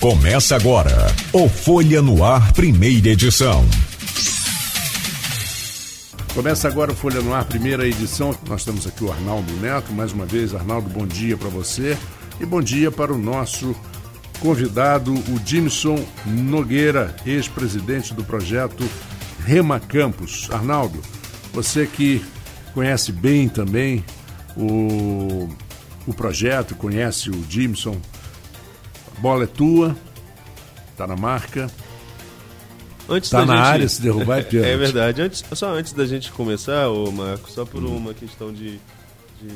Começa 0.00 0.56
agora 0.56 1.14
o 1.30 1.46
Folha 1.46 2.00
no 2.00 2.24
Ar, 2.24 2.54
primeira 2.54 3.10
edição. 3.10 3.62
Começa 6.34 6.68
agora 6.68 6.92
o 6.92 6.94
Folha 6.94 7.20
no 7.20 7.34
Ar, 7.34 7.44
primeira 7.44 7.86
edição. 7.86 8.34
Nós 8.48 8.64
temos 8.64 8.86
aqui 8.86 9.04
o 9.04 9.12
Arnaldo 9.12 9.52
Neto. 9.60 9.92
Mais 9.92 10.10
uma 10.10 10.24
vez, 10.24 10.54
Arnaldo, 10.54 10.88
bom 10.88 11.06
dia 11.06 11.36
para 11.36 11.50
você. 11.50 11.98
E 12.40 12.46
bom 12.46 12.62
dia 12.62 12.90
para 12.90 13.12
o 13.12 13.18
nosso 13.18 13.76
convidado, 14.40 15.12
o 15.12 15.40
Jimson 15.44 16.02
Nogueira, 16.24 17.14
ex-presidente 17.26 18.14
do 18.14 18.24
projeto 18.24 18.82
Rema 19.44 19.78
Campos. 19.78 20.48
Arnaldo, 20.50 20.98
você 21.52 21.86
que 21.86 22.24
conhece 22.72 23.12
bem 23.12 23.50
também 23.50 24.02
o, 24.56 25.46
o 26.06 26.14
projeto, 26.14 26.74
conhece 26.74 27.28
o 27.28 27.44
Jimson, 27.46 28.00
bola 29.20 29.44
é 29.44 29.46
tua, 29.46 29.94
tá 30.96 31.06
na 31.06 31.14
marca. 31.14 31.70
Antes 33.08 33.28
tá 33.28 33.44
na 33.44 33.56
gente... 33.56 33.66
área, 33.66 33.88
se 33.88 34.00
derrubar 34.00 34.38
é 34.38 34.42
pênalti. 34.44 34.70
É 34.70 34.76
verdade. 34.76 35.22
Antes, 35.22 35.44
só 35.52 35.74
antes 35.74 35.92
da 35.92 36.06
gente 36.06 36.32
começar, 36.32 36.88
ô 36.88 37.10
Marco, 37.12 37.50
só 37.50 37.64
por 37.64 37.84
hum. 37.84 37.96
uma 37.96 38.14
questão 38.14 38.52
de, 38.52 38.80
de, 39.40 39.48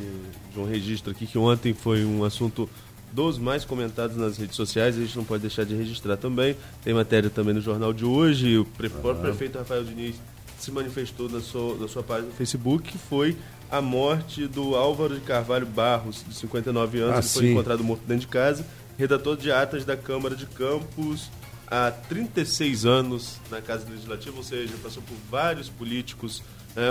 de, 0.53 0.59
um 0.59 0.67
registro 0.67 1.13
aqui, 1.13 1.27
que 1.27 1.39
ontem 1.39 1.73
foi 1.73 2.05
um 2.05 2.25
assunto 2.25 2.69
dos 3.13 3.39
mais 3.39 3.65
comentados 3.65 4.17
nas 4.17 4.37
redes 4.37 4.57
sociais, 4.57 4.99
a 4.99 5.01
gente 5.01 5.17
não 5.17 5.25
pode 5.25 5.41
deixar 5.41 5.65
de 5.65 5.75
registrar 5.75 6.17
também. 6.17 6.57
Tem 6.83 6.93
matéria 6.93 7.31
também 7.31 7.55
no 7.55 7.61
jornal 7.61 7.93
de 7.93 8.05
hoje, 8.05 8.59
o 8.59 8.65
pre 8.65 8.91
ah. 9.03 9.15
prefeito 9.15 9.57
Rafael 9.57 9.85
Diniz 9.85 10.17
se 10.59 10.71
manifestou 10.73 11.29
na 11.29 11.41
sua, 11.41 11.77
na 11.77 11.89
sua 11.89 12.03
página 12.03 12.29
no 12.29 12.35
Facebook, 12.35 12.91
que 12.91 12.99
foi 12.99 13.37
a 13.71 13.81
morte 13.81 14.47
do 14.47 14.75
Álvaro 14.75 15.15
de 15.15 15.21
Carvalho 15.21 15.67
Barros, 15.67 16.25
de 16.27 16.35
59 16.35 17.01
anos, 17.01 17.17
ah, 17.17 17.23
que 17.23 17.29
foi 17.29 17.51
encontrado 17.51 17.85
morto 17.85 18.03
dentro 18.07 18.23
de 18.23 18.29
casa 18.29 18.65
redator 18.99 19.37
de 19.37 19.51
atas 19.51 19.85
da 19.85 19.97
Câmara 19.97 20.35
de 20.35 20.47
Campos 20.47 21.31
há 21.67 21.91
36 21.91 22.85
anos 22.87 23.39
na 23.51 23.61
Casa 23.61 23.89
Legislativa, 23.89 24.37
ou 24.37 24.43
seja, 24.43 24.75
passou 24.83 25.03
por 25.03 25.17
vários 25.31 25.69
políticos, 25.69 26.43
né, 26.77 26.89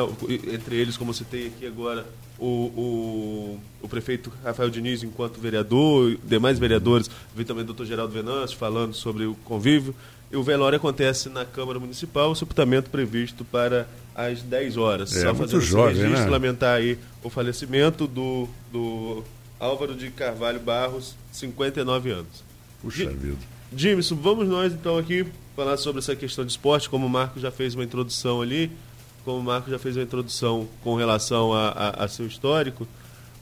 entre 0.51 0.75
eles, 0.75 0.97
como 0.97 1.13
você 1.13 1.23
tem 1.23 1.47
aqui 1.47 1.65
agora, 1.65 2.05
o, 2.39 2.45
o, 2.45 3.59
o, 3.81 3.87
prefeito 3.87 4.31
Rafael 4.43 4.69
Diniz 4.69 5.03
enquanto 5.03 5.39
vereador, 5.39 6.17
demais 6.23 6.57
vereadores, 6.57 7.09
vi 7.35 7.45
também 7.45 7.63
o 7.63 7.67
doutor 7.67 7.85
Geraldo 7.85 8.13
Venâncio 8.13 8.57
falando 8.57 8.93
sobre 8.93 9.25
o 9.25 9.35
convívio. 9.45 9.95
E 10.31 10.35
o 10.35 10.41
velório 10.41 10.77
acontece 10.77 11.29
na 11.29 11.45
Câmara 11.45 11.79
Municipal, 11.79 12.31
o 12.31 12.35
sepultamento 12.35 12.89
previsto 12.89 13.45
para 13.45 13.87
as 14.15 14.41
10 14.41 14.77
horas. 14.77 15.15
É, 15.15 15.21
Só 15.21 15.35
fazendo 15.35 15.61
jovem, 15.61 15.95
registro, 15.95 16.25
né? 16.25 16.31
lamentar 16.31 16.77
aí 16.77 16.97
o 17.21 17.29
falecimento 17.29 18.07
do, 18.07 18.49
do 18.71 19.23
Álvaro 19.63 19.95
de 19.95 20.11
Carvalho 20.11 20.59
Barros, 20.59 21.15
59 21.31 22.11
anos. 22.11 22.43
Puxa 22.81 23.09
vida. 23.09 23.37
Jimson, 23.73 24.15
vamos 24.17 24.47
nós 24.47 24.73
então 24.73 24.97
aqui 24.97 25.25
falar 25.55 25.77
sobre 25.77 25.99
essa 25.99 26.15
questão 26.15 26.43
de 26.43 26.51
esporte, 26.51 26.89
como 26.89 27.05
o 27.05 27.09
Marco 27.09 27.39
já 27.39 27.49
fez 27.49 27.73
uma 27.73 27.83
introdução 27.83 28.41
ali, 28.41 28.69
como 29.23 29.39
o 29.39 29.43
Marco 29.43 29.71
já 29.71 29.79
fez 29.79 29.95
uma 29.95 30.03
introdução 30.03 30.67
com 30.83 30.95
relação 30.95 31.53
a, 31.53 31.69
a, 31.69 32.03
a 32.03 32.07
seu 32.09 32.27
histórico, 32.27 32.85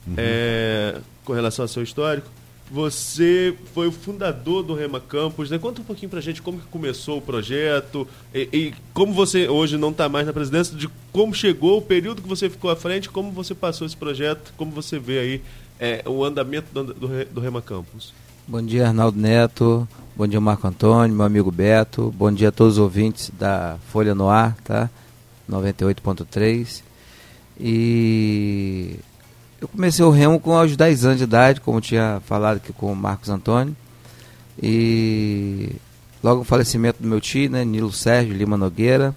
uhum. 0.07 0.13
é, 0.15 0.99
com 1.25 1.33
relação 1.33 1.65
a 1.65 1.67
seu 1.67 1.81
histórico. 1.81 2.29
Você 2.69 3.53
foi 3.73 3.87
o 3.87 3.91
fundador 3.91 4.63
do 4.63 4.73
Rema 4.73 4.99
Campus, 5.01 5.49
né? 5.49 5.57
Conta 5.57 5.81
um 5.81 5.83
pouquinho 5.83 6.09
pra 6.09 6.21
gente 6.21 6.41
como 6.41 6.59
que 6.59 6.67
começou 6.67 7.17
o 7.17 7.21
projeto 7.21 8.07
e, 8.33 8.47
e 8.53 8.73
como 8.93 9.11
você 9.11 9.49
hoje 9.49 9.75
não 9.75 9.89
está 9.89 10.07
mais 10.07 10.25
na 10.25 10.31
presidência, 10.31 10.77
de 10.77 10.87
como 11.11 11.33
chegou, 11.33 11.79
o 11.79 11.81
período 11.81 12.21
que 12.21 12.29
você 12.29 12.49
ficou 12.49 12.69
à 12.69 12.75
frente, 12.75 13.09
como 13.09 13.31
você 13.31 13.53
passou 13.53 13.85
esse 13.85 13.97
projeto, 13.97 14.53
como 14.55 14.71
você 14.71 14.97
vê 14.97 15.19
aí 15.19 15.41
é, 15.81 16.03
o 16.05 16.23
andamento 16.23 16.67
do, 16.71 16.93
do, 16.93 17.25
do 17.25 17.41
Rema 17.41 17.59
Campus. 17.59 18.13
Bom 18.47 18.61
dia, 18.61 18.87
Arnaldo 18.87 19.19
Neto. 19.19 19.87
Bom 20.15 20.27
dia, 20.27 20.39
Marco 20.39 20.67
Antônio, 20.67 21.15
meu 21.15 21.25
amigo 21.25 21.51
Beto. 21.51 22.13
Bom 22.15 22.31
dia 22.31 22.49
a 22.49 22.51
todos 22.51 22.73
os 22.73 22.79
ouvintes 22.79 23.31
da 23.33 23.77
Folha 23.91 24.13
no 24.13 24.29
Ar, 24.29 24.55
tá? 24.63 24.91
98.3. 25.49 26.83
E 27.59 28.95
eu 29.59 29.67
comecei 29.67 30.05
o 30.05 30.11
remo 30.11 30.39
com 30.39 30.55
aos 30.55 30.77
10 30.77 31.05
anos 31.05 31.17
de 31.17 31.23
idade, 31.23 31.59
como 31.59 31.81
tinha 31.81 32.21
falado 32.27 32.57
aqui 32.57 32.71
com 32.71 32.91
o 32.91 32.95
Marcos 32.95 33.29
Antônio. 33.29 33.75
E 34.61 35.71
logo 36.23 36.41
o 36.41 36.45
falecimento 36.45 37.01
do 37.01 37.07
meu 37.07 37.19
tio, 37.19 37.49
né, 37.49 37.65
Nilo 37.65 37.91
Sérgio 37.91 38.35
Lima 38.35 38.55
Nogueira. 38.55 39.15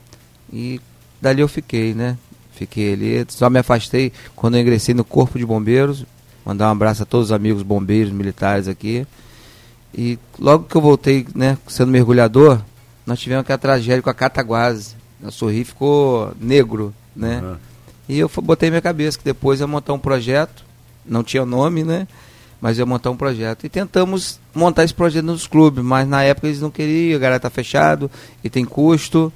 E 0.51 0.81
dali 1.21 1.43
eu 1.43 1.49
fiquei, 1.49 1.93
né? 1.93 2.17
Fiquei 2.53 2.95
ali, 2.95 3.27
só 3.29 3.51
me 3.51 3.59
afastei 3.59 4.13
quando 4.35 4.55
eu 4.55 4.63
ingressei 4.63 4.95
no 4.95 5.05
Corpo 5.05 5.39
de 5.39 5.45
Bombeiros, 5.45 6.07
Mandar 6.45 6.69
um 6.69 6.73
abraço 6.73 7.03
a 7.03 7.07
todos 7.07 7.29
os 7.29 7.33
amigos 7.33 7.63
bombeiros 7.63 8.13
militares 8.13 8.69
aqui. 8.69 9.07
E 9.97 10.19
logo 10.39 10.65
que 10.65 10.77
eu 10.77 10.81
voltei, 10.81 11.27
né, 11.35 11.57
sendo 11.67 11.91
mergulhador, 11.91 12.61
nós 13.07 13.19
tivemos 13.19 13.43
aquela 13.43 13.59
tragédia 13.59 14.03
com 14.03 14.11
a 14.11 14.15
Cataguase. 14.15 14.95
O 15.23 15.31
sorri 15.31 15.65
ficou 15.65 16.33
negro, 16.39 16.93
né? 17.17 17.41
Uhum. 17.43 17.57
E 18.09 18.19
eu 18.19 18.31
botei 18.43 18.69
minha 18.69 18.83
cabeça 18.83 19.17
que 19.17 19.25
depois 19.25 19.61
ia 19.61 19.67
montar 19.67 19.95
um 19.95 19.99
projeto, 19.99 20.65
não 21.07 21.23
tinha 21.23 21.47
nome, 21.47 21.83
né? 21.83 22.07
Mas 22.61 22.77
ia 22.77 22.85
montar 22.85 23.11
um 23.11 23.17
projeto. 23.17 23.65
E 23.65 23.69
tentamos 23.71 24.39
montar 24.55 24.85
esse 24.85 24.93
projeto 24.93 25.25
nos 25.25 25.47
clubes, 25.47 25.83
mas 25.83 26.07
na 26.07 26.23
época 26.23 26.49
eles 26.49 26.61
não 26.61 26.71
queriam, 26.71 27.17
a 27.17 27.21
galera 27.21 27.41
tá 27.41 27.49
fechado 27.49 28.11
e 28.43 28.51
tem 28.51 28.65
custo. 28.65 29.33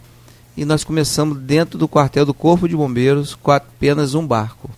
E 0.56 0.64
nós 0.64 0.84
começamos 0.84 1.38
dentro 1.38 1.78
do 1.78 1.88
quartel 1.88 2.26
do 2.26 2.34
Corpo 2.34 2.68
de 2.68 2.76
Bombeiros 2.76 3.34
com 3.34 3.50
apenas 3.50 4.14
um 4.14 4.26
barco 4.26 4.68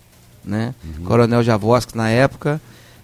né? 0.51 0.75
Uhum. 0.85 1.05
Coronel 1.05 1.43
Javoski 1.43 1.97
na 1.97 2.11
época. 2.11 2.61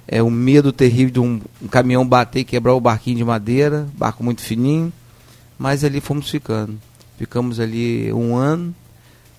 É 0.08 0.22
o 0.22 0.30
medo 0.30 0.72
terrível 0.72 1.12
de 1.12 1.20
um, 1.20 1.40
um, 1.62 1.68
caminhão 1.68 2.06
bater 2.06 2.40
e 2.40 2.44
quebrar 2.44 2.74
o 2.74 2.80
barquinho 2.80 3.16
de 3.16 3.24
madeira, 3.24 3.88
barco 3.96 4.22
muito 4.22 4.40
fininho. 4.40 4.92
Mas 5.58 5.82
ali 5.82 6.00
fomos 6.00 6.28
ficando. 6.28 6.78
Ficamos 7.16 7.58
ali 7.58 8.12
um 8.12 8.36
ano. 8.36 8.74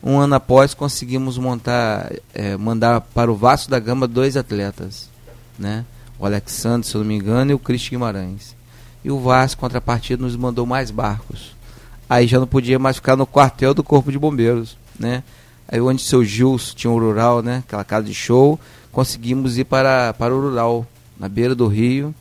Um 0.03 0.17
ano 0.17 0.35
após 0.35 0.73
conseguimos 0.73 1.37
montar, 1.37 2.11
é, 2.33 2.55
mandar 2.57 3.01
para 3.01 3.31
o 3.31 3.35
Vasco 3.35 3.69
da 3.69 3.79
Gama 3.79 4.07
dois 4.07 4.37
atletas, 4.37 5.09
né? 5.57 5.85
O 6.19 6.25
Alexandre, 6.25 6.87
se 6.87 6.95
eu 6.95 7.01
não 7.01 7.07
me 7.07 7.15
engano, 7.15 7.51
e 7.51 7.53
o 7.53 7.59
Cristian 7.59 7.91
Guimarães. 7.91 8.55
E 9.03 9.11
o 9.11 9.19
Vasco, 9.19 9.61
contrapartida, 9.61 10.21
nos 10.21 10.35
mandou 10.35 10.65
mais 10.65 10.91
barcos. 10.91 11.55
Aí 12.09 12.27
já 12.27 12.39
não 12.39 12.47
podia 12.47 12.79
mais 12.79 12.97
ficar 12.97 13.15
no 13.15 13.25
quartel 13.25 13.73
do 13.73 13.83
Corpo 13.83 14.11
de 14.11 14.19
Bombeiros, 14.19 14.77
né? 14.99 15.23
Aí 15.69 15.81
onde 15.81 16.01
seu 16.01 16.23
Gilson 16.23 16.73
tinha 16.75 16.91
um 16.91 16.97
rural, 16.97 17.41
né? 17.41 17.61
Aquela 17.67 17.83
casa 17.83 18.07
de 18.07 18.13
show, 18.13 18.57
conseguimos 18.91 19.57
ir 19.57 19.65
para, 19.65 20.13
para 20.13 20.33
o 20.33 20.39
rural, 20.39 20.87
na 21.19 21.27
beira 21.27 21.53
do 21.53 21.67
rio. 21.67 22.15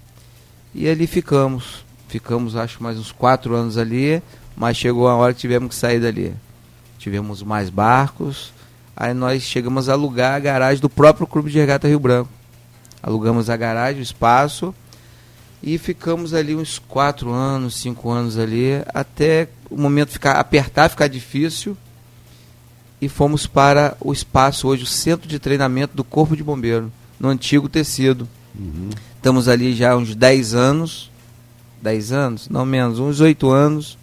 E 0.74 0.88
ali 0.88 1.06
ficamos. 1.06 1.84
Ficamos 2.08 2.56
acho 2.56 2.82
mais 2.82 2.98
uns 2.98 3.12
quatro 3.12 3.54
anos 3.54 3.78
ali, 3.78 4.22
mas 4.56 4.76
chegou 4.76 5.08
a 5.08 5.14
hora 5.14 5.32
que 5.32 5.40
tivemos 5.40 5.68
que 5.68 5.74
sair 5.74 6.00
dali. 6.00 6.34
Tivemos 6.98 7.42
mais 7.42 7.70
barcos, 7.70 8.52
aí 8.96 9.12
nós 9.14 9.42
chegamos 9.42 9.88
a 9.88 9.92
alugar 9.92 10.34
a 10.34 10.40
garagem 10.40 10.80
do 10.80 10.88
próprio 10.88 11.26
Clube 11.26 11.50
de 11.50 11.58
Regata 11.58 11.86
Rio 11.86 12.00
Branco. 12.00 12.30
Alugamos 13.02 13.50
a 13.50 13.56
garagem, 13.56 14.00
o 14.00 14.02
espaço, 14.02 14.74
e 15.62 15.78
ficamos 15.78 16.32
ali 16.32 16.54
uns 16.54 16.78
quatro 16.78 17.32
anos, 17.32 17.76
cinco 17.76 18.10
anos 18.10 18.38
ali, 18.38 18.82
até 18.94 19.48
o 19.70 19.76
momento 19.76 20.10
ficar 20.10 20.32
apertar, 20.32 20.88
ficar 20.88 21.08
difícil 21.08 21.76
e 23.00 23.08
fomos 23.08 23.46
para 23.46 23.96
o 24.00 24.12
espaço 24.12 24.68
hoje, 24.68 24.84
o 24.84 24.86
centro 24.86 25.28
de 25.28 25.38
treinamento 25.38 25.96
do 25.96 26.04
Corpo 26.04 26.36
de 26.36 26.42
Bombeiro, 26.42 26.90
no 27.20 27.28
antigo 27.28 27.68
tecido. 27.68 28.28
Uhum. 28.58 28.90
Estamos 29.16 29.48
ali 29.48 29.74
já 29.74 29.92
há 29.92 29.96
uns 29.96 30.14
10 30.14 30.54
anos, 30.54 31.10
10 31.82 32.12
anos, 32.12 32.48
não 32.48 32.64
menos, 32.64 32.98
uns 32.98 33.20
8 33.20 33.50
anos, 33.50 33.98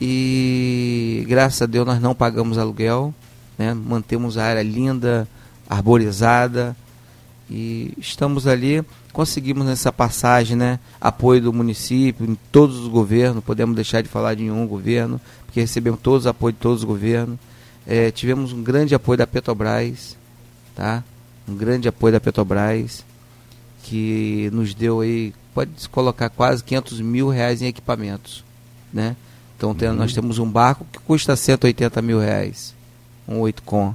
e 0.00 1.24
graças 1.28 1.62
a 1.62 1.66
Deus 1.66 1.86
nós 1.86 2.00
não 2.00 2.14
pagamos 2.14 2.58
aluguel, 2.58 3.14
né? 3.56 3.74
mantemos 3.74 4.36
a 4.36 4.44
área 4.44 4.62
linda, 4.62 5.28
arborizada, 5.68 6.76
e 7.48 7.92
estamos 7.98 8.46
ali, 8.46 8.82
conseguimos 9.12 9.66
nessa 9.66 9.92
passagem 9.92 10.56
né, 10.56 10.78
apoio 11.00 11.42
do 11.42 11.52
município, 11.52 12.24
em 12.24 12.36
todos 12.50 12.78
os 12.78 12.88
governos, 12.88 13.44
podemos 13.44 13.74
deixar 13.74 14.02
de 14.02 14.08
falar 14.08 14.34
de 14.34 14.44
nenhum 14.44 14.66
governo, 14.66 15.20
porque 15.44 15.60
recebemos 15.60 16.00
todos 16.00 16.26
apoio 16.26 16.52
de 16.52 16.58
todos 16.58 16.78
os 16.78 16.84
governos 16.84 17.38
é, 17.86 18.10
tivemos 18.10 18.52
um 18.52 18.62
grande 18.62 18.94
apoio 18.94 19.18
da 19.18 19.26
Petrobras, 19.26 20.16
tá? 20.74 21.02
Um 21.48 21.54
grande 21.54 21.88
apoio 21.88 22.12
da 22.12 22.20
Petrobras, 22.20 23.04
que 23.82 24.50
nos 24.52 24.74
deu 24.74 25.00
aí, 25.00 25.34
pode 25.54 25.88
colocar 25.88 26.28
quase 26.28 26.62
500 26.62 27.00
mil 27.00 27.28
reais 27.28 27.62
em 27.62 27.66
equipamentos, 27.66 28.44
né? 28.92 29.16
Então 29.56 29.74
tem, 29.74 29.88
uhum. 29.88 29.94
nós 29.94 30.14
temos 30.14 30.38
um 30.38 30.50
barco 30.50 30.86
que 30.90 30.98
custa 31.00 31.36
180 31.36 32.00
mil 32.00 32.18
reais, 32.18 32.74
um 33.28 33.40
8 33.40 33.62
com. 33.62 33.94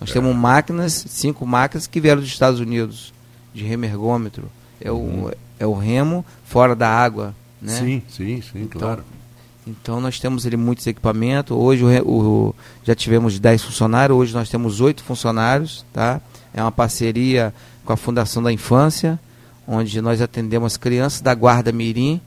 Nós 0.00 0.10
é. 0.10 0.12
temos 0.12 0.34
máquinas, 0.34 1.04
cinco 1.08 1.46
máquinas 1.46 1.86
que 1.86 2.00
vieram 2.00 2.20
dos 2.20 2.30
Estados 2.30 2.60
Unidos, 2.60 3.12
de 3.52 3.64
remergômetro. 3.64 4.50
É, 4.80 4.90
uhum. 4.90 5.26
o, 5.26 5.32
é 5.58 5.66
o 5.66 5.74
remo 5.74 6.24
fora 6.44 6.74
da 6.74 6.88
água, 6.88 7.34
né? 7.60 7.78
Sim, 7.78 8.02
sim, 8.08 8.42
sim, 8.42 8.62
então, 8.62 8.80
claro. 8.80 9.04
Então 9.66 10.00
nós 10.00 10.18
temos 10.20 10.46
ali 10.46 10.56
muitos 10.56 10.86
equipamentos. 10.86 11.56
Hoje 11.56 11.84
o, 11.84 12.08
o, 12.08 12.54
já 12.84 12.94
tivemos 12.94 13.38
10 13.38 13.62
funcionários, 13.62 14.18
hoje 14.18 14.34
nós 14.34 14.48
temos 14.48 14.80
8 14.80 15.02
funcionários. 15.02 15.84
Tá? 15.92 16.20
É 16.52 16.60
uma 16.60 16.72
parceria 16.72 17.52
com 17.84 17.92
a 17.92 17.96
Fundação 17.96 18.42
da 18.42 18.52
Infância, 18.52 19.18
onde 19.66 20.00
nós 20.00 20.20
atendemos 20.20 20.76
crianças 20.76 21.20
da 21.20 21.34
Guarda 21.34 21.72
Mirim 21.72 22.20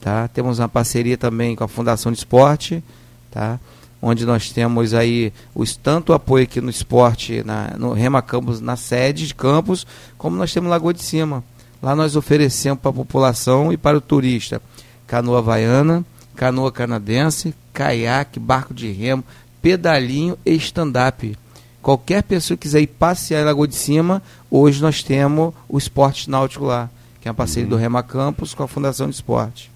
tá? 0.00 0.28
Temos 0.28 0.58
uma 0.58 0.68
parceria 0.68 1.16
também 1.16 1.54
com 1.54 1.64
a 1.64 1.68
Fundação 1.68 2.10
de 2.12 2.18
Esporte, 2.18 2.82
tá? 3.30 3.58
Onde 4.00 4.24
nós 4.24 4.50
temos 4.50 4.94
aí 4.94 5.32
os 5.54 5.74
tanto 5.74 6.12
apoio 6.12 6.44
aqui 6.44 6.60
no 6.60 6.70
esporte, 6.70 7.42
na, 7.44 7.74
no 7.76 7.92
Rema 7.92 8.22
Campos, 8.22 8.60
na 8.60 8.76
sede 8.76 9.26
de 9.26 9.34
campos, 9.34 9.86
como 10.16 10.36
nós 10.36 10.52
temos 10.52 10.70
Lagoa 10.70 10.94
de 10.94 11.02
Cima. 11.02 11.42
Lá 11.82 11.96
nós 11.96 12.14
oferecemos 12.14 12.80
para 12.80 12.90
a 12.90 12.94
população 12.94 13.72
e 13.72 13.76
para 13.76 13.98
o 13.98 14.00
turista 14.00 14.62
canoa 15.06 15.38
havaiana, 15.38 16.04
canoa 16.38 16.70
canadense, 16.70 17.52
caiaque, 17.72 18.38
barco 18.38 18.72
de 18.72 18.92
remo, 18.92 19.24
pedalinho 19.60 20.38
e 20.46 20.54
stand-up. 20.54 21.36
Qualquer 21.82 22.22
pessoa 22.22 22.56
que 22.56 22.62
quiser 22.62 22.80
ir 22.80 22.86
passear 22.86 23.42
em 23.42 23.44
Lagoa 23.44 23.66
de 23.66 23.74
Cima, 23.74 24.22
hoje 24.48 24.80
nós 24.80 25.02
temos 25.02 25.52
o 25.68 25.76
esporte 25.76 26.30
náutico 26.30 26.64
lá, 26.64 26.88
que 27.20 27.26
é 27.26 27.30
uma 27.30 27.34
parceria 27.34 27.64
uhum. 27.64 27.70
do 27.70 27.76
Rema 27.76 28.04
Campos 28.04 28.54
com 28.54 28.62
a 28.62 28.68
Fundação 28.68 29.08
de 29.08 29.16
Esporte. 29.16 29.68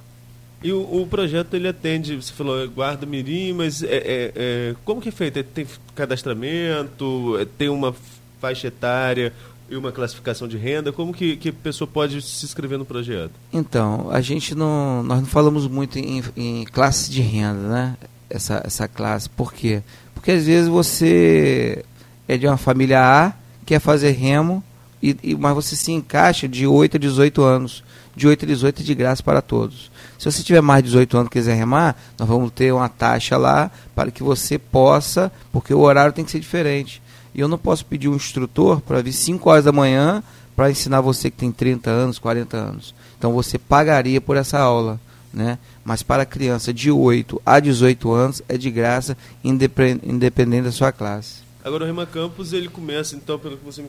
E 0.63 0.71
o, 0.73 1.03
o, 1.03 1.05
projeto 1.09 1.55
ele 1.55 1.67
atende, 1.67 2.15
você 2.15 2.33
falou 2.33 2.69
guarda 2.69 3.05
mirim, 3.05 3.53
mas 3.55 3.83
é, 3.83 3.87
é, 3.89 4.33
é, 4.37 4.75
como 4.85 5.01
que 5.01 5.09
é 5.09 5.13
feito? 5.13 5.41
É, 5.41 5.43
tem 5.43 5.67
cadastramento, 5.97 7.39
é, 7.41 7.45
tem 7.45 7.69
uma 7.71 7.93
faixa 8.41 8.69
etária 8.69 9.33
e 9.73 9.77
uma 9.77 9.91
classificação 9.91 10.47
de 10.47 10.59
renda? 10.59 10.93
Como 10.93 11.15
que, 11.15 11.37
que 11.37 11.49
a 11.49 11.53
pessoa 11.53 11.89
pode 11.89 12.21
se 12.21 12.45
inscrever 12.45 12.79
no 12.79 12.85
projeto? 12.85 13.33
Então, 13.53 14.09
a 14.11 14.21
gente 14.21 14.55
não, 14.55 15.03
nós 15.03 15.21
não 15.21 15.27
falamos 15.27 15.67
muito 15.67 15.99
em, 15.99 16.23
em 16.37 16.65
classe 16.65 17.11
de 17.11 17.23
renda, 17.23 17.69
né? 17.69 17.97
Essa, 18.29 18.63
essa 18.65 18.87
classe. 18.87 19.29
Por 19.29 19.53
quê? 19.53 19.83
Porque 20.15 20.31
às 20.31 20.45
vezes 20.45 20.69
você 20.69 21.85
é 22.29 22.37
de 22.37 22.47
uma 22.47 22.57
família 22.57 23.01
A, 23.01 23.33
quer 23.65 23.81
fazer 23.81 24.11
remo, 24.11 24.63
e, 25.03 25.17
e, 25.23 25.35
mas 25.35 25.55
você 25.55 25.75
se 25.75 25.91
encaixa 25.91 26.47
de 26.47 26.67
8 26.67 26.97
a 26.97 27.01
18 27.01 27.43
anos. 27.43 27.83
De 28.15 28.29
8 28.29 28.45
a 28.45 28.49
18 28.49 28.83
é 28.83 28.85
de 28.85 28.95
graça 28.95 29.23
para 29.23 29.41
todos. 29.41 29.91
Se 30.19 30.31
você 30.31 30.43
tiver 30.43 30.61
mais 30.61 30.83
de 30.83 30.91
18 30.91 31.17
anos 31.17 31.27
e 31.29 31.33
quiser 31.33 31.55
remar, 31.55 31.97
nós 32.19 32.29
vamos 32.29 32.53
ter 32.53 32.73
uma 32.73 32.89
taxa 32.89 33.39
lá 33.39 33.71
para 33.95 34.11
que 34.11 34.23
você 34.23 34.59
possa, 34.59 35.33
porque 35.51 35.73
o 35.73 35.81
horário 35.81 36.13
tem 36.13 36.25
que 36.25 36.31
ser 36.31 36.39
diferente. 36.39 37.02
E 37.35 37.41
eu 37.41 37.49
não 37.49 37.59
posso 37.59 37.85
pedir 37.85 38.09
um 38.09 38.17
instrutor 38.17 38.81
para 38.81 39.03
vir 39.03 39.13
5 39.13 39.49
horas 39.49 39.65
da 39.65 39.73
manhã 39.73 40.23
para 40.55 40.71
ensinar 40.71 41.01
você 41.01 41.31
que 41.31 41.37
tem 41.39 41.51
30 41.51 41.91
anos, 41.91 42.19
40 42.19 42.57
anos. 42.57 42.95
Então 43.19 43.33
você 43.33 43.59
pagaria 43.59 44.21
por 44.21 44.37
essa 44.37 44.59
aula. 44.59 45.01
Né? 45.33 45.59
Mas 45.83 46.03
para 46.03 46.27
criança 46.27 46.75
de 46.75 46.91
8 46.91 47.41
a 47.47 47.59
18 47.59 48.13
anos 48.13 48.43
é 48.49 48.59
de 48.59 48.71
graça, 48.71 49.17
independente 49.43 50.65
da 50.65 50.73
sua 50.73 50.93
classe. 50.93 51.43
Agora 51.65 51.85
o 51.85 51.87
Rema 51.87 52.05
Campos 52.05 52.53
ele 52.53 52.69
começa, 52.69 53.15
então, 53.15 53.39
pelo 53.39 53.57
que 53.57 53.65
você 53.65 53.81
me, 53.81 53.89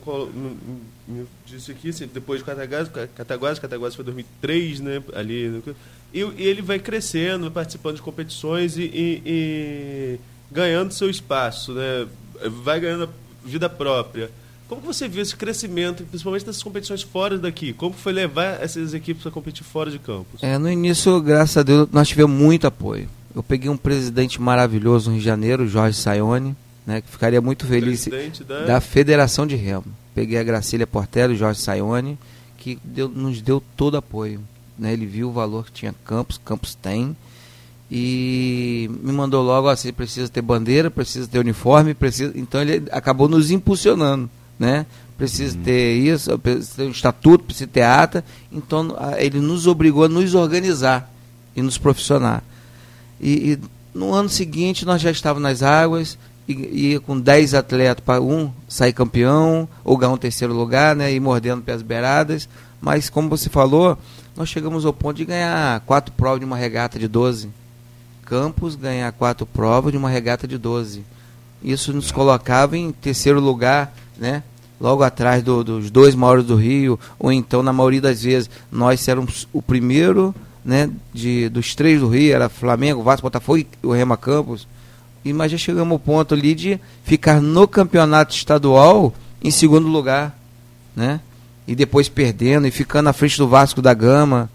me 1.08 1.26
disse 1.44 1.72
aqui, 1.72 1.88
assim, 1.88 2.06
depois 2.06 2.38
de 2.38 2.44
Cataguases, 2.44 2.90
Cataguases, 3.16 3.58
Cataguases 3.58 3.96
foi 3.96 4.04
2003, 4.04 4.80
né? 4.80 5.02
Ali, 5.12 5.62
e, 6.12 6.20
e, 6.20 6.46
ele 6.46 6.62
vai 6.62 6.78
crescendo, 6.78 7.50
participando 7.50 7.96
de 7.96 8.02
competições 8.02 8.78
e, 8.78 8.82
e, 8.82 9.22
e, 9.26 10.20
ganhando 10.52 10.94
seu 10.94 11.10
espaço, 11.10 11.72
né? 11.72 12.06
Vai 12.62 12.78
ganhando 12.78 13.10
vida 13.44 13.68
própria. 13.68 14.30
Como 14.68 14.80
você 14.80 15.06
viu 15.06 15.22
esse 15.22 15.36
crescimento, 15.36 16.04
principalmente 16.04 16.44
dessas 16.44 16.62
competições 16.62 17.02
fora 17.02 17.38
daqui? 17.38 17.72
Como 17.72 17.94
foi 17.94 18.12
levar 18.12 18.62
essas 18.62 18.94
equipes 18.94 19.26
a 19.26 19.30
competir 19.30 19.62
fora 19.62 19.90
de 19.90 19.98
campos? 19.98 20.42
É, 20.42 20.56
no 20.56 20.70
início, 20.70 21.20
graças 21.20 21.56
a 21.58 21.62
Deus, 21.62 21.88
nós 21.92 22.08
tivemos 22.08 22.36
muito 22.36 22.66
apoio. 22.66 23.08
Eu 23.34 23.42
peguei 23.42 23.68
um 23.68 23.76
presidente 23.76 24.40
maravilhoso 24.40 25.10
no 25.10 25.16
Rio 25.16 25.20
de 25.20 25.26
Janeiro, 25.26 25.68
Jorge 25.68 25.98
Saione, 25.98 26.56
né, 26.86 27.00
que 27.00 27.08
ficaria 27.08 27.40
muito 27.40 27.66
feliz 27.66 28.08
da... 28.46 28.64
da... 28.64 28.80
Federação 28.80 29.46
de 29.46 29.56
Remo. 29.56 29.86
Peguei 30.14 30.38
a 30.38 30.42
Gracília 30.42 30.86
Portela 30.86 31.32
e 31.32 31.36
Jorge 31.36 31.60
Saione, 31.60 32.18
que 32.56 32.78
deu, 32.82 33.08
nos 33.08 33.42
deu 33.42 33.62
todo 33.76 33.96
apoio. 33.96 34.40
Né, 34.78 34.92
ele 34.92 35.04
viu 35.04 35.28
o 35.28 35.32
valor 35.32 35.66
que 35.66 35.72
tinha 35.72 35.94
Campos, 36.04 36.40
Campos 36.42 36.74
tem, 36.74 37.16
e 37.90 38.90
me 39.02 39.12
mandou 39.12 39.42
logo, 39.42 39.68
ó, 39.68 39.76
você 39.76 39.92
precisa 39.92 40.28
ter 40.28 40.42
bandeira, 40.42 40.90
precisa 40.90 41.28
ter 41.28 41.38
uniforme, 41.38 41.94
precisa. 41.94 42.32
Então 42.34 42.60
ele 42.60 42.84
acabou 42.90 43.28
nos 43.28 43.50
impulsionando, 43.50 44.28
né? 44.58 44.86
Precisa 45.16 45.56
uhum. 45.56 45.62
ter 45.62 45.94
isso, 45.94 46.36
precisa 46.38 46.72
ter 46.76 46.82
um 46.84 46.90
estatuto, 46.90 47.44
precisa 47.44 47.70
ter 47.72 47.82
ata. 47.82 48.24
Então 48.50 48.96
ele 49.18 49.38
nos 49.38 49.66
obrigou 49.66 50.04
a 50.04 50.08
nos 50.08 50.34
organizar 50.34 51.10
e 51.54 51.62
nos 51.62 51.78
profissionar. 51.78 52.42
E, 53.20 53.52
e 53.52 53.58
no 53.94 54.12
ano 54.12 54.28
seguinte 54.28 54.84
nós 54.84 55.00
já 55.00 55.10
estávamos 55.10 55.42
nas 55.42 55.62
águas, 55.62 56.18
ia 56.48 57.00
com 57.00 57.18
10 57.18 57.54
atletas 57.54 58.04
para 58.04 58.20
um 58.20 58.50
sair 58.68 58.92
campeão 58.92 59.68
ou 59.84 59.96
ganhar 59.96 60.12
um 60.12 60.18
terceiro 60.18 60.52
lugar, 60.52 60.96
né, 60.96 61.12
e 61.12 61.20
mordendo 61.20 61.62
pelas 61.62 61.82
beiradas. 61.82 62.48
Mas, 62.80 63.08
como 63.08 63.30
você 63.30 63.48
falou, 63.48 63.96
nós 64.36 64.48
chegamos 64.48 64.84
ao 64.84 64.92
ponto 64.92 65.16
de 65.16 65.24
ganhar 65.24 65.80
quatro 65.80 66.12
provas 66.12 66.40
de 66.40 66.44
uma 66.44 66.56
regata 66.56 66.98
de 66.98 67.08
12. 67.08 67.48
Campos 68.24 68.74
ganhar 68.74 69.12
quatro 69.12 69.46
provas 69.46 69.92
de 69.92 69.98
uma 69.98 70.08
regata 70.08 70.48
de 70.48 70.58
12. 70.58 71.04
Isso 71.62 71.92
nos 71.92 72.10
colocava 72.10 72.76
em 72.76 72.90
terceiro 72.92 73.40
lugar, 73.40 73.94
né? 74.18 74.42
logo 74.80 75.02
atrás 75.02 75.42
do, 75.42 75.62
dos 75.62 75.90
dois 75.90 76.14
maiores 76.14 76.44
do 76.44 76.56
Rio, 76.56 76.98
ou 77.18 77.32
então, 77.32 77.62
na 77.62 77.72
maioria 77.72 78.00
das 78.00 78.22
vezes, 78.22 78.50
nós 78.70 79.06
éramos 79.06 79.48
o 79.52 79.62
primeiro 79.62 80.34
né, 80.64 80.90
de, 81.12 81.48
dos 81.48 81.74
três 81.74 82.00
do 82.00 82.08
Rio, 82.08 82.34
era 82.34 82.48
Flamengo, 82.48 83.02
Vasco, 83.02 83.22
Botafogo 83.22 83.58
e 83.58 83.66
o 83.82 83.92
Rema 83.92 84.16
Campos 84.16 84.66
e 85.24 85.32
mas 85.32 85.50
já 85.50 85.58
chegamos 85.58 85.92
ao 85.92 85.98
ponto 85.98 86.34
ali 86.34 86.54
de 86.54 86.78
ficar 87.02 87.40
no 87.40 87.66
campeonato 87.66 88.34
estadual 88.34 89.14
em 89.42 89.50
segundo 89.50 89.88
lugar, 89.88 90.38
né? 90.94 91.20
E 91.66 91.74
depois 91.74 92.10
perdendo 92.10 92.66
e 92.66 92.70
ficando 92.70 93.06
na 93.06 93.12
frente 93.14 93.38
do 93.38 93.48
Vasco 93.48 93.80
da 93.80 93.94
Gama. 93.94 94.50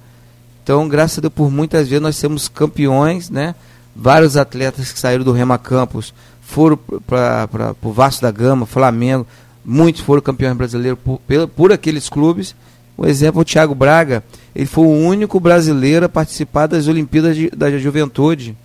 Então, 0.69 0.87
graças 0.87 1.17
a 1.17 1.21
Deus, 1.21 1.33
por 1.33 1.49
muitas 1.49 1.87
vezes 1.87 1.99
nós 1.99 2.21
temos 2.21 2.47
campeões, 2.47 3.27
né? 3.27 3.55
Vários 3.95 4.37
atletas 4.37 4.91
que 4.91 4.99
saíram 4.99 5.23
do 5.23 5.31
Rema 5.31 5.57
Campos 5.57 6.13
foram 6.41 6.77
para 7.07 7.75
o 7.81 7.91
Vasco 7.91 8.21
da 8.21 8.29
Gama, 8.29 8.67
Flamengo, 8.67 9.25
muitos 9.65 10.03
foram 10.03 10.21
campeões 10.21 10.55
brasileiros 10.55 10.99
por, 11.03 11.19
por 11.55 11.71
aqueles 11.71 12.07
clubes. 12.07 12.55
O 12.95 13.07
exemplo 13.07 13.41
é 13.41 13.43
o 13.43 13.45
Thiago 13.45 13.73
Braga, 13.73 14.23
ele 14.53 14.67
foi 14.67 14.83
o 14.83 14.91
único 14.91 15.39
brasileiro 15.39 16.05
a 16.05 16.09
participar 16.09 16.67
das 16.67 16.87
Olimpíadas 16.87 17.35
de, 17.35 17.49
da 17.49 17.75
Juventude. 17.75 18.55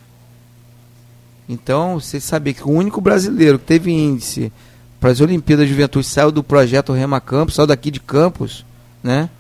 Então, 1.49 1.99
você 1.99 2.21
saber 2.21 2.53
que 2.53 2.65
o 2.65 2.71
único 2.71 3.01
brasileiro 3.01 3.59
que 3.59 3.65
teve 3.65 3.91
índice 3.91 4.53
para 5.01 5.09
as 5.09 5.23
Olimpíadas 5.23 5.67
de 5.67 5.73
Juventude 5.73 6.07
saiu 6.07 6.31
do 6.31 6.45
projeto 6.45 6.93
Rema 6.93 7.19
Campos, 7.19 7.55
saiu 7.55 7.67
daqui 7.67 7.91
de 7.91 7.99
Campos, 7.99 8.63
né? 9.03 9.31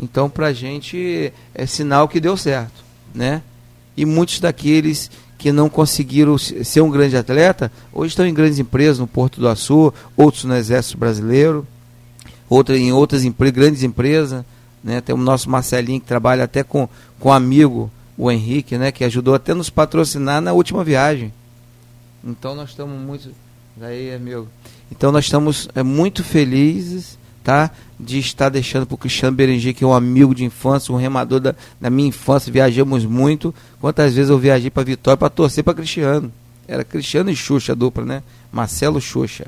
Então, 0.00 0.30
para 0.30 0.46
a 0.46 0.52
gente 0.52 1.32
é 1.54 1.66
sinal 1.66 2.08
que 2.08 2.20
deu 2.20 2.36
certo, 2.36 2.82
né? 3.14 3.42
E 3.96 4.06
muitos 4.06 4.40
daqueles 4.40 5.10
que 5.36 5.52
não 5.52 5.68
conseguiram 5.68 6.38
ser 6.38 6.80
um 6.80 6.90
grande 6.90 7.16
atleta, 7.16 7.70
hoje 7.92 8.12
estão 8.12 8.26
em 8.26 8.32
grandes 8.32 8.58
empresas, 8.58 8.98
no 8.98 9.06
Porto 9.06 9.40
do 9.40 9.48
Açu, 9.48 9.92
outros 10.16 10.44
no 10.44 10.54
Exército 10.54 10.98
Brasileiro, 10.98 11.66
outros 12.48 12.78
em 12.78 12.92
outras 12.92 13.24
empre 13.24 13.50
grandes 13.50 13.82
empresas, 13.82 14.44
né? 14.82 15.00
Tem 15.00 15.14
o 15.14 15.18
nosso 15.18 15.50
Marcelinho 15.50 16.00
que 16.00 16.06
trabalha 16.06 16.44
até 16.44 16.62
com 16.62 16.88
com 17.20 17.28
um 17.28 17.32
amigo, 17.32 17.90
o 18.16 18.30
Henrique, 18.30 18.76
né, 18.76 18.90
que 18.90 19.04
ajudou 19.04 19.34
até 19.34 19.54
nos 19.54 19.70
patrocinar 19.70 20.40
na 20.40 20.52
última 20.52 20.82
viagem. 20.82 21.32
Então 22.24 22.54
nós 22.54 22.70
estamos 22.70 22.98
muito. 22.98 23.30
Aí, 23.80 24.12
amigo. 24.14 24.48
Então 24.90 25.12
nós 25.12 25.26
estamos 25.26 25.68
é, 25.74 25.82
muito 25.82 26.24
felizes, 26.24 27.18
tá? 27.44 27.70
De 28.02 28.18
estar 28.18 28.48
deixando 28.48 28.86
para 28.86 28.94
o 28.94 28.98
Cristiano 28.98 29.36
Berenguer, 29.36 29.74
que 29.74 29.84
é 29.84 29.86
um 29.86 29.92
amigo 29.92 30.34
de 30.34 30.44
infância, 30.44 30.92
um 30.92 30.96
remador 30.96 31.40
da, 31.40 31.54
da 31.80 31.90
minha 31.90 32.08
infância, 32.08 32.52
viajamos 32.52 33.04
muito. 33.04 33.54
Quantas 33.80 34.14
vezes 34.14 34.30
eu 34.30 34.38
viajei 34.38 34.70
para 34.70 34.82
Vitória 34.82 35.16
para 35.16 35.28
torcer 35.28 35.62
para 35.62 35.74
Cristiano? 35.74 36.32
Era 36.66 36.84
Cristiano 36.84 37.30
e 37.30 37.36
Xuxa 37.36 37.72
a 37.72 37.74
dupla, 37.74 38.04
né? 38.04 38.22
Marcelo 38.52 39.00
Xuxa. 39.00 39.46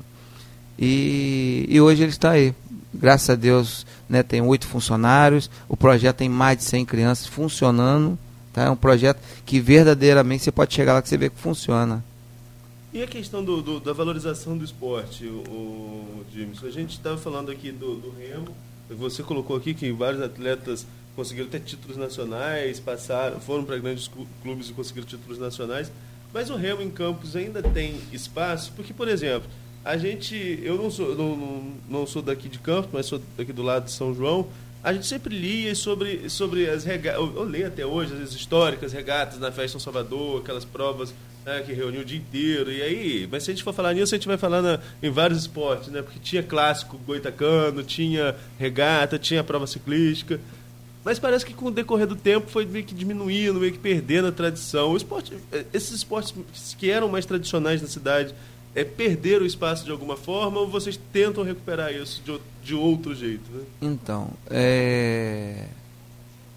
E, 0.78 1.66
e 1.68 1.80
hoje 1.80 2.02
ele 2.02 2.10
está 2.10 2.32
aí. 2.32 2.54
Graças 2.92 3.30
a 3.30 3.34
Deus, 3.34 3.86
né, 4.08 4.22
tem 4.22 4.42
oito 4.42 4.66
funcionários, 4.66 5.50
o 5.66 5.74
projeto 5.76 6.18
tem 6.18 6.28
mais 6.28 6.58
de 6.58 6.64
100 6.64 6.84
crianças 6.84 7.26
funcionando. 7.26 8.18
Tá? 8.52 8.64
É 8.64 8.70
um 8.70 8.76
projeto 8.76 9.18
que 9.46 9.58
verdadeiramente 9.58 10.44
você 10.44 10.52
pode 10.52 10.74
chegar 10.74 10.92
lá 10.92 11.00
que 11.00 11.08
você 11.08 11.16
vê 11.16 11.30
que 11.30 11.38
funciona. 11.38 12.04
E 12.92 13.02
a 13.02 13.06
questão 13.06 13.42
do, 13.42 13.62
do, 13.62 13.80
da 13.80 13.94
valorização 13.94 14.56
do 14.56 14.62
esporte, 14.62 15.24
o, 15.24 15.42
o? 15.48 16.24
A 16.62 16.70
gente 16.70 16.90
estava 16.90 17.16
falando 17.16 17.50
aqui 17.50 17.72
do, 17.72 17.96
do 17.96 18.10
remo, 18.10 18.54
você 18.90 19.22
colocou 19.22 19.56
aqui 19.56 19.72
que 19.72 19.90
vários 19.92 20.20
atletas 20.20 20.86
conseguiram 21.16 21.48
ter 21.48 21.60
títulos 21.60 21.96
nacionais, 21.96 22.78
passaram, 22.78 23.40
foram 23.40 23.64
para 23.64 23.78
grandes 23.78 24.10
clubes 24.42 24.68
e 24.68 24.74
conseguiram 24.74 25.06
títulos 25.06 25.38
nacionais, 25.38 25.90
mas 26.34 26.50
o 26.50 26.56
remo 26.56 26.82
em 26.82 26.90
Campos 26.90 27.34
ainda 27.34 27.62
tem 27.62 27.98
espaço, 28.12 28.72
porque, 28.76 28.92
por 28.92 29.08
exemplo, 29.08 29.48
a 29.82 29.96
gente, 29.96 30.60
eu 30.62 30.76
não 30.76 30.90
sou, 30.90 31.14
não, 31.14 31.72
não 31.88 32.06
sou 32.06 32.20
daqui 32.20 32.46
de 32.46 32.58
Campos, 32.58 32.90
mas 32.92 33.06
sou 33.06 33.22
daqui 33.38 33.54
do 33.54 33.62
lado 33.62 33.86
de 33.86 33.92
São 33.92 34.14
João, 34.14 34.48
a 34.84 34.92
gente 34.92 35.06
sempre 35.06 35.34
lia 35.34 35.74
sobre, 35.74 36.28
sobre 36.28 36.68
as 36.68 36.84
regatas, 36.84 37.20
eu, 37.20 37.36
eu 37.36 37.44
leio 37.44 37.68
até 37.68 37.86
hoje, 37.86 38.12
as 38.22 38.34
históricas 38.34 38.92
regatas 38.92 39.38
na 39.38 39.50
Festa 39.50 39.78
São 39.78 39.80
Salvador, 39.80 40.42
aquelas 40.42 40.66
provas 40.66 41.14
né, 41.44 41.62
que 41.64 41.72
reuniu 41.72 42.02
o 42.02 42.04
dia 42.04 42.18
inteiro. 42.18 42.70
E 42.70 42.82
aí, 42.82 43.28
mas 43.30 43.44
se 43.44 43.50
a 43.50 43.54
gente 43.54 43.64
for 43.64 43.72
falar 43.72 43.94
nisso, 43.94 44.14
a 44.14 44.18
gente 44.18 44.28
vai 44.28 44.38
falar 44.38 44.62
na, 44.62 44.78
em 45.02 45.10
vários 45.10 45.40
esportes, 45.40 45.88
né? 45.88 46.02
Porque 46.02 46.18
tinha 46.18 46.42
clássico 46.42 46.98
goitacano, 46.98 47.82
tinha 47.82 48.36
regata, 48.58 49.18
tinha 49.18 49.42
prova 49.42 49.66
ciclística. 49.66 50.40
Mas 51.04 51.18
parece 51.18 51.44
que 51.44 51.52
com 51.52 51.66
o 51.66 51.70
decorrer 51.70 52.06
do 52.06 52.14
tempo 52.14 52.48
foi 52.48 52.64
meio 52.64 52.84
que 52.84 52.94
diminuindo, 52.94 53.58
meio 53.58 53.72
que 53.72 53.78
perdendo 53.78 54.28
a 54.28 54.32
tradição. 54.32 54.92
O 54.92 54.96
esporte, 54.96 55.36
eh, 55.50 55.64
esses 55.72 55.90
esportes 55.90 56.32
que 56.78 56.90
eram 56.90 57.08
mais 57.08 57.26
tradicionais 57.26 57.82
na 57.82 57.88
cidade, 57.88 58.32
é 58.74 58.84
perder 58.84 59.42
o 59.42 59.46
espaço 59.46 59.84
de 59.84 59.90
alguma 59.90 60.16
forma 60.16 60.60
ou 60.60 60.68
vocês 60.68 60.98
tentam 61.12 61.42
recuperar 61.42 61.92
isso 61.92 62.22
de, 62.24 62.40
de 62.62 62.74
outro 62.74 63.14
jeito? 63.14 63.50
Né? 63.50 63.62
Então, 63.82 64.30
é... 64.48 65.66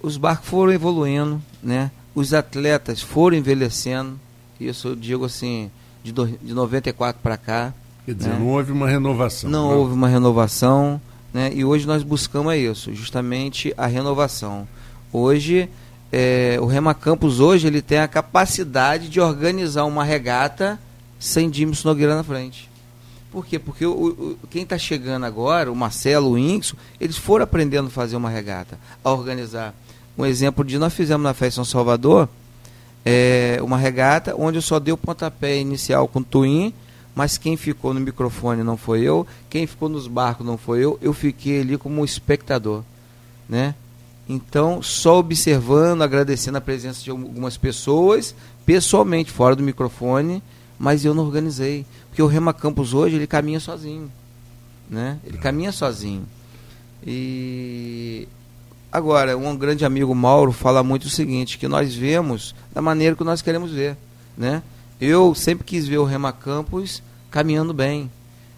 os 0.02 0.16
barcos 0.16 0.48
foram 0.48 0.72
evoluindo, 0.72 1.42
né? 1.62 1.92
os 2.14 2.34
atletas 2.34 3.02
foram 3.02 3.36
envelhecendo, 3.36 4.18
isso 4.60 4.90
eu 4.90 4.96
digo 4.96 5.26
assim, 5.26 5.70
de, 6.04 6.12
do, 6.12 6.28
de 6.28 6.54
94 6.54 7.22
para 7.22 7.38
cá. 7.38 7.74
Quer 8.06 8.14
dizer, 8.14 8.30
né? 8.30 8.40
não 8.40 8.48
houve 8.50 8.72
uma 8.72 8.88
renovação. 8.88 9.50
Não, 9.50 9.70
não, 9.70 9.78
houve 9.78 9.94
uma 9.94 10.08
renovação, 10.08 11.02
né? 11.34 11.52
e 11.54 11.66
hoje 11.66 11.88
nós 11.88 12.04
buscamos 12.04 12.54
isso, 12.56 12.94
justamente 12.94 13.74
a 13.76 13.88
renovação. 13.88 14.68
Hoje, 15.12 15.70
é, 16.12 16.58
o 16.62 16.66
Rema 16.66 16.94
Campos 16.94 17.40
hoje 17.40 17.68
ele 17.68 17.82
tem 17.82 18.00
a 18.00 18.08
capacidade 18.08 19.10
de 19.10 19.20
organizar 19.20 19.86
uma 19.86 20.04
regata 20.04 20.80
sem 21.20 21.50
Dimos 21.50 21.84
Nogueira 21.84 22.16
na 22.16 22.24
frente. 22.24 22.70
Por 23.32 23.46
quê? 23.46 23.60
Porque 23.60 23.86
o, 23.86 23.92
o 23.92 24.48
quem 24.50 24.64
está 24.64 24.78
chegando 24.78 25.26
agora, 25.26 25.72
o 25.72 25.76
Marcelo, 25.76 26.32
o 26.32 26.38
Inxo, 26.38 26.78
eles 27.02 27.18
foram 27.18 27.44
aprendendo 27.44 27.88
a 27.88 27.92
fazer 27.92 28.16
uma 28.16 28.30
regata, 28.30 28.80
a 29.04 29.12
organizar. 29.12 29.74
Um 30.18 30.26
exemplo 30.26 30.64
de 30.64 30.78
nós 30.78 30.94
fizemos 30.94 31.24
na 31.24 31.34
Festa 31.34 31.56
São 31.56 31.66
Salvador, 31.66 32.30
é, 33.06 33.60
uma 33.62 33.78
regata 33.78 34.36
onde 34.36 34.58
eu 34.58 34.62
só 34.62 34.80
dei 34.80 34.92
o 34.92 34.98
pontapé 34.98 35.58
inicial 35.60 36.08
com 36.08 36.20
o 36.20 36.24
Twin, 36.24 36.74
mas 37.14 37.38
quem 37.38 37.56
ficou 37.56 37.94
no 37.94 38.00
microfone 38.00 38.64
não 38.64 38.76
foi 38.76 39.02
eu, 39.02 39.26
quem 39.50 39.68
ficou 39.68 39.88
nos 39.88 40.08
barcos 40.08 40.46
não 40.46 40.58
foi 40.58 40.84
eu, 40.84 40.98
eu 41.02 41.14
fiquei 41.14 41.62
ali 41.62 41.78
como 41.78 42.04
espectador, 42.04 42.84
né? 43.48 43.76
Então, 44.28 44.82
só 44.82 45.20
observando, 45.20 46.02
agradecendo 46.02 46.58
a 46.58 46.62
presença 46.62 47.04
de 47.04 47.12
algumas 47.12 47.58
pessoas, 47.58 48.34
pessoalmente, 48.66 49.32
fora 49.32 49.56
do 49.56 49.62
microfone, 49.62 50.42
mas 50.80 51.06
eu 51.06 51.14
não 51.14 51.24
organizei. 51.24 51.86
Porque 52.10 52.24
o 52.24 52.28
Rema 52.28 52.52
Campos 52.52 52.94
hoje, 52.94 53.18
ele 53.18 53.28
caminha 53.28 53.60
sozinho. 53.60 54.12
Né? 54.90 55.20
Ele 55.24 55.38
caminha 55.38 55.72
sozinho. 55.72 56.26
E 57.06 58.28
agora, 58.92 59.38
um 59.38 59.56
grande 59.56 59.86
amigo 59.86 60.14
Mauro 60.14 60.52
fala 60.52 60.84
muito 60.84 61.06
o 61.06 61.10
seguinte, 61.10 61.58
que 61.58 61.68
nós 61.68 61.94
vemos 61.94 62.56
da 62.74 62.82
maneira 62.82 63.16
que 63.16 63.24
nós 63.24 63.42
queremos 63.42 63.72
ver. 63.72 63.98
Né? 64.38 64.62
Eu 65.00 65.34
sempre 65.36 65.66
quis 65.66 65.88
ver 65.88 65.98
o 65.98 66.06
Rema 66.06 66.32
Campos 66.32 67.02
caminhando 67.30 67.74
bem. 67.74 68.10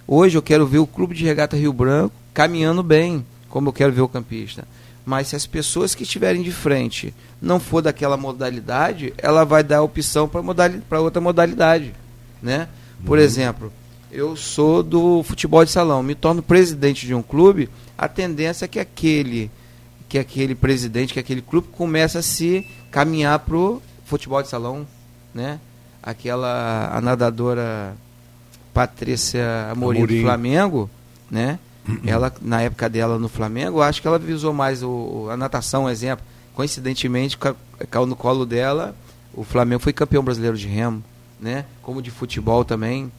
Hoje 0.08 0.38
eu 0.38 0.42
quero 0.42 0.66
ver 0.66 0.80
o 0.80 0.88
Clube 0.88 1.16
de 1.16 1.26
Regata 1.26 1.58
Rio 1.58 1.74
Branco 1.74 2.16
caminhando 2.34 2.84
bem, 2.84 3.26
como 3.50 3.70
eu 3.70 3.74
quero 3.74 3.92
ver 3.92 4.02
o 4.02 4.08
campista. 4.08 4.68
Mas 5.06 5.30
se 5.30 5.36
as 5.36 5.48
pessoas 5.48 5.96
que 5.96 6.04
estiverem 6.04 6.44
de 6.44 6.52
frente 6.52 7.14
não 7.42 7.60
for 7.60 7.82
daquela 7.82 8.18
modalidade, 8.18 9.14
ela 9.18 9.44
vai 9.44 9.64
dar 9.64 9.82
opção 9.82 10.28
para 10.28 10.42
modalidade, 10.42 10.84
outra 10.92 11.22
modalidade 11.22 11.94
né? 12.42 12.68
Por 13.06 13.18
uhum. 13.18 13.24
exemplo, 13.24 13.74
eu 14.12 14.36
sou 14.36 14.82
do 14.82 15.24
futebol 15.24 15.64
de 15.64 15.72
salão, 15.72 16.02
me 16.02 16.16
torno 16.16 16.42
presidente 16.42 17.06
de 17.06 17.14
um 17.14 17.22
clube, 17.22 17.70
a 17.98 18.08
tendência 18.08 18.66
é 18.66 18.68
que 18.68 18.80
aquele 18.80 19.52
que 20.08 20.18
aquele 20.18 20.56
presidente, 20.56 21.14
que 21.14 21.20
aquele 21.20 21.42
clube 21.42 21.68
comece 21.72 22.18
a 22.18 22.22
se 22.22 22.66
caminhar 22.92 23.40
pro 23.40 23.82
futebol 24.06 24.42
de 24.42 24.48
salão, 24.48 24.88
né? 25.34 25.60
Aquela 26.02 26.90
a 26.94 27.02
nadadora 27.02 27.96
Patrícia 28.74 29.70
Amorim, 29.72 30.00
Amorim. 30.00 30.16
do 30.18 30.22
Flamengo, 30.22 30.90
né? 31.30 31.60
Ela 32.06 32.34
na 32.42 32.62
época 32.62 32.90
dela 32.90 33.18
no 33.18 33.30
Flamengo, 33.30 33.82
acho 33.82 34.02
que 34.02 34.08
ela 34.08 34.20
visou 34.20 34.54
mais 34.54 34.84
o, 34.84 35.28
a 35.30 35.38
natação, 35.38 35.86
um 35.86 35.90
exemplo. 35.90 36.26
Coincidentemente, 36.54 37.38
caiu 37.38 38.06
no 38.06 38.16
colo 38.16 38.46
dela, 38.46 38.96
o 39.34 39.44
Flamengo 39.44 39.82
foi 39.82 39.94
campeão 39.94 40.24
brasileiro 40.24 40.58
de 40.58 40.68
remo 40.68 41.04
né? 41.40 41.66
Como 41.82 42.02
de 42.02 42.12
futebol 42.12 42.66
também. 42.66 43.12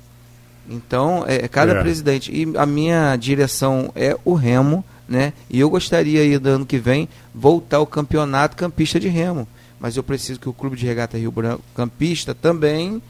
Então, 0.69 1.25
é, 1.27 1.45
é 1.45 1.49
cada 1.49 1.73
é. 1.73 1.81
presidente. 1.81 2.31
E 2.33 2.57
a 2.57 2.67
minha 2.67 3.17
direção 3.17 3.91
é 3.95 4.17
o 4.25 4.35
Remo, 4.35 4.85
né? 5.09 5.33
E 5.49 5.59
eu 5.59 5.71
gostaria 5.71 6.21
aí 6.21 6.39
do 6.39 6.49
ano 6.49 6.67
que 6.67 6.79
vem 6.79 7.09
voltar 7.35 7.79
ao 7.79 7.87
campeonato 7.87 8.57
campista 8.57 9.01
de 9.01 9.09
Remo. 9.09 9.49
Mas 9.81 9.97
eu 9.97 10.03
preciso 10.03 10.39
que 10.39 10.49
o 10.49 10.53
Clube 10.53 10.77
de 10.77 10.85
Regata 10.85 11.17
Rio 11.17 11.31
Branco 11.31 11.63
Campista 11.75 12.35
também 12.35 13.01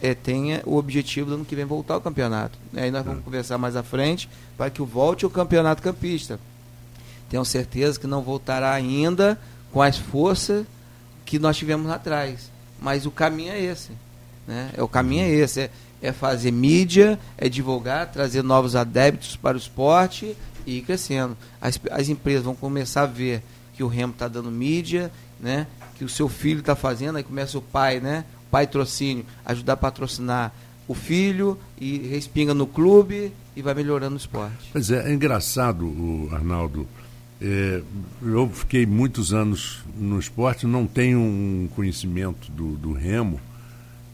é, 0.00 0.14
tenha 0.14 0.62
o 0.64 0.76
objetivo 0.76 1.30
do 1.30 1.34
ano 1.36 1.44
que 1.44 1.56
vem 1.56 1.64
voltar 1.64 1.94
ao 1.94 2.00
campeonato. 2.00 2.58
Aí 2.76 2.90
nós 2.90 3.04
vamos 3.04 3.20
é. 3.20 3.22
conversar 3.24 3.58
mais 3.58 3.74
à 3.74 3.82
frente 3.82 4.28
para 4.56 4.70
que 4.70 4.82
volte 4.82 5.26
o 5.26 5.30
campeonato 5.30 5.82
campista. 5.82 6.38
Tenho 7.28 7.44
certeza 7.44 7.98
que 7.98 8.06
não 8.06 8.22
voltará 8.22 8.72
ainda 8.72 9.38
com 9.72 9.82
as 9.82 9.98
forças 9.98 10.64
que 11.24 11.38
nós 11.38 11.56
tivemos 11.56 11.86
lá 11.86 11.96
atrás. 11.96 12.50
Mas 12.80 13.04
o 13.04 13.10
caminho 13.10 13.52
é 13.52 13.60
esse. 13.60 13.90
Né? 14.46 14.70
É, 14.76 14.82
o 14.82 14.88
caminho 14.88 15.24
é 15.24 15.30
esse, 15.30 15.62
é, 15.62 15.70
é 16.00 16.12
fazer 16.12 16.50
mídia, 16.50 17.18
é 17.36 17.48
divulgar, 17.48 18.10
trazer 18.10 18.42
novos 18.42 18.76
adeptos 18.76 19.36
para 19.36 19.56
o 19.56 19.60
esporte 19.60 20.36
e 20.68 20.78
ir 20.78 20.82
crescendo. 20.82 21.34
As, 21.60 21.80
as 21.90 22.10
empresas 22.10 22.44
vão 22.44 22.54
começar 22.54 23.02
a 23.02 23.06
ver 23.06 23.42
que 23.74 23.82
o 23.82 23.88
Remo 23.88 24.12
está 24.12 24.28
dando 24.28 24.50
mídia, 24.50 25.10
né? 25.40 25.66
que 25.96 26.04
o 26.04 26.08
seu 26.08 26.28
filho 26.28 26.60
está 26.60 26.76
fazendo, 26.76 27.16
aí 27.16 27.24
começa 27.24 27.56
o 27.56 27.62
pai, 27.62 28.00
né? 28.00 28.24
patrocínio, 28.50 29.24
ajudar 29.46 29.72
a 29.72 29.76
patrocinar 29.76 30.52
o 30.86 30.94
filho 30.94 31.58
e 31.80 31.98
respinga 32.08 32.52
no 32.52 32.66
clube 32.66 33.32
e 33.56 33.62
vai 33.62 33.74
melhorando 33.74 34.14
o 34.14 34.18
esporte. 34.18 34.68
Pois 34.72 34.90
é, 34.90 35.10
é 35.10 35.14
engraçado, 35.14 35.86
o 35.86 36.28
Arnaldo. 36.32 36.86
É, 37.40 37.82
eu 38.22 38.48
fiquei 38.52 38.84
muitos 38.84 39.32
anos 39.32 39.82
no 39.96 40.18
esporte, 40.18 40.66
não 40.66 40.86
tenho 40.86 41.18
um 41.18 41.68
conhecimento 41.74 42.50
do, 42.50 42.76
do 42.76 42.92
remo, 42.92 43.40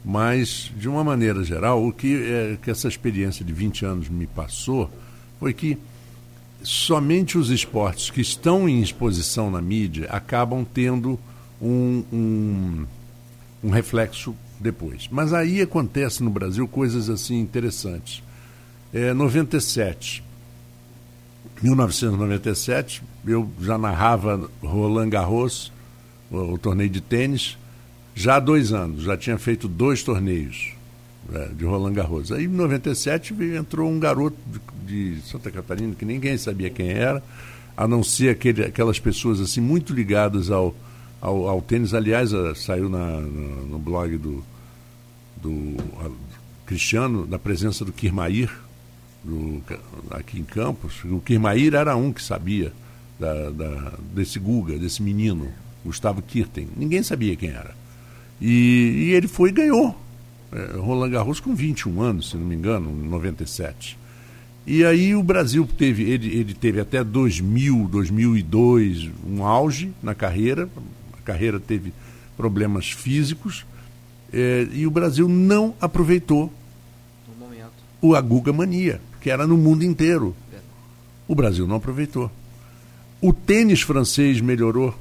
mas, 0.04 0.70
de 0.76 0.88
uma 0.88 1.02
maneira 1.02 1.42
geral, 1.42 1.84
o 1.84 1.92
que, 1.92 2.22
é, 2.22 2.58
que 2.62 2.70
essa 2.70 2.86
experiência 2.86 3.44
de 3.44 3.52
20 3.52 3.86
anos 3.86 4.08
me 4.08 4.26
passou 4.26 4.90
foi 5.40 5.54
que 5.54 5.78
somente 6.64 7.36
os 7.36 7.50
esportes 7.50 8.10
que 8.10 8.20
estão 8.20 8.68
em 8.68 8.80
exposição 8.80 9.50
na 9.50 9.60
mídia 9.60 10.08
acabam 10.10 10.64
tendo 10.64 11.18
um, 11.60 12.02
um, 12.12 12.86
um 13.62 13.70
reflexo 13.70 14.34
depois. 14.58 15.08
Mas 15.10 15.32
aí 15.32 15.60
acontece 15.60 16.22
no 16.22 16.30
Brasil 16.30 16.66
coisas 16.66 17.10
assim 17.10 17.38
interessantes. 17.38 18.22
É, 18.92 19.12
97, 19.12 20.24
1997, 21.62 23.02
eu 23.26 23.48
já 23.60 23.76
narrava 23.76 24.50
Roland 24.62 25.10
Garros, 25.10 25.70
o, 26.30 26.54
o 26.54 26.58
torneio 26.58 26.90
de 26.90 27.00
tênis, 27.00 27.58
já 28.14 28.36
há 28.36 28.40
dois 28.40 28.72
anos, 28.72 29.02
já 29.02 29.16
tinha 29.16 29.36
feito 29.36 29.68
dois 29.68 30.02
torneios 30.02 30.74
de 31.56 31.64
Roland 31.64 31.92
Garros. 31.92 32.30
Aí 32.30 32.44
em 32.44 32.48
97 32.48 33.34
entrou 33.56 33.90
um 33.90 33.98
garoto 33.98 34.36
de, 34.86 35.16
de, 35.16 35.22
Santa 35.22 35.50
Catarina 35.50 35.94
que 35.94 36.04
ninguém 36.04 36.36
sabia 36.36 36.70
quem 36.70 36.90
era, 36.90 37.22
a 37.76 37.88
não 37.88 38.02
ser 38.02 38.30
aquele, 38.30 38.64
aquelas 38.64 38.98
pessoas 38.98 39.40
assim 39.40 39.60
muito 39.60 39.92
ligadas 39.92 40.50
ao, 40.50 40.74
ao, 41.20 41.48
ao 41.48 41.62
tênis. 41.62 41.94
Aliás, 41.94 42.32
a, 42.32 42.54
saiu 42.54 42.88
na, 42.88 43.20
no, 43.20 43.66
no 43.66 43.78
blog 43.78 44.16
do, 44.16 44.44
do 45.42 45.76
a, 46.00 46.10
Cristiano 46.66 47.26
da 47.26 47.38
presença 47.38 47.84
do 47.84 47.92
Kirmair 47.92 48.50
do, 49.22 49.62
aqui 50.10 50.38
em 50.38 50.44
Campos. 50.44 51.02
O 51.04 51.20
Kirmair 51.20 51.74
era 51.74 51.96
um 51.96 52.12
que 52.12 52.22
sabia 52.22 52.72
da, 53.18 53.50
da, 53.50 53.92
desse 54.14 54.38
Guga, 54.38 54.78
desse 54.78 55.02
menino, 55.02 55.48
Gustavo 55.84 56.22
Kirten. 56.22 56.68
Ninguém 56.76 57.02
sabia 57.02 57.34
quem 57.36 57.50
era. 57.50 57.74
E, 58.40 59.08
e 59.08 59.12
ele 59.12 59.28
foi 59.28 59.50
e 59.50 59.52
ganhou. 59.52 60.03
É, 60.54 60.76
Roland 60.76 61.10
Garros 61.10 61.40
com 61.40 61.54
21 61.54 62.00
anos, 62.00 62.30
se 62.30 62.36
não 62.36 62.46
me 62.46 62.54
engano, 62.54 62.88
em 62.90 63.08
97. 63.08 63.98
E 64.66 64.84
aí 64.84 65.14
o 65.14 65.22
Brasil 65.22 65.68
teve, 65.76 66.04
ele, 66.04 66.34
ele 66.34 66.54
teve 66.54 66.80
até 66.80 67.02
2000, 67.02 67.88
2002, 67.90 69.10
um 69.26 69.44
auge 69.44 69.92
na 70.02 70.14
carreira. 70.14 70.68
A 71.12 71.22
carreira 71.22 71.58
teve 71.58 71.92
problemas 72.36 72.90
físicos. 72.90 73.66
É, 74.32 74.66
e 74.72 74.86
o 74.86 74.90
Brasil 74.90 75.28
não 75.28 75.74
aproveitou 75.80 76.52
o 78.00 78.14
Aguga 78.14 78.52
Mania, 78.52 79.00
que 79.20 79.30
era 79.30 79.46
no 79.46 79.56
mundo 79.56 79.84
inteiro. 79.84 80.34
O 81.26 81.34
Brasil 81.34 81.66
não 81.66 81.76
aproveitou. 81.76 82.30
O 83.20 83.32
tênis 83.32 83.80
francês 83.80 84.40
melhorou 84.40 84.94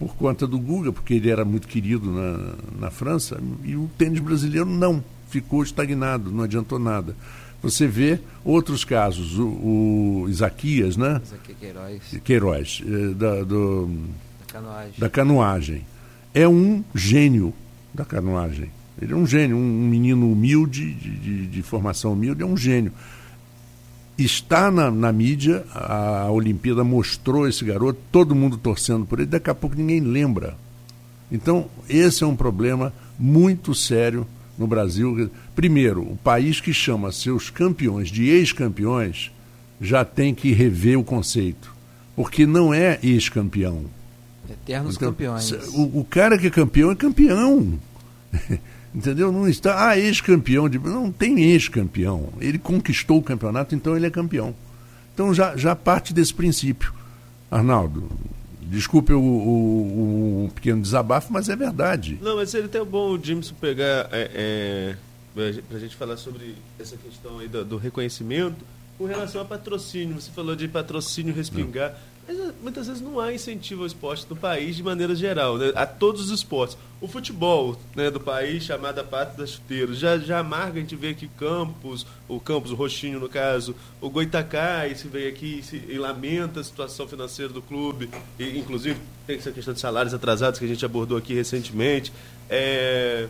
por 0.00 0.16
conta 0.16 0.46
do 0.46 0.58
Guga, 0.58 0.90
porque 0.90 1.12
ele 1.12 1.28
era 1.28 1.44
muito 1.44 1.68
querido 1.68 2.10
na, 2.10 2.54
na 2.80 2.90
França, 2.90 3.38
e 3.62 3.76
o 3.76 3.88
tênis 3.98 4.18
brasileiro 4.18 4.64
não, 4.64 5.04
ficou 5.28 5.62
estagnado, 5.62 6.32
não 6.32 6.44
adiantou 6.44 6.78
nada. 6.78 7.14
Você 7.62 7.86
vê 7.86 8.18
outros 8.42 8.82
casos, 8.82 9.38
o, 9.38 10.22
o 10.22 10.26
Isaquias, 10.30 10.96
né? 10.96 11.20
Isaquias 11.22 11.58
Queiroz. 11.58 12.02
Queiroz, 12.24 12.82
eh, 12.86 13.14
da, 13.14 13.42
do, 13.44 13.86
da, 13.86 14.46
canoagem. 14.52 14.94
da 14.96 15.10
canoagem. 15.10 15.86
É 16.32 16.48
um 16.48 16.82
gênio 16.94 17.52
da 17.92 18.06
canoagem. 18.06 18.70
Ele 19.02 19.12
é 19.12 19.16
um 19.16 19.26
gênio, 19.26 19.58
um 19.58 19.86
menino 19.86 20.32
humilde, 20.32 20.94
de, 20.94 21.10
de, 21.10 21.46
de 21.46 21.62
formação 21.62 22.14
humilde, 22.14 22.42
é 22.42 22.46
um 22.46 22.56
gênio. 22.56 22.92
Está 24.24 24.70
na, 24.70 24.90
na 24.90 25.12
mídia, 25.12 25.64
a 25.74 26.30
Olimpíada 26.30 26.84
mostrou 26.84 27.48
esse 27.48 27.64
garoto, 27.64 27.98
todo 28.10 28.34
mundo 28.34 28.56
torcendo 28.56 29.06
por 29.06 29.20
ele, 29.20 29.28
daqui 29.28 29.50
a 29.50 29.54
pouco 29.54 29.76
ninguém 29.76 30.00
lembra. 30.00 30.56
Então, 31.30 31.68
esse 31.88 32.24
é 32.24 32.26
um 32.26 32.36
problema 32.36 32.92
muito 33.18 33.74
sério 33.74 34.26
no 34.58 34.66
Brasil. 34.66 35.30
Primeiro, 35.54 36.02
o 36.02 36.16
país 36.16 36.60
que 36.60 36.72
chama 36.72 37.12
seus 37.12 37.50
campeões 37.50 38.08
de 38.08 38.28
ex-campeões 38.28 39.30
já 39.80 40.04
tem 40.04 40.34
que 40.34 40.52
rever 40.52 40.98
o 40.98 41.04
conceito, 41.04 41.74
porque 42.14 42.44
não 42.44 42.74
é 42.74 42.98
ex-campeão. 43.02 43.84
Eternos 44.50 44.96
então, 44.96 45.08
campeões. 45.08 45.52
O, 45.72 46.00
o, 46.00 46.04
cara 46.04 46.36
que 46.36 46.48
é 46.48 46.50
campeão 46.50 46.90
é 46.90 46.96
campeão. 46.96 47.78
Entendeu? 48.94 49.30
Não 49.30 49.48
está, 49.48 49.88
ah, 49.88 49.98
ex-campeão. 49.98 50.68
De... 50.68 50.78
Não 50.78 51.12
tem 51.12 51.40
ex-campeão. 51.44 52.28
Ele 52.40 52.58
conquistou 52.58 53.18
o 53.18 53.22
campeonato, 53.22 53.74
então 53.74 53.96
ele 53.96 54.06
é 54.06 54.10
campeão. 54.10 54.54
Então 55.14 55.32
já, 55.32 55.56
já 55.56 55.76
parte 55.76 56.12
desse 56.12 56.34
princípio. 56.34 56.92
Arnaldo, 57.50 58.08
desculpe 58.62 59.12
o, 59.12 59.20
o, 59.20 60.44
o 60.44 60.50
pequeno 60.54 60.80
desabafo, 60.80 61.32
mas 61.32 61.48
é 61.48 61.56
verdade. 61.56 62.18
Não, 62.22 62.36
mas 62.36 62.50
seria 62.50 62.66
até 62.66 62.82
bom 62.84 63.10
o 63.10 63.22
Jameson 63.22 63.54
pegar, 63.60 64.08
é, 64.12 64.30
é, 64.34 64.96
para 65.34 65.76
a 65.76 65.80
gente 65.80 65.96
falar 65.96 66.16
sobre 66.16 66.54
essa 66.78 66.96
questão 66.96 67.40
aí 67.40 67.48
do, 67.48 67.64
do, 67.64 67.76
reconhecimento, 67.76 68.64
com 68.96 69.04
relação 69.04 69.40
a 69.40 69.44
patrocínio. 69.44 70.20
Você 70.20 70.30
falou 70.30 70.54
de 70.54 70.68
patrocínio 70.68 71.34
respingar. 71.34 71.90
Não. 71.90 72.09
Mas 72.30 72.38
eh, 72.38 72.52
muitas 72.62 72.86
vezes 72.86 73.02
não 73.02 73.18
há 73.18 73.34
incentivo 73.34 73.80
ao 73.80 73.86
esporte 73.86 74.24
no 74.30 74.36
país 74.36 74.76
de 74.76 74.82
maneira 74.84 75.14
geral, 75.16 75.58
né? 75.58 75.72
a 75.74 75.84
todos 75.84 76.26
os 76.26 76.30
esportes. 76.30 76.78
O 77.00 77.08
futebol 77.08 77.76
né, 77.96 78.08
do 78.10 78.20
país, 78.20 78.62
chamado 78.62 79.00
a 79.00 79.04
pátria 79.04 79.38
das 79.38 79.50
chuteiras, 79.50 79.98
já, 79.98 80.16
já 80.16 80.38
amarga, 80.38 80.78
a 80.78 80.80
gente 80.80 80.94
vê 80.94 81.08
aqui 81.08 81.28
Campos, 81.36 82.06
o 82.28 82.38
Campos, 82.38 82.70
o 82.70 82.74
Roxinho 82.74 83.18
no 83.18 83.28
caso, 83.28 83.74
o 84.00 84.08
Goitacai, 84.08 84.94
se 84.94 85.08
vem 85.08 85.26
aqui 85.26 85.60
se, 85.62 85.82
e 85.88 85.98
lamenta 85.98 86.60
a 86.60 86.64
situação 86.64 87.08
financeira 87.08 87.52
do 87.52 87.62
clube, 87.62 88.08
e, 88.38 88.58
inclusive 88.58 89.00
tem 89.26 89.36
essa 89.36 89.50
questão 89.50 89.74
de 89.74 89.80
salários 89.80 90.14
atrasados 90.14 90.58
que 90.58 90.64
a 90.64 90.68
gente 90.68 90.84
abordou 90.84 91.18
aqui 91.18 91.34
recentemente. 91.34 92.12
É, 92.48 93.26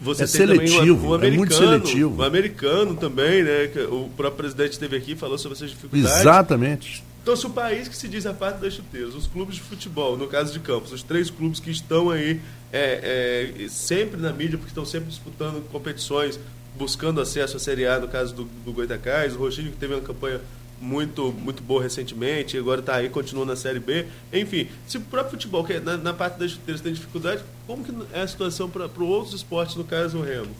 você 0.00 0.24
é 0.24 0.26
seletivo, 0.26 1.08
o, 1.08 1.10
o 1.10 1.24
é 1.24 1.30
muito 1.30 1.54
seletivo. 1.54 2.20
O 2.20 2.24
americano 2.24 2.96
também, 2.96 3.44
né? 3.44 3.70
O 3.90 4.08
próprio 4.16 4.38
presidente 4.38 4.72
esteve 4.72 4.96
aqui 4.96 5.14
falou 5.14 5.38
sobre 5.38 5.56
essas 5.56 5.70
dificuldades. 5.70 6.20
Exatamente. 6.20 7.04
Então, 7.22 7.36
se 7.36 7.46
o 7.46 7.50
país 7.50 7.86
que 7.86 7.96
se 7.96 8.08
diz 8.08 8.26
a 8.26 8.34
parte 8.34 8.58
das 8.58 8.74
chuteiras, 8.74 9.14
os 9.14 9.28
clubes 9.28 9.54
de 9.54 9.60
futebol, 9.60 10.16
no 10.16 10.26
caso 10.26 10.52
de 10.52 10.58
Campos, 10.58 10.92
os 10.92 11.04
três 11.04 11.30
clubes 11.30 11.60
que 11.60 11.70
estão 11.70 12.10
aí 12.10 12.40
é, 12.72 13.54
é, 13.62 13.68
sempre 13.68 14.20
na 14.20 14.32
mídia, 14.32 14.58
porque 14.58 14.70
estão 14.70 14.84
sempre 14.84 15.08
disputando 15.08 15.62
competições, 15.70 16.40
buscando 16.76 17.20
acesso 17.20 17.56
à 17.56 17.60
Série 17.60 17.86
A, 17.86 18.00
no 18.00 18.08
caso 18.08 18.34
do, 18.34 18.44
do 18.64 18.72
Goitacás, 18.72 19.36
o 19.36 19.38
Roxinho 19.38 19.70
que 19.70 19.76
teve 19.76 19.94
uma 19.94 20.00
campanha 20.00 20.40
muito, 20.80 21.32
muito 21.32 21.62
boa 21.62 21.80
recentemente, 21.80 22.58
agora 22.58 22.80
está 22.80 22.96
aí, 22.96 23.08
continua 23.08 23.44
na 23.44 23.54
Série 23.54 23.78
B. 23.78 24.04
Enfim, 24.32 24.66
se 24.84 24.98
o 24.98 25.00
próprio 25.02 25.32
futebol, 25.32 25.62
que 25.62 25.74
é 25.74 25.80
na, 25.80 25.96
na 25.96 26.12
parte 26.12 26.40
das 26.40 26.50
chuteiras, 26.50 26.80
tem 26.80 26.92
dificuldade, 26.92 27.44
como 27.68 27.84
que 27.84 27.94
é 28.12 28.22
a 28.22 28.26
situação 28.26 28.68
para 28.68 28.88
outros 28.98 29.32
esportes, 29.32 29.76
no 29.76 29.84
caso 29.84 30.18
o 30.18 30.22
Remo? 30.22 30.50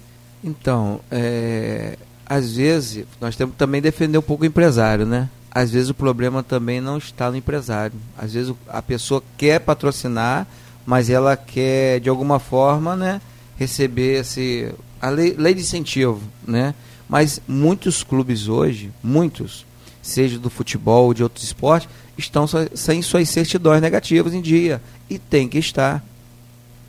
Então, 0.45 1.01
é, 1.11 1.99
às 2.25 2.55
vezes, 2.55 3.05
nós 3.21 3.35
temos 3.35 3.55
que 3.55 3.59
também 3.59 3.83
defender 3.83 4.17
um 4.17 4.23
pouco 4.23 4.45
o 4.45 4.47
empresário, 4.47 5.05
né? 5.05 5.29
Às 5.55 5.71
vezes 5.71 5.91
o 5.91 5.95
problema 5.95 6.43
também 6.43 6.81
não 6.81 6.97
está 6.97 7.31
no 7.31 7.37
empresário. 7.37 7.95
Às 8.17 8.33
vezes 8.33 8.55
a 8.67 8.81
pessoa 8.81 9.23
quer 9.37 9.61
patrocinar, 9.61 10.47
mas 10.87 11.11
ela 11.11 11.37
quer 11.37 12.01
de 12.01 12.09
alguma 12.09 12.39
forma, 12.39 12.97
né, 12.97 13.21
receber 13.57 14.21
esse 14.21 14.73
a 15.01 15.11
lei, 15.11 15.35
lei 15.37 15.53
de 15.53 15.61
incentivo, 15.61 16.21
né? 16.47 16.75
Mas 17.09 17.41
muitos 17.47 18.03
clubes 18.03 18.49
hoje, 18.49 18.91
muitos, 19.03 19.67
seja 20.01 20.39
do 20.39 20.49
futebol 20.49 21.07
ou 21.07 21.15
de 21.15 21.23
outros 21.23 21.45
esportes, 21.45 21.89
estão 22.17 22.47
sem 22.47 23.03
suas 23.03 23.29
certidões 23.29 23.83
negativas 23.83 24.33
em 24.33 24.41
dia 24.41 24.81
e 25.11 25.19
tem 25.19 25.49
que 25.49 25.59
estar. 25.59 26.03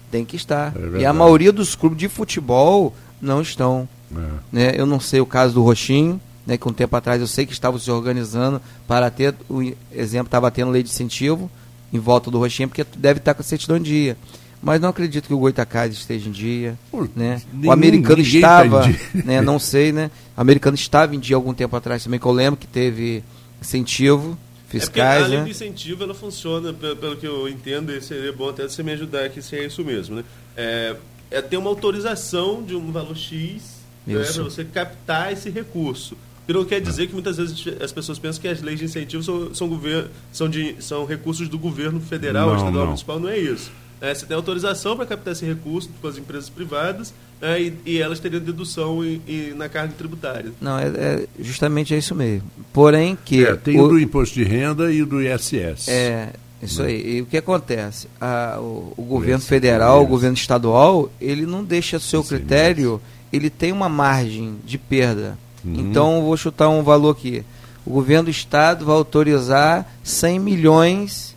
Tem 0.09 0.23
que 0.23 0.35
estar. 0.35 0.73
É 0.95 1.01
e 1.01 1.05
a 1.05 1.11
maioria 1.11 1.51
dos 1.51 1.75
clubes 1.75 1.97
de 1.97 2.07
futebol 2.07 2.95
não 3.19 3.41
estão. 3.41 3.89
É. 4.15 4.19
Né? 4.51 4.71
Eu 4.75 4.85
não 4.85 4.99
sei 4.99 5.19
o 5.19 5.25
caso 5.25 5.55
do 5.55 5.63
Roxinho, 5.63 6.21
né, 6.45 6.57
que 6.57 6.67
um 6.67 6.73
tempo 6.73 6.95
atrás 6.95 7.21
eu 7.21 7.27
sei 7.27 7.45
que 7.45 7.53
estavam 7.53 7.79
se 7.79 7.89
organizando 7.89 8.61
para 8.87 9.09
ter, 9.09 9.33
o 9.49 9.61
exemplo, 9.91 10.27
estava 10.27 10.51
tendo 10.51 10.71
lei 10.71 10.83
de 10.83 10.89
incentivo 10.89 11.49
em 11.91 11.99
volta 11.99 12.29
do 12.29 12.39
Roxinha, 12.39 12.67
porque 12.67 12.85
deve 12.97 13.19
estar 13.19 13.33
com 13.33 13.41
a 13.41 13.45
certidão 13.45 13.77
em 13.77 13.81
dia. 13.81 14.17
Mas 14.61 14.79
não 14.79 14.89
acredito 14.89 15.27
que 15.27 15.33
o 15.33 15.37
Goitacás 15.37 15.93
esteja 15.93 16.29
em 16.29 16.31
dia. 16.31 16.79
Né? 17.15 17.41
Nenhum, 17.51 17.67
o 17.67 17.71
americano 17.71 18.15
tá 18.15 18.21
estava, 18.21 18.81
tá 18.83 18.89
né, 19.25 19.41
não 19.41 19.59
sei, 19.59 19.91
né? 19.91 20.09
O 20.37 20.41
americano 20.41 20.75
estava 20.75 21.13
em 21.13 21.19
dia 21.19 21.35
algum 21.35 21.53
tempo 21.53 21.75
atrás 21.75 22.03
também, 22.03 22.19
que 22.19 22.25
eu 22.25 22.31
lembro 22.31 22.57
que 22.57 22.65
teve 22.65 23.23
incentivo 23.61 24.37
fiscais. 24.69 25.23
É 25.23 25.25
a 25.25 25.27
lei 25.27 25.37
né? 25.39 25.43
de 25.43 25.51
incentivo 25.51 26.03
ela 26.03 26.13
funciona, 26.13 26.73
pelo, 26.73 26.95
pelo, 26.95 27.17
que 27.17 27.27
eu 27.27 27.47
entendo, 27.47 27.91
e 27.91 28.01
seria 28.01 28.31
bom 28.31 28.49
até 28.49 28.63
você 28.63 28.81
me 28.81 28.93
ajudar 28.93 29.25
aqui 29.25 29.41
se 29.41 29.55
é 29.55 29.65
isso 29.65 29.83
mesmo. 29.83 30.15
Né? 30.15 30.23
É, 30.55 30.95
é 31.29 31.41
ter 31.41 31.57
uma 31.57 31.69
autorização 31.69 32.63
de 32.63 32.73
um 32.73 32.89
valor 32.89 33.17
X 33.17 33.83
né, 34.07 34.23
para 34.23 34.43
você 34.43 34.63
captar 34.63 35.33
esse 35.33 35.49
recurso. 35.49 36.17
Não 36.47 36.65
quer 36.65 36.81
dizer 36.81 37.07
que 37.07 37.13
muitas 37.13 37.37
vezes 37.37 37.65
as 37.81 37.91
pessoas 37.91 38.19
pensam 38.19 38.41
que 38.41 38.47
as 38.47 38.61
leis 38.61 38.79
de 38.79 38.85
incentivo 38.85 39.23
são, 39.23 39.53
são, 39.53 39.67
governo, 39.67 40.09
são, 40.31 40.49
de, 40.49 40.75
são 40.79 41.05
recursos 41.05 41.47
do 41.47 41.57
governo 41.57 42.01
federal, 42.01 42.47
não, 42.47 42.55
estadual, 42.57 42.79
não. 42.79 42.85
municipal. 42.87 43.19
Não 43.19 43.29
é 43.29 43.37
isso. 43.37 43.71
É, 44.01 44.13
você 44.13 44.25
tem 44.25 44.35
autorização 44.35 44.97
para 44.97 45.05
captar 45.05 45.31
esse 45.31 45.45
recurso 45.45 45.89
com 46.01 46.07
as 46.09 46.17
empresas 46.17 46.49
privadas 46.49 47.13
é, 47.41 47.61
e, 47.61 47.73
e, 47.85 48.01
elas 48.01 48.19
teriam 48.19 48.41
dedução 48.41 49.03
e, 49.03 49.21
e, 49.25 49.53
na 49.55 49.69
carga 49.69 49.93
tributária. 49.97 50.51
Não, 50.59 50.77
é, 50.77 50.87
é, 50.87 51.27
justamente 51.39 51.93
é 51.93 51.97
isso 51.97 52.13
mesmo. 52.13 52.43
Porém 52.73 53.17
que... 53.23 53.45
É, 53.45 53.55
tem 53.55 53.79
o, 53.79 53.87
do 53.87 53.97
imposto 53.97 54.35
de 54.35 54.43
renda 54.43 54.91
e 54.91 55.05
do 55.05 55.21
ISS. 55.21 55.87
É, 55.87 56.33
isso 56.61 56.83
né? 56.83 56.89
aí. 56.89 57.17
E 57.17 57.21
o 57.21 57.25
que 57.25 57.37
acontece? 57.37 58.09
A, 58.19 58.57
o, 58.59 58.93
o, 58.97 59.03
governo 59.03 59.41
federal, 59.41 60.03
o 60.03 60.07
governo 60.07 60.35
estadual, 60.35 61.09
ele 61.21 61.45
não 61.45 61.63
deixa 61.63 61.97
seu 61.97 62.21
critério, 62.25 63.01
ele 63.31 63.49
tem 63.49 63.71
uma 63.71 63.87
margem 63.87 64.55
de 64.65 64.77
perda 64.77 65.37
Uhum. 65.63 65.75
Então, 65.75 66.21
vou 66.21 66.35
chutar 66.35 66.69
um 66.69 66.83
valor 66.83 67.11
aqui. 67.11 67.43
O 67.85 67.91
governo 67.91 68.25
do 68.25 68.31
estado 68.31 68.85
vai 68.85 68.95
autorizar 68.95 69.85
100 70.03 70.39
milhões 70.39 71.35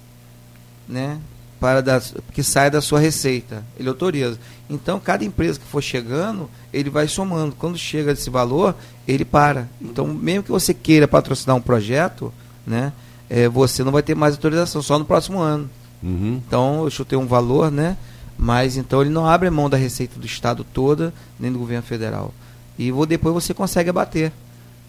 né, 0.89 1.19
para 1.59 1.81
da, 1.81 2.01
que 2.33 2.43
sai 2.43 2.71
da 2.71 2.81
sua 2.81 3.01
receita. 3.01 3.65
Ele 3.79 3.89
autoriza. 3.89 4.39
Então, 4.69 4.99
cada 5.01 5.25
empresa 5.25 5.59
que 5.59 5.67
for 5.67 5.83
chegando, 5.83 6.51
ele 6.73 6.91
vai 6.91 7.09
somando. 7.09 7.55
Quando 7.57 7.79
chega 7.79 8.13
esse 8.13 8.31
valor, 8.31 8.75
ele 9.07 9.25
para. 9.25 9.69
Então, 9.81 10.07
mesmo 10.07 10.45
que 10.45 10.51
você 10.51 10.75
queira 10.75 11.09
patrocinar 11.09 11.57
um 11.57 11.61
projeto, 11.61 12.33
né, 12.67 12.93
é, 13.29 13.49
você 13.49 13.83
não 13.83 13.93
vai 13.93 14.03
ter 14.03 14.15
mais 14.15 14.35
autorização, 14.35 14.83
só 14.83 14.99
no 14.99 15.05
próximo 15.05 15.41
ano. 15.41 15.69
Uhum. 16.03 16.41
Então, 16.47 16.85
eu 16.85 16.91
chutei 16.91 17.19
um 17.19 17.27
valor, 17.27 17.71
né? 17.71 17.97
Mas 18.39 18.77
então 18.77 19.01
ele 19.01 19.09
não 19.09 19.27
abre 19.27 19.49
mão 19.49 19.71
da 19.71 19.79
receita 19.79 20.21
do 20.21 20.27
Estado 20.27 20.63
toda, 20.63 21.13
nem 21.41 21.51
do 21.51 21.59
governo 21.59 21.83
federal 21.83 22.35
e 22.79 22.93
depois 23.07 23.35
você 23.35 23.55
consegue 23.55 23.91
abater, 23.91 24.33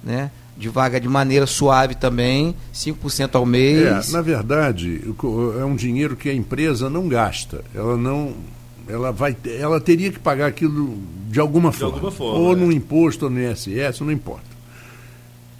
né? 0.04 0.32
Devagar, 0.58 1.00
de 1.00 1.08
maneira 1.08 1.46
suave 1.46 1.94
também, 1.96 2.56
5% 2.74 3.36
ao 3.36 3.46
mês. 3.46 4.10
É, 4.10 4.12
na 4.12 4.22
verdade, 4.22 5.02
é 5.60 5.64
um 5.64 5.76
dinheiro 5.76 6.16
que 6.16 6.30
a 6.30 6.34
empresa 6.34 6.90
não 6.90 7.08
gasta. 7.08 7.64
Ela 7.76 7.96
não. 7.96 8.34
Ela, 8.88 9.12
vai, 9.12 9.36
ela 9.60 9.80
teria 9.80 10.12
que 10.12 10.18
pagar 10.18 10.48
aquilo 10.48 10.98
de 11.30 11.40
alguma 11.40 11.70
de 11.70 11.78
forma. 11.78 11.96
Alguma 11.96 12.12
forma 12.12 12.40
ou 12.40 12.54
é. 12.54 12.56
no 12.56 12.72
imposto, 12.72 13.26
ou 13.26 13.32
no 13.32 13.40
ISS, 13.40 14.00
não 14.00 14.12
importa. 14.12 14.58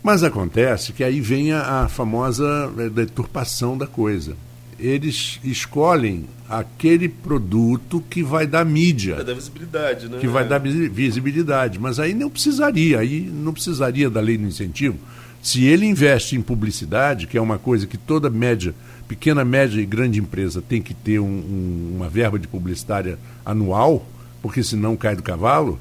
Mas 0.02 0.24
acontece 0.24 0.94
que 0.94 1.04
aí 1.04 1.20
vem 1.20 1.52
a, 1.52 1.84
a 1.84 1.90
famosa 1.90 2.72
é, 2.80 2.90
deturpação 2.90 3.78
da 3.78 3.86
coisa 3.86 4.36
eles 4.80 5.40
escolhem 5.44 6.26
aquele 6.48 7.10
produto 7.10 8.04
que 8.10 8.24
vai 8.24 8.48
dar 8.48 8.66
mídia. 8.66 9.16
Vai 9.16 9.26
dar 9.26 9.34
visibilidade, 9.34 10.10
né? 10.10 10.18
Que 10.20 10.28
vai 10.28 10.48
dar 10.48 10.60
visibilidade. 10.60 11.80
Mas 11.80 12.00
aí 12.00 12.14
não 12.14 12.30
precisaria, 12.30 13.00
aí 13.00 13.22
não 13.22 13.54
precisaria 13.54 14.10
da 14.10 14.22
lei 14.22 14.38
do 14.38 14.46
incentivo. 14.46 14.98
Se 15.42 15.66
ele 15.66 15.86
investe 15.86 16.36
em 16.36 16.42
publicidade, 16.42 17.28
que 17.28 17.38
é 17.38 17.42
uma 17.42 17.58
coisa 17.58 17.88
que 17.88 17.98
toda 17.98 18.30
média, 18.30 18.74
pequena, 19.08 19.44
média 19.44 19.80
e 19.80 19.86
grande 19.86 20.20
empresa 20.20 20.62
tem 20.62 20.82
que 20.82 20.94
ter 20.94 21.20
um, 21.20 21.26
um, 21.26 21.94
uma 21.96 22.10
verba 22.10 22.38
de 22.38 22.48
publicitária 22.48 23.18
anual, 23.46 24.06
porque 24.42 24.64
senão 24.64 24.96
cai 24.96 25.16
do 25.16 25.24
cavalo, 25.24 25.80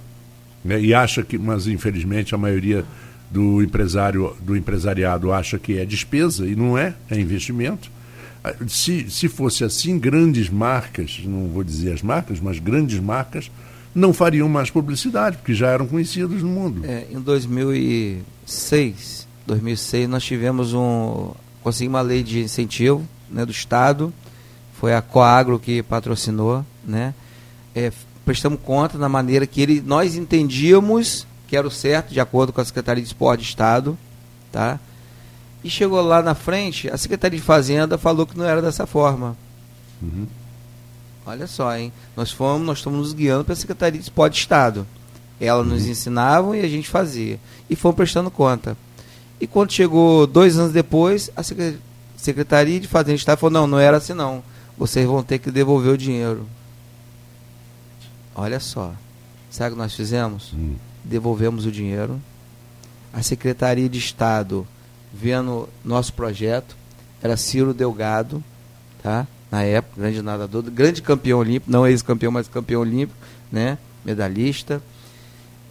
né? 0.65 0.81
e 0.81 0.95
acha 0.95 1.23
que, 1.23 1.39
mas 1.39 1.67
infelizmente 1.67 2.35
a 2.35 2.39
maioria 2.39 2.85
do 3.31 3.63
empresário, 3.63 4.37
do 4.41 4.57
empresariado 4.57 5.33
acha 5.33 5.59
que 5.59 5.79
é 5.79 5.85
despesa, 5.85 6.47
e 6.47 6.55
não 6.55 6.79
é, 6.79 6.95
é 7.11 7.19
investimento 7.19 7.91
se, 8.69 9.11
se 9.11 9.29
fosse 9.29 9.65
assim, 9.65 9.99
grandes 9.99 10.49
marcas, 10.49 11.21
não 11.25 11.49
vou 11.49 11.65
dizer 11.65 11.93
as 11.93 12.03
marcas, 12.03 12.39
mas 12.41 12.59
grandes 12.59 12.99
marcas, 13.01 13.51
não 13.95 14.13
fariam 14.13 14.49
mais 14.49 14.71
publicidade, 14.71 15.37
porque 15.39 15.55
já 15.55 15.69
eram 15.69 15.87
conhecidos 15.87 16.43
no 16.43 16.49
mundo. 16.49 16.85
É, 16.85 17.07
em 17.11 17.21
2006, 17.21 19.27
2006 19.47 20.09
nós 20.09 20.25
tivemos 20.25 20.75
um 20.75 21.31
conseguimos 21.63 21.99
uma 21.99 22.03
lei 22.03 22.23
de 22.23 22.41
incentivo 22.41 23.05
né, 23.29 23.45
do 23.45 23.51
Estado, 23.51 24.15
foi 24.75 24.95
a 24.95 25.03
Coagro 25.03 25.59
que 25.59 25.83
patrocinou, 25.83 26.65
né? 26.85 27.13
É, 27.75 27.91
prestamos 28.25 28.61
conta 28.63 28.97
na 28.97 29.09
maneira 29.09 29.49
que 29.49 29.61
ele, 29.61 29.83
nós 29.85 30.15
entendíamos 30.15 31.27
que 31.49 31.57
era 31.57 31.67
o 31.67 31.71
certo, 31.71 32.13
de 32.13 32.21
acordo 32.21 32.53
com 32.53 32.61
a 32.61 32.65
Secretaria 32.65 33.03
de 33.03 33.09
Esporte 33.09 33.43
de 33.43 33.49
Estado, 33.49 33.99
tá? 34.53 34.79
E 35.67 35.71
chegou 35.71 36.01
lá 36.01 36.23
na 36.23 36.33
frente, 36.33 36.89
a 36.89 36.97
Secretaria 36.97 37.41
de 37.41 37.45
Fazenda 37.45 37.99
falou 37.99 38.25
que 38.25 38.39
não 38.39 38.45
era 38.45 38.63
dessa 38.63 38.87
forma. 38.87 39.37
Uhum. 40.01 40.29
Olha 41.27 41.49
só, 41.49 41.77
hein? 41.77 41.93
Nós 42.17 42.31
fomos, 42.31 42.65
nós 42.65 42.79
estamos 42.79 43.01
nos 43.01 43.13
guiando 43.13 43.45
para 43.45 43.53
a 43.53 43.57
Secretaria 43.57 43.99
de 43.99 44.05
Esporte 44.05 44.35
de 44.35 44.39
Estado. 44.39 44.87
Ela 45.41 45.65
uhum. 45.65 45.71
nos 45.71 45.85
ensinavam 45.89 46.55
e 46.55 46.61
a 46.61 46.69
gente 46.69 46.89
fazia. 46.89 47.41
E 47.69 47.75
fomos 47.75 47.97
prestando 47.97 48.31
conta. 48.31 48.77
E 49.41 49.47
quando 49.49 49.73
chegou 49.73 50.25
dois 50.25 50.57
anos 50.57 50.73
depois, 50.73 51.33
a 51.35 51.43
Secretaria 52.17 52.79
de 52.79 52.87
Fazenda 52.87 53.15
de 53.15 53.23
Estado 53.23 53.39
falou, 53.39 53.53
não, 53.53 53.67
não 53.67 53.81
era 53.81 53.97
assim 53.97 54.15
não. 54.15 54.45
Vocês 54.79 55.05
vão 55.05 55.21
ter 55.21 55.41
que 55.41 55.51
devolver 55.51 55.95
o 55.95 55.99
dinheiro. 55.99 56.47
Olha 58.37 58.61
só. 58.61 58.95
Sabe 59.51 59.71
o 59.71 59.73
que 59.73 59.83
nós 59.83 59.95
fizemos? 59.97 60.53
Hum. 60.55 60.77
Devolvemos 61.03 61.67
o 61.67 61.73
dinheiro. 61.73 62.23
A 63.13 63.21
Secretaria 63.21 63.89
de 63.89 63.99
Estado, 63.99 64.65
vendo 65.19 65.69
nosso 65.85 66.13
projeto, 66.13 66.77
era 67.23 67.37
Ciro 67.37 67.73
Delgado, 67.73 68.43
tá? 69.03 69.27
na 69.51 69.63
época, 69.63 70.01
grande 70.01 70.23
nadador, 70.23 70.63
grande 70.65 71.01
campeão 71.01 71.39
olímpico, 71.39 71.71
não 71.71 71.87
ex-campeão, 71.87 72.33
mas 72.33 72.49
campeão 72.49 72.81
olímpico, 72.81 73.19
né? 73.51 73.79
medalhista. 74.05 74.83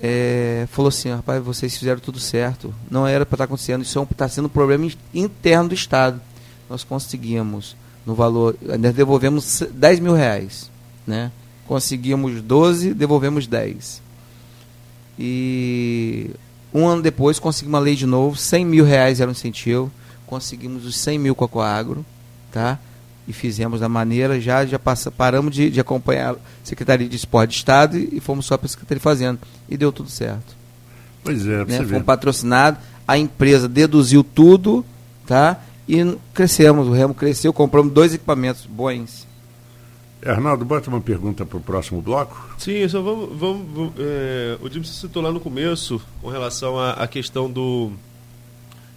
É, 0.01 0.67
falou 0.71 0.89
assim, 0.89 1.09
rapaz, 1.09 1.43
vocês 1.43 1.77
fizeram 1.77 1.99
tudo 1.99 2.19
certo. 2.19 2.73
Não 2.89 3.07
era 3.07 3.25
para 3.25 3.35
estar 3.35 3.37
tá 3.37 3.43
acontecendo, 3.45 3.81
isso 3.81 4.07
está 4.11 4.25
é 4.25 4.27
sendo 4.27 4.45
um 4.45 4.49
problema 4.49 4.89
interno 5.13 5.69
do 5.69 5.75
Estado. 5.75 6.19
Nós 6.69 6.83
conseguimos, 6.83 7.75
no 8.05 8.15
valor, 8.15 8.55
nós 8.61 8.93
devolvemos 8.93 9.63
10 9.71 9.99
mil 9.99 10.13
reais. 10.13 10.69
Né? 11.05 11.31
conseguimos 11.67 12.41
12, 12.41 12.93
devolvemos 12.93 13.47
10. 13.47 14.01
E 15.17 16.31
um 16.75 16.85
ano 16.85 17.01
depois 17.01 17.39
conseguimos 17.39 17.73
uma 17.73 17.83
lei 17.83 17.95
de 17.95 18.05
novo, 18.05 18.35
100 18.35 18.65
mil 18.65 18.83
reais 18.83 19.21
era 19.21 19.29
um 19.29 19.31
incentivo, 19.31 19.89
conseguimos 20.27 20.85
os 20.85 20.97
100 20.97 21.17
mil 21.17 21.33
com 21.33 21.45
a 21.45 21.47
Coagro, 21.47 22.05
tá? 22.51 22.77
E 23.25 23.31
fizemos 23.31 23.79
da 23.79 23.87
maneira, 23.87 24.41
já, 24.41 24.65
já 24.65 24.77
passa, 24.77 25.09
paramos 25.09 25.55
de, 25.55 25.69
de 25.69 25.79
acompanhar 25.79 26.33
a 26.33 26.37
Secretaria 26.65 27.07
de 27.07 27.15
Esporte 27.15 27.51
de 27.51 27.55
Estado 27.55 27.97
e, 27.97 28.17
e 28.17 28.19
fomos 28.19 28.45
só 28.45 28.57
para 28.57 28.65
a 28.65 28.69
Secretaria 28.69 28.99
de 28.99 29.03
Fazenda. 29.03 29.39
E 29.69 29.77
deu 29.77 29.89
tudo 29.89 30.09
certo. 30.09 30.53
Pois 31.23 31.47
é, 31.47 31.63
né? 31.63 31.81
Fomos 31.85 32.03
patrocinados, 32.03 32.79
a 33.07 33.17
empresa 33.17 33.69
deduziu 33.69 34.21
tudo, 34.21 34.85
tá? 35.25 35.61
E 35.87 36.17
crescemos, 36.33 36.89
o 36.89 36.91
Remo 36.91 37.13
cresceu, 37.13 37.53
compramos 37.53 37.93
dois 37.93 38.13
equipamentos 38.13 38.65
bons 38.65 39.25
Arnaldo, 40.25 40.65
bota 40.65 40.89
uma 40.89 41.01
pergunta 41.01 41.45
para 41.45 41.57
o 41.57 41.61
próximo 41.61 42.01
bloco. 42.01 42.55
Sim, 42.57 42.87
só 42.87 43.01
vamos. 43.01 43.37
vamos 43.37 43.93
é, 43.99 44.57
o 44.61 44.69
Jimson 44.69 44.93
citou 44.93 45.21
lá 45.21 45.31
no 45.31 45.39
começo 45.39 46.01
com 46.21 46.29
relação 46.29 46.79
à, 46.79 47.07
questão 47.07 47.49
do 47.49 47.91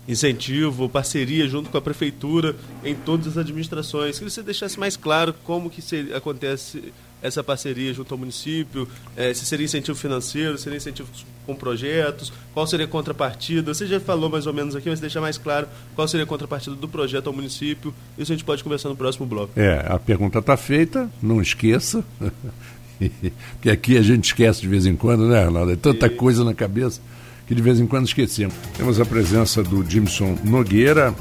incentivo, 0.09 0.89
parceria 0.89 1.47
junto 1.47 1.69
com 1.69 1.77
a 1.77 1.83
prefeitura 1.83 2.57
em 2.83 2.95
todas 2.95 3.27
as 3.29 3.37
administrações. 3.37 4.15
Queria 4.15 4.29
que 4.29 4.35
você 4.35 4.43
deixasse 4.43 4.81
mais 4.81 4.97
claro 4.97 5.35
como 5.45 5.69
que 5.69 5.83
se, 5.83 6.13
acontece 6.15 6.93
essa 7.23 7.43
parceria 7.43 7.93
junto 7.93 8.13
ao 8.13 8.19
município, 8.19 8.89
é, 9.17 9.33
se 9.35 9.45
seria 9.45 9.65
incentivo 9.65 9.97
financeiro, 9.99 10.57
seria 10.59 10.77
incentivo 10.77 11.09
com 11.47 11.55
projetos, 11.55 12.33
qual 12.53 12.67
seria 12.67 12.87
a 12.87 12.89
contrapartida. 12.89 13.73
Você 13.73 13.87
já 13.87 13.99
falou 13.99 14.29
mais 14.29 14.47
ou 14.47 14.53
menos 14.53 14.77
aqui, 14.77 14.89
mas 14.89 15.01
deixa 15.01 15.21
mais 15.21 15.39
claro 15.39 15.67
qual 15.95 16.07
seria 16.07 16.25
a 16.25 16.27
contrapartida 16.27 16.77
do 16.77 16.89
projeto 16.89 17.27
ao 17.27 17.33
município. 17.33 17.95
Isso 18.17 18.33
a 18.33 18.35
gente 18.35 18.45
pode 18.45 18.63
conversar 18.63 18.89
no 18.89 18.97
próximo 18.97 19.27
bloco. 19.27 19.53
É, 19.57 19.85
a 19.89 19.99
pergunta 19.99 20.39
está 20.39 20.57
feita, 20.57 21.11
não 21.23 21.41
esqueça. 21.41 22.05
que 23.63 23.71
aqui 23.71 23.97
a 23.97 24.03
gente 24.03 24.25
esquece 24.27 24.61
de 24.61 24.69
vez 24.69 24.87
em 24.87 24.97
quando, 24.97 25.27
né, 25.29 25.45
Arnaldo? 25.45 25.73
É 25.73 25.77
tanta 25.77 26.07
e... 26.07 26.11
coisa 26.11 26.45
na 26.45 26.55
cabeça 26.55 27.01
que 27.47 27.55
de 27.55 27.63
vez 27.63 27.81
em 27.81 27.87
quando 27.87 28.07
esquecemos. 28.07 28.55
Temos 28.77 29.01
a 29.01 29.07
presença 29.07 29.63
do 29.63 29.83
Jimson 29.83 30.37
Nogueira, 30.45 31.15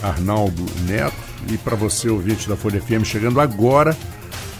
Arnaldo 0.00 0.64
Neto, 0.86 1.16
e 1.52 1.58
para 1.58 1.74
você, 1.74 2.08
ouvinte 2.08 2.48
da 2.48 2.56
Folha 2.56 2.80
FM, 2.80 3.04
chegando 3.04 3.40
agora 3.40 3.96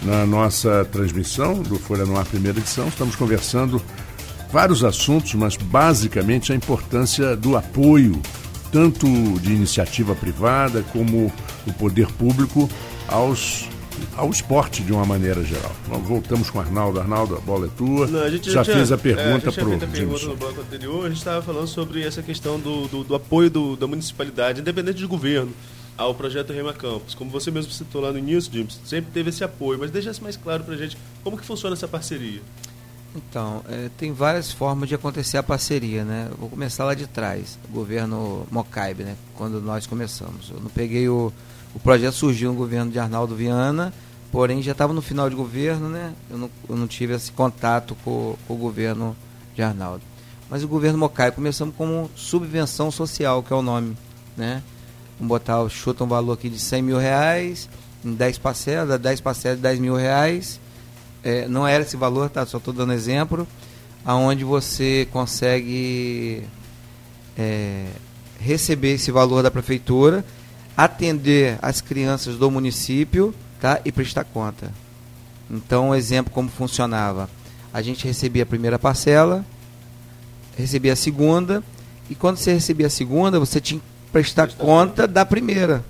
na 0.02 0.26
nossa 0.26 0.84
transmissão 0.86 1.62
do 1.62 1.78
Folha 1.78 2.04
no 2.04 2.16
Ar 2.16 2.24
primeira 2.24 2.58
edição. 2.58 2.88
Estamos 2.88 3.16
conversando 3.16 3.82
vários 4.50 4.84
assuntos, 4.84 5.34
mas 5.34 5.56
basicamente 5.56 6.52
a 6.52 6.56
importância 6.56 7.36
do 7.36 7.56
apoio, 7.56 8.20
tanto 8.70 9.06
de 9.40 9.52
iniciativa 9.52 10.14
privada 10.14 10.82
como 10.92 11.32
o 11.66 11.72
poder 11.74 12.06
público, 12.12 12.68
aos 13.08 13.68
ao 14.14 14.30
esporte 14.30 14.82
de 14.82 14.92
uma 14.92 15.06
maneira 15.06 15.42
geral. 15.42 15.72
Nós 15.88 16.02
voltamos 16.02 16.50
com 16.50 16.58
o 16.58 16.60
Arnaldo. 16.60 17.00
Arnaldo, 17.00 17.34
a 17.36 17.40
bola 17.40 17.66
é 17.66 17.70
tua. 17.76 18.06
Não, 18.06 18.20
a 18.20 18.30
já, 18.30 18.62
já 18.62 18.64
fez 18.64 18.92
a 18.92 18.98
pergunta 18.98 19.50
para 19.50 19.64
o. 19.64 19.74
a 19.74 19.78
pergunta 19.78 20.26
no 20.26 20.36
bloco 20.36 20.60
anterior. 20.60 21.06
A 21.06 21.08
gente 21.08 21.18
estava 21.18 21.40
falando 21.40 21.66
sobre 21.66 22.02
essa 22.02 22.22
questão 22.22 22.58
do, 22.60 22.86
do, 22.88 23.04
do 23.04 23.14
apoio 23.14 23.48
do, 23.48 23.74
da 23.76 23.86
municipalidade, 23.86 24.60
independente 24.60 24.98
de 24.98 25.06
governo 25.06 25.50
ao 25.96 26.14
projeto 26.14 26.52
Rema 26.52 26.72
Campos. 26.72 27.14
Como 27.14 27.30
você 27.30 27.50
mesmo 27.50 27.72
citou 27.72 28.00
lá 28.00 28.12
no 28.12 28.18
início, 28.18 28.52
James, 28.52 28.80
sempre 28.84 29.10
teve 29.12 29.30
esse 29.30 29.42
apoio, 29.42 29.78
mas 29.78 29.90
deixasse 29.90 30.22
mais 30.22 30.36
claro 30.36 30.64
para 30.64 30.74
a 30.74 30.76
gente 30.76 30.96
como 31.22 31.36
que 31.36 31.44
funciona 31.44 31.74
essa 31.74 31.88
parceria. 31.88 32.42
Então, 33.14 33.64
é, 33.68 33.88
tem 33.96 34.12
várias 34.12 34.52
formas 34.52 34.88
de 34.88 34.94
acontecer 34.94 35.38
a 35.38 35.42
parceria, 35.42 36.04
né? 36.04 36.28
vou 36.38 36.50
começar 36.50 36.84
lá 36.84 36.94
de 36.94 37.06
trás, 37.06 37.58
o 37.70 37.72
governo 37.72 38.46
Mocaibe, 38.50 39.04
né? 39.04 39.16
Quando 39.34 39.60
nós 39.60 39.86
começamos. 39.86 40.50
Eu 40.50 40.60
não 40.60 40.68
peguei 40.68 41.08
o, 41.08 41.32
o 41.74 41.78
projeto 41.78 42.12
surgiu 42.12 42.52
no 42.52 42.58
governo 42.58 42.90
de 42.90 42.98
Arnaldo 42.98 43.34
Viana, 43.34 43.92
porém 44.30 44.60
já 44.60 44.72
estava 44.72 44.92
no 44.92 45.00
final 45.00 45.30
de 45.30 45.36
governo, 45.36 45.88
né? 45.88 46.12
Eu 46.30 46.36
não, 46.36 46.50
eu 46.68 46.76
não 46.76 46.86
tive 46.86 47.14
esse 47.14 47.32
contato 47.32 47.96
com, 48.04 48.36
com, 48.46 48.54
o 48.54 48.56
governo 48.56 49.16
de 49.54 49.62
Arnaldo. 49.62 50.02
Mas 50.50 50.62
o 50.62 50.68
governo 50.68 50.98
Mocaibe 50.98 51.36
começamos 51.36 51.74
como 51.74 52.10
subvenção 52.14 52.90
social, 52.90 53.42
que 53.42 53.50
é 53.50 53.56
o 53.56 53.62
nome, 53.62 53.96
né? 54.36 54.62
Vamos 55.18 55.28
botar, 55.28 55.66
chuta 55.70 56.04
um 56.04 56.06
valor 56.06 56.34
aqui 56.34 56.50
de 56.50 56.58
100 56.58 56.82
mil 56.82 56.98
reais, 56.98 57.68
em 58.04 58.14
10 58.14 58.38
parcelas, 58.38 59.00
10 59.00 59.20
parcelas 59.20 59.58
de 59.58 59.62
10 59.62 59.78
mil 59.78 59.96
reais. 59.96 60.60
É, 61.24 61.48
não 61.48 61.66
era 61.66 61.82
esse 61.82 61.96
valor, 61.96 62.28
tá? 62.28 62.44
Só 62.44 62.58
estou 62.58 62.72
dando 62.72 62.92
exemplo. 62.92 63.48
Aonde 64.04 64.44
você 64.44 65.08
consegue 65.10 66.44
é, 67.36 67.86
receber 68.38 68.92
esse 68.92 69.10
valor 69.10 69.42
da 69.42 69.50
prefeitura, 69.50 70.24
atender 70.76 71.58
as 71.62 71.80
crianças 71.80 72.36
do 72.36 72.50
município 72.50 73.34
tá? 73.60 73.80
e 73.84 73.90
prestar 73.90 74.24
conta. 74.24 74.70
Então, 75.50 75.88
um 75.88 75.94
exemplo 75.94 76.32
como 76.32 76.48
funcionava. 76.48 77.28
A 77.72 77.80
gente 77.82 78.06
recebia 78.06 78.42
a 78.42 78.46
primeira 78.46 78.78
parcela, 78.78 79.44
recebia 80.56 80.92
a 80.92 80.96
segunda, 80.96 81.62
e 82.08 82.14
quando 82.14 82.36
você 82.36 82.52
recebia 82.52 82.86
a 82.86 82.90
segunda, 82.90 83.40
você 83.40 83.60
tinha 83.60 83.80
prestar 84.16 84.48
conta 84.52 85.06
da 85.06 85.26
primeira. 85.26 85.84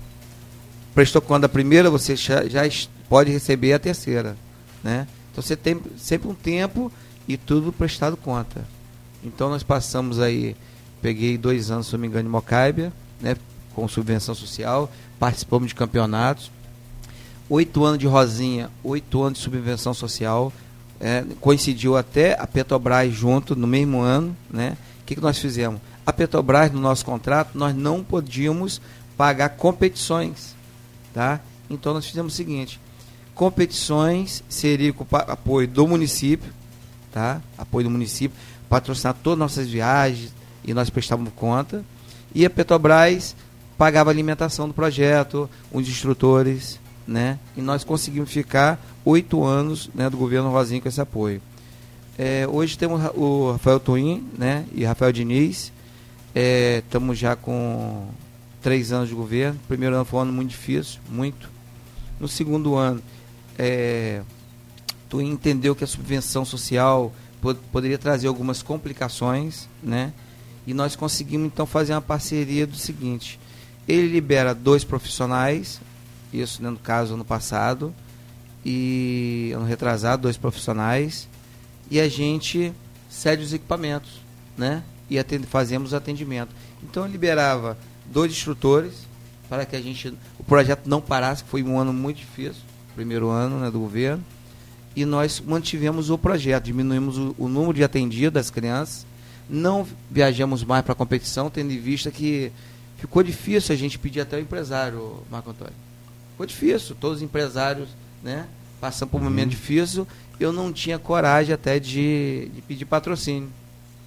Prestou 0.93 1.21
conta 1.21 1.41
da 1.41 1.49
primeira, 1.49 1.89
você 1.89 2.13
já, 2.13 2.45
já 2.45 2.63
pode 3.07 3.31
receber 3.31 3.71
a 3.71 3.79
terceira. 3.79 4.35
Né? 4.83 5.07
Então 5.31 5.41
você 5.41 5.55
tem 5.55 5.79
sempre 5.97 6.27
um 6.27 6.33
tempo 6.33 6.91
e 7.25 7.37
tudo 7.37 7.71
prestado 7.71 8.17
conta. 8.17 8.65
Então 9.23 9.49
nós 9.49 9.63
passamos 9.63 10.19
aí, 10.19 10.57
peguei 11.01 11.37
dois 11.37 11.71
anos, 11.71 11.87
se 11.87 11.93
não 11.93 12.01
me 12.01 12.07
engano, 12.07 12.27
em 12.27 12.31
Mocáibia, 12.31 12.91
né, 13.21 13.37
com 13.73 13.87
subvenção 13.87 14.35
social, 14.35 14.91
participamos 15.17 15.69
de 15.69 15.75
campeonatos. 15.75 16.51
Oito 17.49 17.85
anos 17.85 17.97
de 17.97 18.07
Rosinha, 18.07 18.69
oito 18.83 19.23
anos 19.23 19.37
de 19.37 19.45
subvenção 19.45 19.93
social. 19.93 20.51
É, 20.99 21.23
coincidiu 21.39 21.95
até 21.95 22.37
a 22.37 22.45
Petrobras 22.45 23.13
junto 23.13 23.55
no 23.55 23.67
mesmo 23.67 24.01
ano. 24.01 24.35
Né? 24.49 24.75
O 25.01 25.05
que, 25.05 25.15
que 25.15 25.21
nós 25.21 25.37
fizemos? 25.37 25.79
A 26.07 26.13
Petrobras, 26.13 26.71
no 26.71 26.79
nosso 26.79 27.03
contrato, 27.03 27.57
nós 27.57 27.75
não 27.75 28.01
podíamos 28.01 28.79
pagar 29.17 29.49
competições. 29.49 30.55
Tá? 31.13 31.41
Então 31.69 31.93
nós 31.93 32.05
fizemos 32.05 32.31
o 32.31 32.35
seguinte: 32.35 32.79
competições 33.35 34.41
seria 34.47 34.93
com 34.93 35.05
apoio 35.11 35.67
do 35.67 35.85
município, 35.85 36.49
tá? 37.11 37.41
apoio 37.57 37.83
do 37.87 37.91
município, 37.91 38.37
patrocinar 38.69 39.17
todas 39.21 39.33
as 39.33 39.39
nossas 39.39 39.67
viagens 39.67 40.33
e 40.63 40.73
nós 40.73 40.89
prestávamos 40.89 41.33
conta. 41.35 41.83
E 42.33 42.45
a 42.45 42.49
Petrobras 42.49 43.35
pagava 43.77 44.09
a 44.09 44.13
alimentação 44.13 44.65
do 44.65 44.73
projeto, 44.73 45.49
os 45.73 45.89
instrutores, 45.89 46.79
né? 47.05 47.37
E 47.57 47.61
nós 47.61 47.83
conseguimos 47.83 48.31
ficar 48.31 48.79
oito 49.03 49.43
anos 49.43 49.89
né, 49.93 50.09
do 50.09 50.15
governo 50.15 50.51
Rosinho 50.51 50.81
com 50.81 50.87
esse 50.87 51.01
apoio. 51.01 51.41
É, 52.17 52.47
hoje 52.49 52.77
temos 52.77 53.01
o 53.13 53.51
Rafael 53.51 53.79
Twin 53.79 54.25
né, 54.37 54.65
e 54.73 54.83
Rafael 54.83 55.11
Diniz, 55.11 55.71
Estamos 56.37 57.17
é, 57.17 57.19
já 57.19 57.35
com 57.35 58.07
três 58.61 58.91
anos 58.91 59.09
de 59.09 59.15
governo. 59.15 59.59
O 59.63 59.67
primeiro 59.67 59.95
ano 59.95 60.05
foi 60.05 60.19
um 60.19 60.21
ano 60.21 60.33
muito 60.33 60.49
difícil, 60.49 60.99
muito. 61.09 61.49
No 62.19 62.27
segundo 62.27 62.75
ano, 62.75 63.01
é, 63.57 64.21
tu 65.09 65.19
entendeu 65.19 65.75
que 65.75 65.83
a 65.83 65.87
subvenção 65.87 66.45
social 66.45 67.11
pod 67.41 67.59
poderia 67.71 67.97
trazer 67.97 68.27
algumas 68.27 68.61
complicações, 68.61 69.67
né? 69.81 70.13
E 70.67 70.75
nós 70.75 70.95
conseguimos 70.95 71.47
então 71.47 71.65
fazer 71.65 71.93
uma 71.93 72.01
parceria 72.01 72.67
do 72.67 72.75
seguinte: 72.75 73.39
ele 73.87 74.07
libera 74.07 74.53
dois 74.53 74.83
profissionais, 74.83 75.81
isso 76.31 76.61
né, 76.61 76.69
no 76.69 76.77
caso 76.77 77.15
ano 77.15 77.25
passado, 77.25 77.95
e 78.63 79.51
ano 79.55 79.65
retrasado, 79.65 80.23
dois 80.23 80.37
profissionais, 80.37 81.27
e 81.89 81.99
a 81.99 82.07
gente 82.07 82.71
cede 83.09 83.41
os 83.41 83.53
equipamentos, 83.53 84.21
né? 84.55 84.83
E 85.09 85.17
atend, 85.17 85.45
fazemos 85.45 85.93
atendimento. 85.93 86.49
Então 86.83 87.03
eu 87.03 87.11
liberava 87.11 87.77
dois 88.05 88.31
instrutores 88.31 89.07
para 89.49 89.65
que 89.65 89.75
a 89.75 89.81
gente 89.81 90.13
o 90.37 90.43
projeto 90.43 90.87
não 90.87 91.01
parasse, 91.01 91.43
que 91.43 91.49
foi 91.49 91.63
um 91.63 91.79
ano 91.79 91.93
muito 91.93 92.17
difícil, 92.17 92.61
primeiro 92.95 93.29
ano 93.29 93.59
né, 93.59 93.71
do 93.71 93.79
governo, 93.79 94.23
e 94.95 95.05
nós 95.05 95.39
mantivemos 95.39 96.09
o 96.09 96.17
projeto, 96.17 96.65
diminuímos 96.65 97.17
o, 97.17 97.35
o 97.37 97.47
número 97.47 97.73
de 97.73 97.83
atendidos 97.83 98.33
das 98.33 98.49
crianças, 98.49 99.05
não 99.49 99.87
viajamos 100.09 100.63
mais 100.63 100.83
para 100.83 100.93
a 100.93 100.95
competição, 100.95 101.49
tendo 101.49 101.71
em 101.71 101.79
vista 101.79 102.11
que 102.11 102.51
ficou 102.97 103.23
difícil 103.23 103.73
a 103.73 103.77
gente 103.77 103.97
pedir 103.97 104.21
até 104.21 104.37
o 104.37 104.39
empresário, 104.39 105.23
Marco 105.29 105.51
Antônio. 105.51 105.73
Ficou 106.31 106.45
difícil, 106.45 106.95
todos 106.99 107.17
os 107.17 107.23
empresários 107.23 107.89
né, 108.21 108.47
passando 108.81 109.09
por 109.09 109.21
um 109.21 109.23
momento 109.23 109.45
uhum. 109.45 109.49
difícil, 109.49 110.07
eu 110.39 110.51
não 110.51 110.71
tinha 110.71 110.99
coragem 110.99 111.53
até 111.53 111.79
de, 111.79 112.49
de 112.53 112.61
pedir 112.61 112.85
patrocínio. 112.85 113.49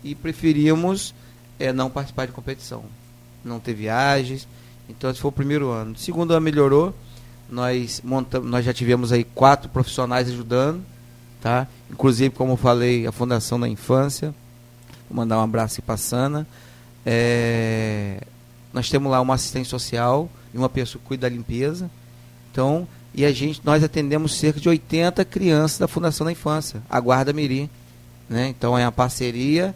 E 0.02 0.14
preferíamos 0.14 1.14
é, 1.58 1.72
não 1.72 1.90
participar 1.90 2.26
de 2.26 2.32
competição. 2.32 2.84
Não 3.44 3.60
ter 3.60 3.74
viagens. 3.74 4.46
Então 4.88 5.10
esse 5.10 5.20
foi 5.20 5.28
o 5.28 5.32
primeiro 5.32 5.70
ano. 5.70 5.96
Segundo 5.96 6.32
ano 6.32 6.40
melhorou. 6.40 6.94
Nós, 7.48 8.00
montamos, 8.04 8.48
nós 8.48 8.64
já 8.64 8.72
tivemos 8.72 9.12
aí 9.12 9.24
quatro 9.24 9.68
profissionais 9.68 10.28
ajudando. 10.28 10.82
Tá? 11.40 11.66
Inclusive, 11.90 12.34
como 12.34 12.52
eu 12.52 12.56
falei, 12.56 13.06
a 13.06 13.12
Fundação 13.12 13.58
da 13.58 13.68
Infância. 13.68 14.34
Vou 15.08 15.16
mandar 15.16 15.38
um 15.38 15.42
abraço 15.42 15.82
para 15.82 15.96
Sana. 15.96 16.46
É, 17.04 18.22
nós 18.72 18.88
temos 18.88 19.10
lá 19.10 19.20
uma 19.20 19.34
assistente 19.34 19.68
social 19.68 20.30
e 20.54 20.58
uma 20.58 20.68
pessoa 20.68 21.00
que 21.00 21.08
cuida 21.08 21.28
da 21.28 21.34
limpeza. 21.34 21.90
Então, 22.52 22.86
e 23.14 23.24
a 23.24 23.32
gente, 23.32 23.60
nós 23.64 23.82
atendemos 23.82 24.34
cerca 24.36 24.60
de 24.60 24.68
80 24.68 25.24
crianças 25.24 25.78
da 25.78 25.88
Fundação 25.88 26.24
da 26.24 26.32
Infância, 26.32 26.82
a 26.88 27.00
Guarda 27.00 27.32
Mirim. 27.32 27.68
Né? 28.28 28.48
Então 28.48 28.78
é 28.78 28.84
uma 28.84 28.92
parceria. 28.92 29.74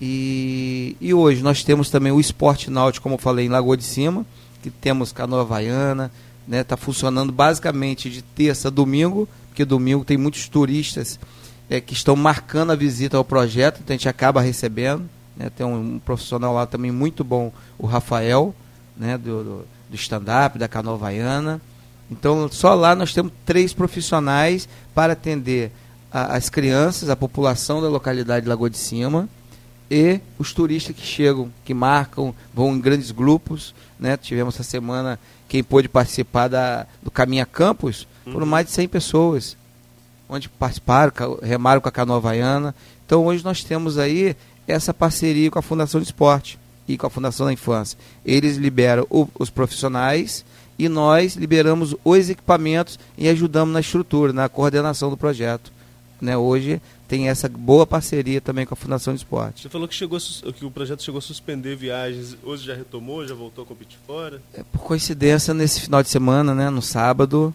E, 0.00 0.96
e 1.00 1.12
hoje 1.12 1.42
nós 1.42 1.64
temos 1.64 1.90
também 1.90 2.12
o 2.12 2.20
esporte 2.20 2.70
náutico, 2.70 3.02
como 3.02 3.16
eu 3.16 3.18
falei, 3.18 3.46
em 3.46 3.48
Lagoa 3.48 3.76
de 3.76 3.84
Cima, 3.84 4.24
que 4.62 4.70
temos 4.70 5.12
canoa 5.12 5.40
havaiana, 5.40 6.10
né? 6.46 6.62
Tá 6.62 6.76
funcionando 6.76 7.32
basicamente 7.32 8.08
de 8.08 8.22
terça 8.22 8.68
a 8.68 8.70
domingo, 8.70 9.28
porque 9.48 9.64
domingo 9.64 10.04
tem 10.04 10.16
muitos 10.16 10.48
turistas 10.48 11.18
é, 11.68 11.80
que 11.80 11.92
estão 11.92 12.14
marcando 12.14 12.70
a 12.70 12.76
visita 12.76 13.16
ao 13.16 13.24
projeto, 13.24 13.80
então 13.82 13.94
a 13.94 13.96
gente 13.96 14.08
acaba 14.08 14.40
recebendo. 14.40 15.08
Né? 15.36 15.50
Tem 15.50 15.66
um, 15.66 15.94
um, 15.94 15.98
profissional 15.98 16.54
lá 16.54 16.64
também 16.64 16.90
muito 16.90 17.24
bom, 17.24 17.52
o 17.78 17.86
Rafael, 17.86 18.54
né? 18.96 19.18
do, 19.18 19.44
do, 19.44 19.66
do 19.90 19.96
stand-up, 19.96 20.58
da 20.58 20.68
canoa 20.68 20.94
havaiana. 20.94 21.60
Então, 22.10 22.48
só 22.50 22.74
lá 22.74 22.94
nós 22.94 23.12
temos 23.12 23.32
três 23.44 23.74
profissionais 23.74 24.68
para 24.94 25.12
atender 25.12 25.70
a, 26.10 26.36
as 26.36 26.48
crianças, 26.48 27.10
a 27.10 27.16
população 27.16 27.82
da 27.82 27.88
localidade 27.88 28.44
de 28.44 28.48
Lagoa 28.48 28.70
de 28.70 28.78
Cima 28.78 29.28
e 29.90 30.20
os 30.38 30.52
turistas 30.52 30.94
que 30.94 31.02
chegam, 31.02 31.50
que 31.64 31.72
marcam, 31.72 32.34
vão 32.52 32.74
em 32.74 32.80
grandes 32.80 33.10
grupos. 33.10 33.74
Né? 33.98 34.16
Tivemos 34.16 34.54
essa 34.54 34.62
semana 34.62 35.18
quem 35.48 35.64
pôde 35.64 35.88
participar 35.88 36.48
da, 36.48 36.86
do 37.02 37.10
Caminha 37.10 37.46
Campus, 37.46 38.06
uhum. 38.26 38.32
foram 38.32 38.46
mais 38.46 38.66
de 38.66 38.72
100 38.72 38.88
pessoas, 38.88 39.56
onde 40.28 40.48
participaram, 40.48 41.12
remaram 41.42 41.80
com 41.80 41.88
a 41.88 41.92
canoa 41.92 42.18
havaiana. 42.18 42.74
Então, 43.06 43.24
hoje 43.24 43.42
nós 43.42 43.64
temos 43.64 43.96
aí 43.96 44.36
essa 44.66 44.92
parceria 44.92 45.50
com 45.50 45.58
a 45.58 45.62
Fundação 45.62 46.00
de 46.00 46.06
Esporte 46.06 46.58
e 46.86 46.98
com 46.98 47.06
a 47.06 47.10
Fundação 47.10 47.46
da 47.46 47.52
Infância. 47.52 47.98
Eles 48.24 48.56
liberam 48.56 49.06
o, 49.08 49.26
os 49.38 49.48
profissionais 49.48 50.44
e 50.78 50.88
nós 50.88 51.34
liberamos 51.34 51.96
os 52.04 52.28
equipamentos 52.28 52.98
e 53.16 53.28
ajudamos 53.28 53.72
na 53.72 53.80
estrutura, 53.80 54.32
na 54.32 54.48
coordenação 54.48 55.08
do 55.08 55.16
projeto. 55.16 55.72
Né? 56.20 56.36
Hoje 56.36 56.80
tem 57.08 57.28
essa 57.28 57.48
boa 57.48 57.86
parceria 57.86 58.40
também 58.40 58.66
com 58.66 58.74
a 58.74 58.76
Fundação 58.76 59.14
de 59.14 59.20
Esporte. 59.20 59.62
Você 59.62 59.68
falou 59.70 59.88
que, 59.88 59.94
chegou, 59.94 60.18
que 60.54 60.64
o 60.64 60.70
projeto 60.70 61.02
chegou 61.02 61.18
a 61.18 61.22
suspender 61.22 61.74
viagens, 61.74 62.36
hoje 62.42 62.66
já 62.66 62.74
retomou, 62.74 63.26
já 63.26 63.34
voltou 63.34 63.64
a 63.64 63.66
competir 63.66 63.98
fora? 64.06 64.42
É, 64.52 64.62
por 64.62 64.82
coincidência, 64.82 65.54
nesse 65.54 65.80
final 65.80 66.02
de 66.02 66.10
semana, 66.10 66.54
né, 66.54 66.68
no 66.68 66.82
sábado, 66.82 67.54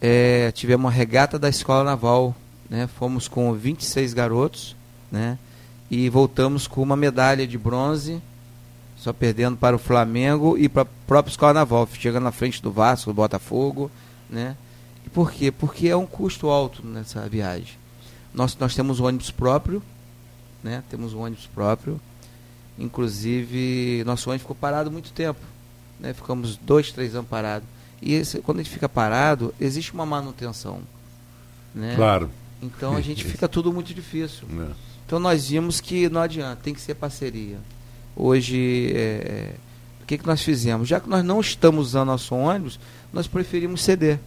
é, 0.00 0.52
tivemos 0.52 0.84
uma 0.84 0.90
regata 0.90 1.36
da 1.36 1.48
Escola 1.48 1.82
Naval. 1.82 2.34
Né? 2.70 2.86
Fomos 2.86 3.26
com 3.26 3.52
26 3.52 4.14
garotos 4.14 4.76
né? 5.10 5.36
e 5.90 6.08
voltamos 6.08 6.68
com 6.68 6.80
uma 6.80 6.96
medalha 6.96 7.46
de 7.46 7.58
bronze 7.58 8.22
só 9.02 9.12
perdendo 9.12 9.56
para 9.56 9.74
o 9.74 9.80
Flamengo 9.80 10.56
e 10.56 10.68
para 10.68 10.84
o 10.84 10.88
próprio 11.08 11.32
Escola 11.32 11.54
Naval, 11.54 11.88
chegando 11.92 12.22
na 12.22 12.30
frente 12.30 12.62
do 12.62 12.70
Vasco, 12.70 13.10
do 13.10 13.14
Botafogo, 13.14 13.90
né? 14.30 14.56
E 15.04 15.10
por 15.10 15.32
quê? 15.32 15.50
Porque 15.50 15.88
é 15.88 15.96
um 15.96 16.06
custo 16.06 16.48
alto 16.48 16.86
nessa 16.86 17.28
viagem. 17.28 17.81
Nós, 18.34 18.56
nós 18.58 18.74
temos 18.74 19.00
um 19.00 19.04
ônibus 19.04 19.30
próprio, 19.30 19.82
né? 20.62 20.82
Temos 20.88 21.12
um 21.14 21.20
ônibus 21.20 21.46
próprio. 21.46 22.00
Inclusive, 22.78 24.02
nosso 24.06 24.30
ônibus 24.30 24.42
ficou 24.42 24.56
parado 24.56 24.90
muito 24.90 25.12
tempo. 25.12 25.40
Né? 26.00 26.12
Ficamos 26.12 26.56
dois, 26.56 26.90
três 26.90 27.14
anos 27.14 27.28
parados. 27.28 27.68
E 28.00 28.14
esse, 28.14 28.38
quando 28.40 28.60
a 28.60 28.62
gente 28.62 28.72
fica 28.72 28.88
parado, 28.88 29.54
existe 29.60 29.92
uma 29.92 30.04
manutenção. 30.04 30.80
Né? 31.74 31.94
Claro. 31.94 32.30
Então 32.60 32.96
a 32.96 33.00
gente 33.02 33.24
fica 33.24 33.46
tudo 33.46 33.72
muito 33.72 33.94
difícil. 33.94 34.46
É. 34.58 34.72
Então 35.06 35.20
nós 35.20 35.48
vimos 35.48 35.80
que 35.80 36.08
não 36.08 36.20
adianta, 36.20 36.60
tem 36.62 36.74
que 36.74 36.80
ser 36.80 36.94
parceria. 36.94 37.58
Hoje, 38.16 38.92
é, 38.94 38.98
é, 38.98 39.54
o 40.02 40.06
que, 40.06 40.18
que 40.18 40.26
nós 40.26 40.42
fizemos? 40.42 40.88
Já 40.88 41.00
que 41.00 41.08
nós 41.08 41.24
não 41.24 41.40
estamos 41.40 41.88
usando 41.88 42.08
nosso 42.08 42.34
ônibus, 42.34 42.78
nós 43.12 43.26
preferimos 43.26 43.82
ceder. 43.82 44.18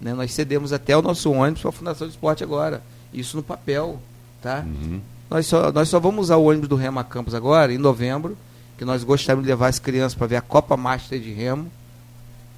Né? 0.00 0.14
Nós 0.14 0.32
cedemos 0.32 0.72
até 0.72 0.96
o 0.96 1.02
nosso 1.02 1.30
ônibus 1.30 1.60
para 1.60 1.70
a 1.70 1.72
Fundação 1.72 2.06
de 2.06 2.14
Esporte 2.14 2.42
agora. 2.42 2.82
Isso 3.12 3.36
no 3.36 3.42
papel. 3.42 4.00
Tá? 4.42 4.64
Uhum. 4.66 5.00
Nós, 5.30 5.46
só, 5.46 5.72
nós 5.72 5.88
só 5.88 5.98
vamos 5.98 6.26
usar 6.26 6.36
o 6.36 6.44
ônibus 6.44 6.68
do 6.68 6.76
Rema 6.76 7.04
Campos 7.04 7.34
agora, 7.34 7.72
em 7.72 7.78
novembro, 7.78 8.36
que 8.76 8.84
nós 8.84 9.04
gostaríamos 9.04 9.44
de 9.44 9.50
levar 9.50 9.68
as 9.68 9.78
crianças 9.78 10.14
para 10.14 10.26
ver 10.26 10.36
a 10.36 10.40
Copa 10.40 10.76
Master 10.76 11.20
de 11.20 11.32
Remo. 11.32 11.70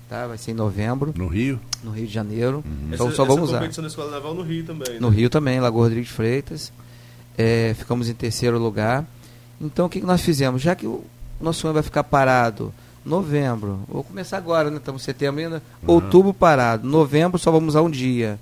Tá? 0.08 0.26
Vai 0.26 0.38
ser 0.38 0.50
em 0.50 0.54
novembro. 0.54 1.14
No 1.16 1.26
Rio? 1.26 1.60
No 1.82 1.90
Rio 1.90 2.06
de 2.06 2.12
Janeiro. 2.12 2.64
Uhum. 2.66 2.90
Então 2.92 3.08
essa, 3.08 3.16
só 3.16 3.24
vamos 3.24 3.50
essa 3.50 3.64
usar. 3.64 3.82
da 3.82 3.88
Escola 3.88 4.10
Naval 4.10 4.34
no 4.34 4.42
Rio 4.42 4.64
também. 4.64 5.00
No 5.00 5.10
né? 5.10 5.16
Rio 5.16 5.30
também, 5.30 5.60
Lagoa 5.60 5.84
Rodrigues 5.84 6.10
Freitas. 6.10 6.72
É, 7.38 7.74
ficamos 7.78 8.08
em 8.08 8.14
terceiro 8.14 8.58
lugar. 8.58 9.06
Então 9.60 9.86
o 9.86 9.88
que, 9.88 10.00
que 10.00 10.06
nós 10.06 10.20
fizemos? 10.20 10.60
Já 10.60 10.74
que 10.74 10.86
o 10.86 11.04
nosso 11.40 11.66
ano 11.66 11.74
vai 11.74 11.82
ficar 11.82 12.04
parado 12.04 12.72
novembro, 13.04 13.80
vou 13.88 14.04
começar 14.04 14.36
agora, 14.36 14.70
né? 14.70 14.76
Estamos 14.76 15.02
em 15.02 15.04
setembro 15.04 15.40
ainda, 15.40 15.62
uhum. 15.82 15.94
outubro 15.94 16.34
parado, 16.34 16.86
novembro 16.86 17.38
só 17.38 17.50
vamos 17.50 17.70
usar 17.70 17.82
um 17.82 17.90
dia, 17.90 18.38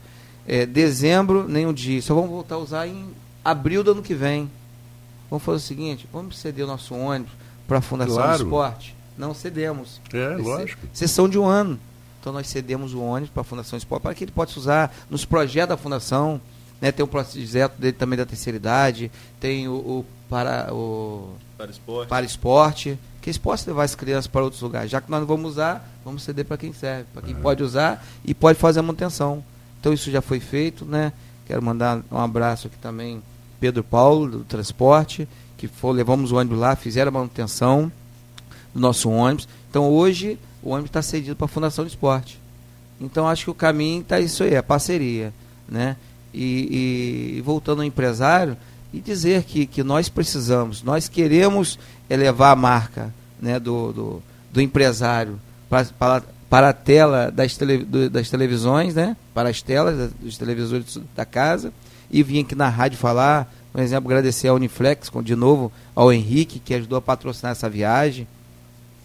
é, 0.48 0.64
dezembro 0.64 1.46
nem 1.46 1.66
um 1.66 1.74
dia, 1.74 2.00
só 2.00 2.14
vamos 2.14 2.30
voltar 2.30 2.54
a 2.54 2.58
usar 2.58 2.86
em 2.86 3.10
abril 3.44 3.84
do 3.84 3.92
ano 3.92 4.02
que 4.02 4.14
vem. 4.14 4.50
Vamos 5.28 5.44
fazer 5.44 5.56
o 5.58 5.60
seguinte, 5.60 6.08
vamos 6.10 6.38
ceder 6.38 6.64
o 6.64 6.68
nosso 6.68 6.94
ônibus 6.94 7.32
para 7.66 7.78
a 7.78 7.80
Fundação 7.82 8.16
claro. 8.16 8.38
do 8.38 8.44
Esporte? 8.44 8.96
Não 9.18 9.34
cedemos. 9.34 10.00
É, 10.10 10.36
lógico. 10.36 10.80
Sessão 10.94 11.28
de 11.28 11.38
um 11.38 11.44
ano. 11.44 11.78
Então 12.18 12.32
nós 12.32 12.48
cedemos 12.48 12.94
o 12.94 13.00
ônibus 13.02 13.28
para 13.28 13.42
a 13.42 13.44
Fundação 13.44 13.76
Esporte 13.76 14.02
para 14.02 14.14
que 14.14 14.24
ele 14.24 14.32
possa 14.32 14.58
usar 14.58 14.94
nos 15.10 15.26
projetos 15.26 15.68
da 15.68 15.76
Fundação. 15.76 16.40
Né? 16.80 16.90
Tem 16.92 17.04
o 17.04 17.08
projeto 17.08 17.76
dele 17.76 17.92
também 17.92 18.16
da 18.16 18.24
terceira 18.24 18.56
idade, 18.56 19.10
tem 19.38 19.68
o, 19.68 19.74
o 19.74 20.06
para 20.30 20.72
o 20.72 21.34
para 21.58 21.70
esporte. 21.70 22.08
para 22.08 22.26
esporte, 22.26 22.98
que 23.20 23.28
eles 23.28 23.38
possam 23.38 23.72
levar 23.72 23.82
as 23.82 23.94
crianças 23.94 24.26
para 24.26 24.42
outros 24.42 24.62
lugares. 24.62 24.90
Já 24.90 25.00
que 25.00 25.10
nós 25.10 25.20
não 25.20 25.26
vamos 25.26 25.52
usar, 25.52 25.86
vamos 26.04 26.22
ceder 26.22 26.46
para 26.46 26.56
quem 26.56 26.72
serve, 26.72 27.04
para 27.12 27.20
quem 27.20 27.34
uhum. 27.34 27.42
pode 27.42 27.62
usar 27.62 28.02
e 28.24 28.32
pode 28.34 28.58
fazer 28.58 28.80
a 28.80 28.82
manutenção. 28.82 29.44
Então 29.80 29.92
isso 29.92 30.10
já 30.10 30.20
foi 30.20 30.40
feito, 30.40 30.84
né? 30.84 31.12
Quero 31.46 31.62
mandar 31.62 32.02
um 32.10 32.18
abraço 32.18 32.66
aqui 32.66 32.76
também 32.78 33.22
Pedro 33.60 33.82
Paulo 33.82 34.28
do 34.28 34.44
transporte, 34.44 35.28
que 35.56 35.66
foi, 35.66 35.94
levamos 35.94 36.30
o 36.30 36.36
ônibus 36.36 36.58
lá, 36.58 36.76
fizeram 36.76 37.08
a 37.08 37.12
manutenção 37.12 37.90
do 38.74 38.80
nosso 38.80 39.10
ônibus. 39.10 39.48
Então 39.70 39.88
hoje 39.88 40.38
o 40.62 40.70
ônibus 40.70 40.90
está 40.90 41.02
cedido 41.02 41.36
para 41.36 41.46
a 41.46 41.48
Fundação 41.48 41.84
de 41.84 41.90
Esporte. 41.90 42.40
Então 43.00 43.28
acho 43.28 43.44
que 43.44 43.50
o 43.50 43.54
caminho 43.54 44.02
está 44.02 44.20
isso 44.20 44.42
aí, 44.42 44.56
a 44.56 44.62
parceria, 44.62 45.32
né? 45.68 45.96
E, 46.34 47.36
e 47.38 47.40
voltando 47.40 47.80
ao 47.80 47.84
empresário, 47.84 48.56
e 48.92 49.00
dizer 49.00 49.44
que, 49.44 49.66
que 49.66 49.82
nós 49.82 50.08
precisamos, 50.08 50.82
nós 50.82 51.08
queremos 51.08 51.78
elevar 52.08 52.52
a 52.52 52.56
marca 52.56 53.14
né, 53.40 53.58
do, 53.60 53.92
do, 53.92 54.22
do 54.52 54.60
empresário 54.60 55.38
para, 55.68 56.22
para, 56.48 56.70
a 56.70 56.72
tela 56.72 57.30
das, 57.30 57.56
tele, 57.56 57.84
das 58.08 58.30
televisões, 58.30 58.94
né, 58.94 59.16
para 59.34 59.48
as 59.48 59.62
telas 59.62 60.12
dos 60.20 60.38
televisores 60.38 60.98
da 61.14 61.24
casa, 61.24 61.72
e 62.10 62.22
vim 62.22 62.40
aqui 62.40 62.54
na 62.54 62.68
rádio 62.68 62.98
falar, 62.98 63.52
por 63.72 63.80
exemplo, 63.80 64.08
agradecer 64.08 64.48
ao 64.48 64.56
Uniflex, 64.56 65.10
de 65.22 65.36
novo, 65.36 65.70
ao 65.94 66.12
Henrique, 66.12 66.58
que 66.58 66.74
ajudou 66.74 66.98
a 66.98 67.02
patrocinar 67.02 67.52
essa 67.52 67.68
viagem, 67.68 68.26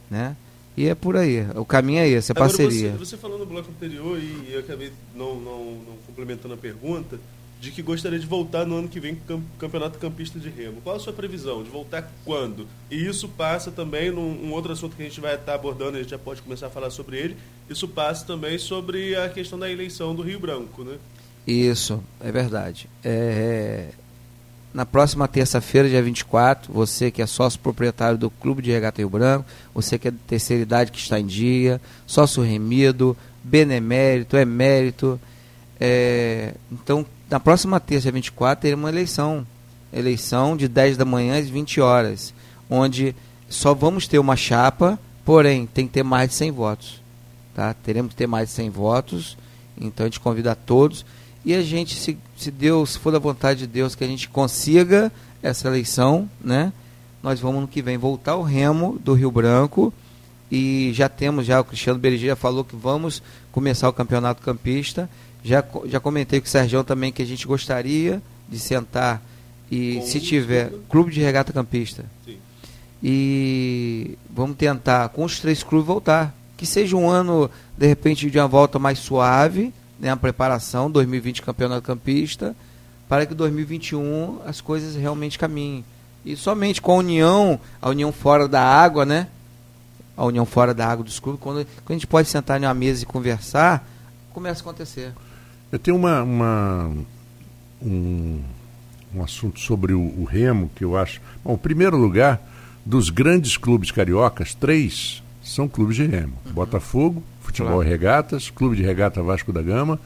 né, 0.10 0.36
e 0.76 0.88
é 0.88 0.96
por 0.96 1.18
aí, 1.18 1.46
o 1.56 1.66
caminho 1.66 2.00
é 2.00 2.08
esse, 2.08 2.32
é 2.32 2.36
parceria. 2.36 2.92
Você, 2.92 2.98
você 2.98 3.18
falou 3.18 3.38
no 3.38 3.46
bloco 3.46 3.70
anterior, 3.70 4.18
e 4.18 4.52
eu 4.52 4.60
acabei 4.60 4.92
não, 5.16 5.36
não, 5.36 5.66
não 5.66 5.98
complementando 6.08 6.54
a 6.54 6.58
pergunta, 6.58 7.20
de 7.64 7.72
que 7.72 7.82
gostaria 7.82 8.20
de 8.20 8.28
voltar 8.28 8.66
no 8.66 8.76
ano 8.76 8.90
que 8.90 9.00
vem 9.00 9.16
com 9.16 9.36
o 9.36 9.44
Campeonato 9.58 9.98
Campista 9.98 10.38
de 10.38 10.50
Remo. 10.50 10.82
Qual 10.84 10.98
a 10.98 11.00
sua 11.00 11.14
previsão? 11.14 11.64
De 11.64 11.70
voltar 11.70 12.12
quando? 12.26 12.68
E 12.92 13.06
isso 13.06 13.30
passa 13.30 13.72
também 13.72 14.12
num 14.12 14.48
um 14.48 14.52
outro 14.52 14.74
assunto 14.74 14.98
que 14.98 15.02
a 15.02 15.06
gente 15.06 15.22
vai 15.22 15.36
estar 15.36 15.54
abordando, 15.54 15.96
a 15.96 16.02
gente 16.02 16.10
já 16.10 16.20
pode 16.20 16.42
começar 16.42 16.68
a 16.68 16.70
falar 16.70 16.90
sobre 16.90 17.18
ele. 17.18 17.38
Isso 17.70 17.88
passa 17.88 18.26
também 18.26 18.58
sobre 18.58 19.16
a 19.16 19.30
questão 19.30 19.58
da 19.58 19.72
eleição 19.72 20.14
do 20.14 20.22
Rio 20.22 20.42
Branco, 20.42 20.84
né? 20.84 20.98
Isso, 21.48 22.04
é 22.20 22.34
verdade. 22.34 22.90
É, 23.02 23.92
na 24.74 24.86
próxima 24.86 25.26
terça-feira, 25.26 25.88
dia 25.88 26.04
24, 26.04 26.74
você 26.74 27.10
que 27.12 27.22
é 27.22 27.26
sócio 27.26 27.62
proprietário 27.62 28.18
do 28.18 28.30
Clube 28.30 28.62
de 28.62 28.72
Regata 28.72 28.98
Rio 28.98 29.10
Branco, 29.10 29.46
você 29.74 29.98
que 29.98 30.10
é 30.10 30.12
de 30.12 30.18
terceira 30.18 30.64
idade 30.64 30.92
que 30.92 31.00
está 31.00 31.18
em 31.18 31.26
dia, 31.26 31.80
sócio 32.06 32.44
remido, 32.44 33.16
benemérito, 33.42 34.36
emérito. 34.36 35.18
É, 35.80 36.56
então, 36.70 37.06
na 37.30 37.40
próxima 37.40 37.80
terça, 37.80 38.04
dia 38.04 38.12
24, 38.12 38.62
teremos 38.62 38.84
uma 38.84 38.90
eleição. 38.90 39.46
Eleição 39.92 40.58
de 40.58 40.68
10 40.68 40.98
da 40.98 41.06
manhã 41.06 41.40
às 41.40 41.48
20 41.48 41.80
horas, 41.82 42.34
onde 42.70 43.16
só 43.48 43.74
vamos 43.74 44.08
ter 44.08 44.20
uma 44.20 44.36
chapa, 44.36 45.00
porém 45.24 45.66
tem 45.68 45.86
que 45.86 45.94
ter 45.94 46.04
mais 46.04 46.30
de 46.30 46.36
100 46.36 46.52
votos. 46.52 47.02
Tá? 47.54 47.74
Teremos 47.74 48.12
que 48.12 48.16
ter 48.16 48.28
mais 48.28 48.50
de 48.50 48.56
100 48.56 48.70
votos, 48.72 49.38
então 49.80 50.06
a 50.06 50.08
gente 50.08 50.20
convida 50.20 50.52
a 50.52 50.56
todos 50.56 51.06
e 51.46 51.54
a 51.54 51.62
gente, 51.62 51.96
se, 51.96 52.18
se 52.38 52.50
Deus, 52.50 52.92
se 52.92 53.00
for 53.00 53.12
da 53.12 53.20
vontade 53.20 53.60
de 53.60 53.68
Deus, 53.68 53.96
que 53.96 54.04
a 54.04 54.08
gente 54.08 54.30
consiga 54.30 55.12
essa 55.42 55.68
eleição, 55.68 56.30
né? 56.42 56.72
Nós 57.22 57.40
vamos 57.40 57.62
no 57.62 57.68
que 57.68 57.82
vem 57.82 57.98
voltar 57.98 58.34
ao 58.34 58.44
remo 58.44 58.98
do 59.04 59.14
Rio 59.14 59.32
Branco 59.32 59.94
e 60.50 60.92
já 60.94 61.10
temos, 61.10 61.46
já 61.46 61.60
o 61.60 61.64
Cristiano 61.64 62.00
Berger 62.00 62.30
já 62.30 62.36
falou 62.36 62.64
que 62.64 62.76
vamos 62.76 63.22
começar 63.52 63.90
o 63.90 63.94
campeonato 63.94 64.42
campista. 64.42 65.10
Já, 65.44 65.64
já 65.86 66.00
comentei 66.00 66.40
com 66.40 66.48
o 66.48 66.50
Sérgio 66.50 66.84
também 66.84 67.12
que 67.12 67.22
a 67.22 67.26
gente 67.26 67.46
gostaria 67.46 68.22
de 68.48 68.60
sentar 68.60 69.22
e 69.70 69.96
com 69.96 70.06
se 70.06 70.20
tiver 70.20 70.70
clube, 70.70 70.86
clube 70.90 71.12
de 71.12 71.22
regata 71.22 71.52
campista. 71.52 72.06
Sim. 72.26 72.38
E 73.02 74.18
vamos 74.30 74.56
tentar 74.56 75.10
com 75.10 75.26
os 75.26 75.40
três 75.40 75.62
clubes 75.62 75.88
voltar. 75.88 76.34
Que 76.56 76.66
seja 76.66 76.96
um 76.96 77.10
ano, 77.10 77.50
de 77.78 77.88
repente, 77.88 78.30
de 78.30 78.40
uma 78.40 78.48
volta 78.48 78.80
mais 78.80 79.00
suave, 79.00 79.74
né, 80.00 80.12
a 80.12 80.16
preparação, 80.16 80.90
2020 80.90 81.42
campeonato 81.42 81.82
campista, 81.82 82.56
para 83.10 83.26
que 83.26 83.34
2021 83.34 84.40
as 84.46 84.62
coisas 84.62 84.96
realmente 84.96 85.38
caminhem. 85.38 85.84
E 86.24 86.38
somente 86.38 86.82
com 86.82 86.94
a 86.94 86.96
união, 86.96 87.60
a 87.82 87.90
união 87.90 88.14
fora 88.14 88.48
da 88.48 88.62
água, 88.62 89.06
né? 89.06 89.28
A 90.16 90.24
união 90.24 90.46
fora 90.46 90.74
da 90.74 90.88
água 90.88 91.04
dos 91.04 91.20
clubes, 91.20 91.42
quando, 91.42 91.66
quando 91.84 91.90
a 91.90 91.94
gente 91.94 92.08
pode 92.08 92.30
sentar 92.30 92.62
em 92.62 92.66
uma 92.66 92.74
mesa 92.74 93.04
e 93.04 93.06
conversar, 93.06 93.86
começa 94.32 94.62
a 94.62 94.64
acontecer. 94.64 95.12
Eu 95.74 95.80
tenho 95.80 95.98
uma, 95.98 96.22
uma 96.22 96.92
um, 97.82 98.40
um 99.16 99.24
assunto 99.24 99.60
sobre 99.60 99.92
o, 99.92 100.00
o 100.00 100.24
Remo 100.24 100.70
que 100.76 100.84
eu 100.84 100.96
acho. 100.96 101.20
Bom, 101.44 101.56
em 101.56 101.58
primeiro 101.58 101.98
lugar, 101.98 102.40
dos 102.86 103.10
grandes 103.10 103.58
clubes 103.58 103.90
cariocas, 103.90 104.54
três 104.54 105.24
são 105.42 105.68
clubes 105.68 105.96
de 105.96 106.06
Remo: 106.06 106.34
uhum. 106.46 106.54
Botafogo, 106.54 107.24
Futebol 107.42 107.74
claro. 107.74 107.88
e 107.88 107.90
Regatas, 107.90 108.52
Clube 108.52 108.76
de 108.76 108.84
Regata 108.84 109.24
Vasco 109.24 109.52
da 109.52 109.64
Gama 109.64 110.00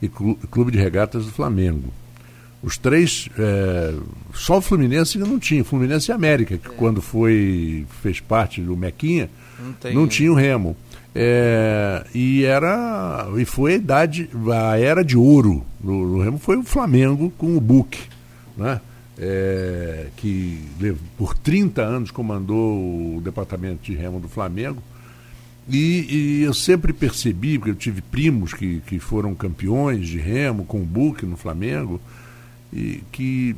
e 0.00 0.08
Clube 0.08 0.72
de 0.72 0.78
Regatas 0.78 1.26
do 1.26 1.30
Flamengo. 1.30 1.92
Os 2.62 2.78
três, 2.78 3.28
é, 3.38 3.94
só 4.32 4.56
o 4.56 4.62
Fluminense 4.62 5.18
não 5.18 5.38
tinha, 5.38 5.62
Fluminense 5.62 6.10
e 6.10 6.14
América, 6.14 6.56
que 6.56 6.68
é. 6.68 6.74
quando 6.74 7.02
foi 7.02 7.84
fez 8.02 8.18
parte 8.18 8.62
do 8.62 8.74
Mequinha, 8.74 9.28
não, 9.84 9.92
não 9.92 10.08
tinha 10.08 10.32
o 10.32 10.34
Remo. 10.34 10.74
É, 11.14 12.06
e 12.14 12.44
era 12.44 13.28
e 13.36 13.44
foi 13.44 13.74
a 13.74 13.76
idade, 13.76 14.30
a 14.50 14.78
era 14.78 15.04
de 15.04 15.16
ouro 15.16 15.62
do, 15.78 16.16
do 16.16 16.22
Remo 16.22 16.38
foi 16.38 16.56
o 16.56 16.62
Flamengo 16.62 17.30
com 17.36 17.56
o 17.56 17.60
Buque, 17.60 18.00
né? 18.56 18.80
É, 19.18 20.06
que 20.16 20.58
por 21.18 21.36
30 21.36 21.82
anos 21.82 22.10
comandou 22.10 23.16
o 23.16 23.20
departamento 23.20 23.82
de 23.82 23.94
Remo 23.94 24.18
do 24.18 24.28
Flamengo 24.28 24.82
e, 25.68 26.06
e, 26.08 26.42
eu 26.42 26.52
sempre 26.52 26.92
percebi, 26.92 27.58
porque 27.58 27.70
eu 27.70 27.76
tive 27.76 28.02
primos 28.02 28.52
que, 28.52 28.80
que 28.80 28.98
foram 28.98 29.34
campeões 29.34 30.06
de 30.08 30.18
remo 30.18 30.64
com 30.64 30.80
o 30.80 30.84
Book 30.84 31.24
no 31.24 31.36
Flamengo, 31.36 32.00
e 32.72 33.02
que 33.12 33.54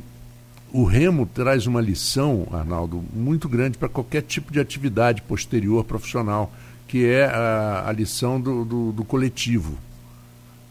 o 0.71 0.83
remo 0.83 1.25
traz 1.25 1.65
uma 1.65 1.81
lição, 1.81 2.47
Arnaldo, 2.51 3.03
muito 3.13 3.49
grande 3.49 3.77
para 3.77 3.89
qualquer 3.89 4.21
tipo 4.21 4.51
de 4.51 4.59
atividade 4.59 5.21
posterior 5.23 5.83
profissional, 5.83 6.53
que 6.87 7.05
é 7.05 7.25
a, 7.25 7.85
a 7.87 7.91
lição 7.91 8.39
do, 8.39 8.63
do, 8.63 8.91
do 8.91 9.03
coletivo, 9.03 9.77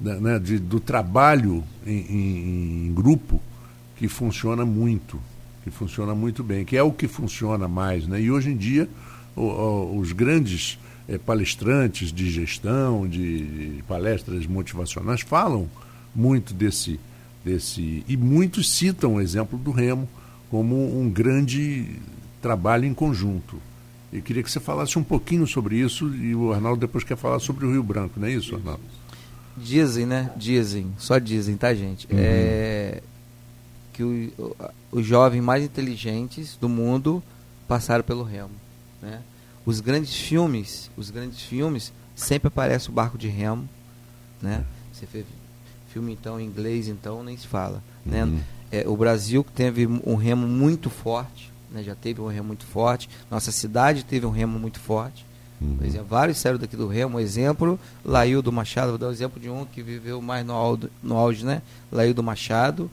né, 0.01 0.19
né 0.21 0.39
de, 0.39 0.59
do 0.59 0.81
trabalho 0.81 1.65
em, 1.87 1.99
em, 1.99 2.87
em 2.87 2.95
grupo, 2.95 3.41
que 3.97 4.09
funciona 4.09 4.65
muito, 4.65 5.21
que 5.63 5.71
funciona 5.71 6.15
muito 6.15 6.43
bem, 6.43 6.65
que 6.65 6.77
é 6.77 6.83
o 6.83 6.93
que 6.93 7.09
funciona 7.09 7.67
mais. 7.67 8.07
Né? 8.07 8.21
E 8.21 8.31
hoje 8.31 8.51
em 8.51 8.57
dia, 8.57 8.89
o, 9.35 9.43
o, 9.43 9.99
os 9.99 10.13
grandes 10.13 10.79
é, 11.09 11.19
palestrantes 11.19 12.13
de 12.13 12.31
gestão, 12.31 13.09
de, 13.09 13.77
de, 13.77 13.83
palestras 13.83 14.47
motivacionais, 14.47 15.21
falam 15.21 15.69
muito 16.15 16.55
desse, 16.55 16.99
desse. 17.45 18.05
E 18.09 18.17
muitos 18.17 18.71
citam 18.71 19.15
o 19.15 19.21
exemplo 19.21 19.59
do 19.59 19.71
Remo 19.71 20.09
como 20.51 21.01
um 21.01 21.11
grande 21.11 21.97
trabalho 22.41 22.85
em 22.85 22.95
conjunto. 22.95 23.59
Eu 24.15 24.23
queria 24.23 24.43
que 24.43 24.51
você 24.51 24.61
falasse 24.61 24.99
um 24.99 25.03
pouquinho 25.03 25.47
sobre 25.47 25.77
isso 25.77 26.09
e 26.15 26.35
o 26.35 26.53
Arnaldo 26.53 26.81
depois 26.81 27.05
quer 27.05 27.17
falar 27.17 27.41
sobre 27.41 27.67
o 27.67 27.73
Rio 27.73 27.83
Branco, 27.83 28.19
não 28.19 28.29
é 28.29 28.33
isso, 28.33 28.55
Arnaldo? 28.55 28.83
Dizem, 29.57 30.07
né? 30.07 30.31
Dizem, 30.37 30.93
só 30.97 31.19
dizem, 31.19 31.57
tá, 31.57 31.75
gente? 31.75 32.07
Uhum. 32.11 32.19
É 32.19 33.03
que 33.93 34.03
o, 34.03 34.57
os 34.91 35.07
jovens 35.07 35.41
mais 35.41 35.63
inteligentes 35.63 36.57
do 36.57 36.69
mundo 36.69 37.23
passaram 37.69 38.03
pelo 38.03 38.25
Remo, 38.25 38.51
né? 39.01 39.23
os 39.65 39.81
grandes 39.81 40.15
filmes, 40.15 40.91
os 40.97 41.11
grandes 41.11 41.41
filmes, 41.43 41.93
sempre 42.15 42.49
aparece 42.49 42.91
o 42.91 42.93
barco 42.93 43.17
de 43.17 43.29
remo, 43.29 43.69
né? 44.41 44.65
Você 44.93 45.07
fez 45.07 45.25
filme 45.89 46.13
então 46.13 46.39
em 46.39 46.45
inglês, 46.45 46.89
então 46.89 47.23
nem 47.23 47.37
se 47.37 47.47
fala, 47.47 47.83
né? 48.05 48.25
uhum. 48.25 48.31
né? 48.31 48.45
É, 48.71 48.89
o 48.89 48.97
Brasil 48.97 49.47
teve 49.55 49.87
um 49.87 50.17
remo 50.17 50.47
muito 50.47 50.91
forte, 50.91 51.53
né? 51.75 51.83
Já 51.83 51.95
teve 51.95 52.21
um 52.21 52.29
remo 52.29 52.49
muito 52.49 52.65
forte. 52.65 53.09
Nossa 53.31 53.53
cidade 53.53 54.05
teve 54.05 54.25
um 54.25 54.31
remo 54.31 54.59
muito 54.59 54.81
forte. 54.81 55.27
Uhum. 55.61 55.77
Por 55.77 55.87
exemplo, 55.87 56.07
vários 56.09 56.39
saíram 56.39 56.59
daqui 56.59 56.77
do 56.77 56.89
Remo. 56.89 57.17
Um 57.17 57.21
exemplo, 57.21 57.79
Laildo 58.05 58.51
Machado. 58.51 58.91
Vou 58.91 58.99
dar 58.99 59.07
o 59.07 59.09
um 59.11 59.13
exemplo 59.13 59.41
de 59.41 59.49
um 59.49 59.65
que 59.65 59.83
viveu 59.83 60.21
mais 60.21 60.45
no 60.45 60.53
auge, 60.53 60.89
no 61.03 61.17
auge 61.17 61.45
né? 61.45 61.63
Laildo 61.93 62.23
Machado. 62.23 62.91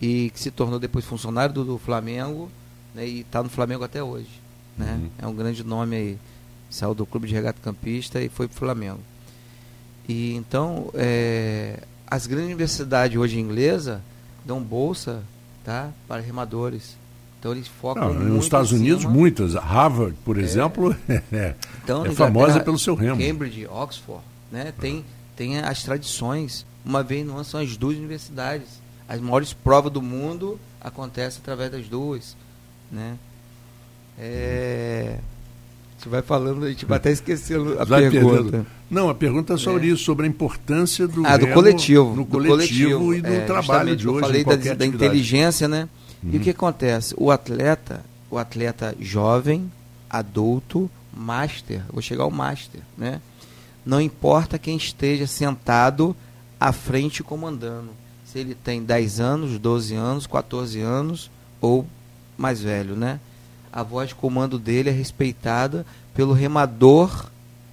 E 0.00 0.30
que 0.30 0.40
se 0.40 0.50
tornou 0.50 0.78
depois 0.80 1.04
funcionário 1.04 1.54
do, 1.54 1.64
do 1.64 1.78
Flamengo. 1.78 2.50
Né? 2.94 3.06
E 3.06 3.20
está 3.20 3.42
no 3.42 3.48
Flamengo 3.48 3.84
até 3.84 4.02
hoje 4.02 4.42
né? 4.76 4.94
Uhum. 5.00 5.10
É 5.18 5.26
um 5.26 5.34
grande 5.34 5.64
nome 5.64 5.96
aí. 5.96 6.18
Saiu 6.70 6.94
do 6.94 7.04
Clube 7.04 7.28
de 7.28 7.34
Regata 7.34 7.60
Campista 7.62 8.20
e 8.20 8.28
foi 8.28 8.48
para 8.48 8.54
o 8.54 8.58
Flamengo. 8.58 9.00
E 10.08 10.34
então, 10.34 10.90
é, 10.94 11.80
as 12.06 12.26
grandes 12.26 12.46
universidades 12.46 13.18
hoje 13.18 13.38
inglesas 13.38 14.00
dão 14.44 14.62
bolsa 14.62 15.22
tá, 15.64 15.90
para 16.08 16.22
remadores. 16.22 16.96
Então 17.42 17.50
eles 17.50 17.66
focam 17.66 18.14
Não, 18.14 18.36
Nos 18.36 18.44
Estados 18.44 18.70
Unidos, 18.70 19.04
muitas. 19.04 19.54
Harvard, 19.54 20.14
por 20.24 20.38
é. 20.38 20.42
exemplo, 20.42 20.94
é, 21.10 21.56
então, 21.82 22.06
é 22.06 22.12
famosa 22.12 22.60
pelo 22.60 22.78
seu 22.78 22.94
remo. 22.94 23.20
Cambridge, 23.20 23.66
Oxford, 23.66 24.22
né? 24.52 24.72
Tem, 24.80 25.04
tem 25.34 25.58
as 25.58 25.82
tradições. 25.82 26.64
Uma 26.84 27.02
vez 27.02 27.26
no 27.26 27.34
ano 27.34 27.44
são 27.44 27.58
as 27.58 27.76
duas 27.76 27.96
universidades. 27.96 28.80
As 29.08 29.20
maiores 29.20 29.52
provas 29.52 29.90
do 29.90 30.00
mundo 30.00 30.56
acontecem 30.80 31.40
através 31.42 31.72
das 31.72 31.88
duas, 31.88 32.36
né? 32.92 33.16
É... 34.16 35.18
Você 35.98 36.08
vai 36.08 36.22
falando, 36.22 36.64
a 36.64 36.68
gente 36.68 36.86
vai 36.86 36.98
até 36.98 37.10
esquecendo 37.10 37.76
a 37.80 37.84
vai 37.84 38.08
pergunta. 38.08 38.42
Perdendo. 38.42 38.66
Não, 38.88 39.08
a 39.08 39.14
pergunta 39.16 39.54
é 39.54 39.56
sobre 39.56 39.88
é. 39.88 39.92
isso, 39.92 40.04
sobre 40.04 40.26
a 40.26 40.28
importância 40.28 41.08
do, 41.08 41.26
ah, 41.26 41.36
do 41.36 41.48
coletivo, 41.48 42.14
no 42.14 42.24
coletivo, 42.24 43.00
coletivo, 43.00 43.14
e 43.14 43.20
do 43.20 43.32
é, 43.32 43.40
trabalho 43.40 43.96
de 43.96 44.08
hoje. 44.08 44.18
Eu 44.18 44.26
falei 44.26 44.44
da, 44.44 44.74
da, 44.74 44.86
inteligência, 44.86 45.66
né? 45.66 45.88
Uhum. 46.22 46.30
E 46.32 46.36
o 46.36 46.40
que 46.40 46.50
acontece? 46.50 47.14
O 47.18 47.30
atleta, 47.30 48.04
o 48.30 48.38
atleta 48.38 48.94
jovem, 49.00 49.70
adulto, 50.08 50.90
master, 51.12 51.82
vou 51.90 52.02
chegar 52.02 52.24
ao 52.24 52.30
master, 52.30 52.80
né? 52.96 53.20
Não 53.84 54.00
importa 54.00 54.58
quem 54.58 54.76
esteja 54.76 55.26
sentado 55.26 56.14
à 56.58 56.72
frente 56.72 57.22
comandando. 57.22 57.90
Se 58.24 58.38
ele 58.38 58.54
tem 58.54 58.82
10 58.82 59.20
anos, 59.20 59.58
12 59.58 59.94
anos, 59.94 60.26
14 60.26 60.80
anos 60.80 61.30
ou 61.60 61.86
mais 62.38 62.60
velho, 62.60 62.94
né? 62.94 63.18
a 63.72 63.82
voz 63.82 64.10
de 64.10 64.14
comando 64.14 64.58
dele 64.58 64.90
é 64.90 64.92
respeitada 64.92 65.86
pelo 66.12 66.34
remador 66.34 67.30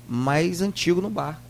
mais 0.08 0.62
antigo 0.62 1.02
no 1.02 1.10
barco. 1.10 1.42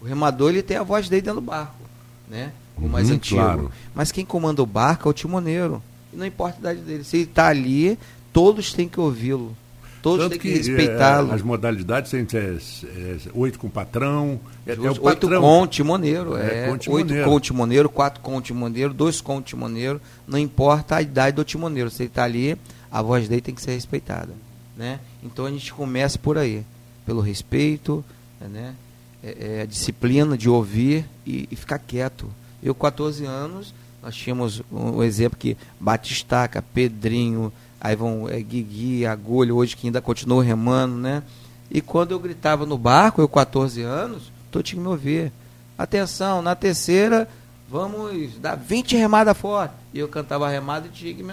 O 0.00 0.04
remador 0.04 0.50
ele 0.50 0.62
tem 0.62 0.76
a 0.76 0.82
voz 0.82 1.08
dele 1.08 1.22
dentro 1.22 1.40
do 1.40 1.46
barco, 1.46 1.82
né? 2.28 2.52
O 2.76 2.86
mais 2.86 3.08
uhum, 3.08 3.16
antigo. 3.16 3.40
Claro. 3.40 3.72
Mas 3.94 4.12
quem 4.12 4.24
comanda 4.24 4.62
o 4.62 4.66
barco 4.66 5.08
é 5.08 5.10
o 5.10 5.14
timoneiro. 5.14 5.82
E 6.12 6.16
não 6.16 6.26
importa 6.26 6.56
a 6.56 6.60
idade 6.60 6.80
dele. 6.80 7.04
Se 7.04 7.16
ele 7.16 7.24
está 7.24 7.48
ali, 7.48 7.98
todos 8.32 8.72
têm 8.72 8.88
que 8.88 9.00
ouvi-lo. 9.00 9.56
Todos 10.02 10.20
Tanto 10.20 10.30
têm 10.30 10.40
que, 10.40 10.48
que 10.50 10.56
respeitá-lo. 10.56 11.32
É, 11.32 11.34
as 11.34 11.42
modalidades 11.42 12.10
tem 12.10 12.26
é, 12.34 12.36
é, 12.38 13.18
oito 13.34 13.58
com 13.58 13.68
patrão. 13.68 14.40
É, 14.66 14.72
é 14.72 14.80
oito 14.80 15.00
patrão. 15.00 15.40
com 15.40 15.66
timoneiro. 15.66 16.36
É, 16.36 16.64
é 16.64 16.68
com 16.68 16.78
timoneiro. 16.78 17.14
Oito 17.14 17.30
com 17.30 17.40
timoneiro, 17.40 17.88
quatro 17.88 18.20
com 18.20 18.40
timoneiro, 18.40 18.94
dois 18.94 19.20
com 19.20 19.42
timoneiro. 19.42 20.00
Não 20.26 20.38
importa 20.38 20.96
a 20.96 21.02
idade 21.02 21.36
do 21.36 21.44
timoneiro. 21.44 21.90
Se 21.90 22.02
ele 22.02 22.08
está 22.08 22.24
ali, 22.24 22.56
a 22.90 23.02
voz 23.02 23.28
dele 23.28 23.40
tem 23.40 23.54
que 23.54 23.62
ser 23.62 23.72
respeitada. 23.72 24.32
Né? 24.76 25.00
Então 25.22 25.44
a 25.44 25.50
gente 25.50 25.72
começa 25.72 26.16
por 26.16 26.38
aí, 26.38 26.62
pelo 27.04 27.20
respeito, 27.20 28.04
né? 28.40 28.74
É, 29.22 29.58
é, 29.58 29.62
a 29.62 29.66
disciplina 29.66 30.38
de 30.38 30.48
ouvir 30.48 31.04
e, 31.26 31.48
e, 31.50 31.56
ficar 31.56 31.80
quieto. 31.80 32.30
Eu, 32.62 32.72
14 32.72 33.24
anos, 33.24 33.74
Nós 34.02 34.14
tínhamos 34.14 34.62
um, 34.70 34.98
um 34.98 35.02
exemplo 35.02 35.38
que 35.38 35.56
Batistaca, 35.78 36.62
Pedrinho, 36.62 37.52
aí 37.80 37.96
vão 37.96 38.28
é, 38.28 38.40
Guigui, 38.40 39.06
Agulha, 39.06 39.54
hoje 39.54 39.76
que 39.76 39.86
ainda 39.86 40.00
continua 40.00 40.42
remando, 40.42 40.96
né? 40.96 41.22
E 41.70 41.80
quando 41.80 42.12
eu 42.12 42.18
gritava 42.18 42.64
no 42.64 42.78
barco, 42.78 43.20
eu 43.20 43.28
14 43.28 43.82
anos, 43.82 44.32
todo 44.50 44.62
tinha 44.62 44.80
que 44.80 44.82
me 44.82 44.88
ouvir. 44.88 45.32
Atenção, 45.76 46.40
na 46.40 46.54
terceira, 46.54 47.28
vamos 47.68 48.38
dar 48.38 48.56
20 48.56 48.96
remadas 48.96 49.36
fora. 49.36 49.72
E 49.92 49.98
eu 49.98 50.08
cantava 50.08 50.46
a 50.46 50.50
remada 50.50 50.86
e 50.86 50.90
tinha 50.90 51.14
que 51.14 51.24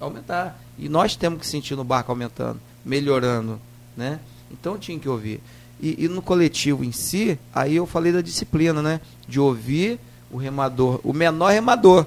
aumentar. 0.00 0.58
E 0.78 0.88
nós 0.88 1.14
temos 1.14 1.40
que 1.40 1.46
sentir 1.46 1.76
no 1.76 1.84
barco 1.84 2.10
aumentando, 2.10 2.60
melhorando, 2.84 3.60
né? 3.96 4.18
Então 4.50 4.76
tinha 4.76 4.98
que 4.98 5.08
ouvir. 5.08 5.40
E, 5.80 6.04
e, 6.04 6.08
no 6.08 6.22
coletivo 6.22 6.84
em 6.84 6.92
si, 6.92 7.38
aí 7.52 7.76
eu 7.76 7.86
falei 7.86 8.12
da 8.12 8.20
disciplina, 8.20 8.80
né? 8.80 9.00
De 9.28 9.38
ouvir 9.40 9.98
o 10.34 10.38
remador, 10.38 11.00
o 11.04 11.12
menor 11.12 11.52
remador. 11.52 12.06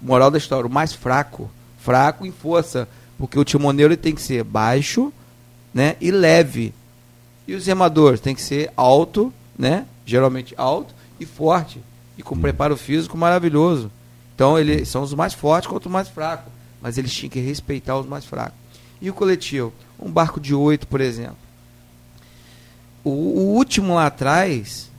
Moral 0.00 0.30
da 0.30 0.38
história, 0.38 0.66
o 0.66 0.72
mais 0.72 0.92
fraco. 0.92 1.50
Fraco 1.78 2.24
em 2.24 2.30
força. 2.30 2.88
Porque 3.18 3.38
o 3.38 3.44
timoneiro 3.44 3.96
tem 3.96 4.14
que 4.14 4.22
ser 4.22 4.44
baixo 4.44 5.12
né? 5.72 5.96
e 6.00 6.10
leve. 6.10 6.72
E 7.48 7.54
os 7.54 7.66
remadores 7.66 8.20
tem 8.20 8.34
que 8.34 8.40
ser 8.40 8.72
alto, 8.76 9.32
né? 9.58 9.86
Geralmente 10.06 10.54
alto 10.56 10.94
e 11.18 11.26
forte. 11.26 11.80
E 12.16 12.22
com 12.22 12.36
hum. 12.36 12.40
preparo 12.40 12.76
físico 12.76 13.18
maravilhoso. 13.18 13.90
Então 14.34 14.56
eles 14.58 14.88
são 14.88 15.02
os 15.02 15.12
mais 15.12 15.34
fortes 15.34 15.68
contra 15.68 15.88
os 15.88 15.92
mais 15.92 16.08
fracos. 16.08 16.52
Mas 16.80 16.96
eles 16.96 17.12
tinham 17.12 17.30
que 17.30 17.40
respeitar 17.40 17.98
os 17.98 18.06
mais 18.06 18.24
fracos. 18.24 18.58
E 19.02 19.10
o 19.10 19.14
coletivo? 19.14 19.72
Um 19.98 20.10
barco 20.10 20.38
de 20.38 20.54
oito, 20.54 20.86
por 20.86 21.00
exemplo 21.00 21.44
o, 23.04 23.10
o 23.10 23.54
último 23.54 23.94
lá 23.94 24.06
atrás, 24.06 24.90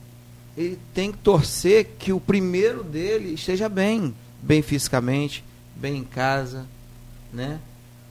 ele 0.58 0.80
tem 0.94 1.12
que 1.12 1.18
torcer 1.18 1.96
que 2.00 2.14
o 2.14 2.20
primeiro 2.20 2.84
dele 2.84 3.34
esteja 3.34 3.68
bem, 3.68 4.14
bem 4.42 4.62
fisicamente, 4.62 5.44
bem 5.76 5.98
em 5.98 6.04
casa, 6.04 6.66
né? 7.34 7.60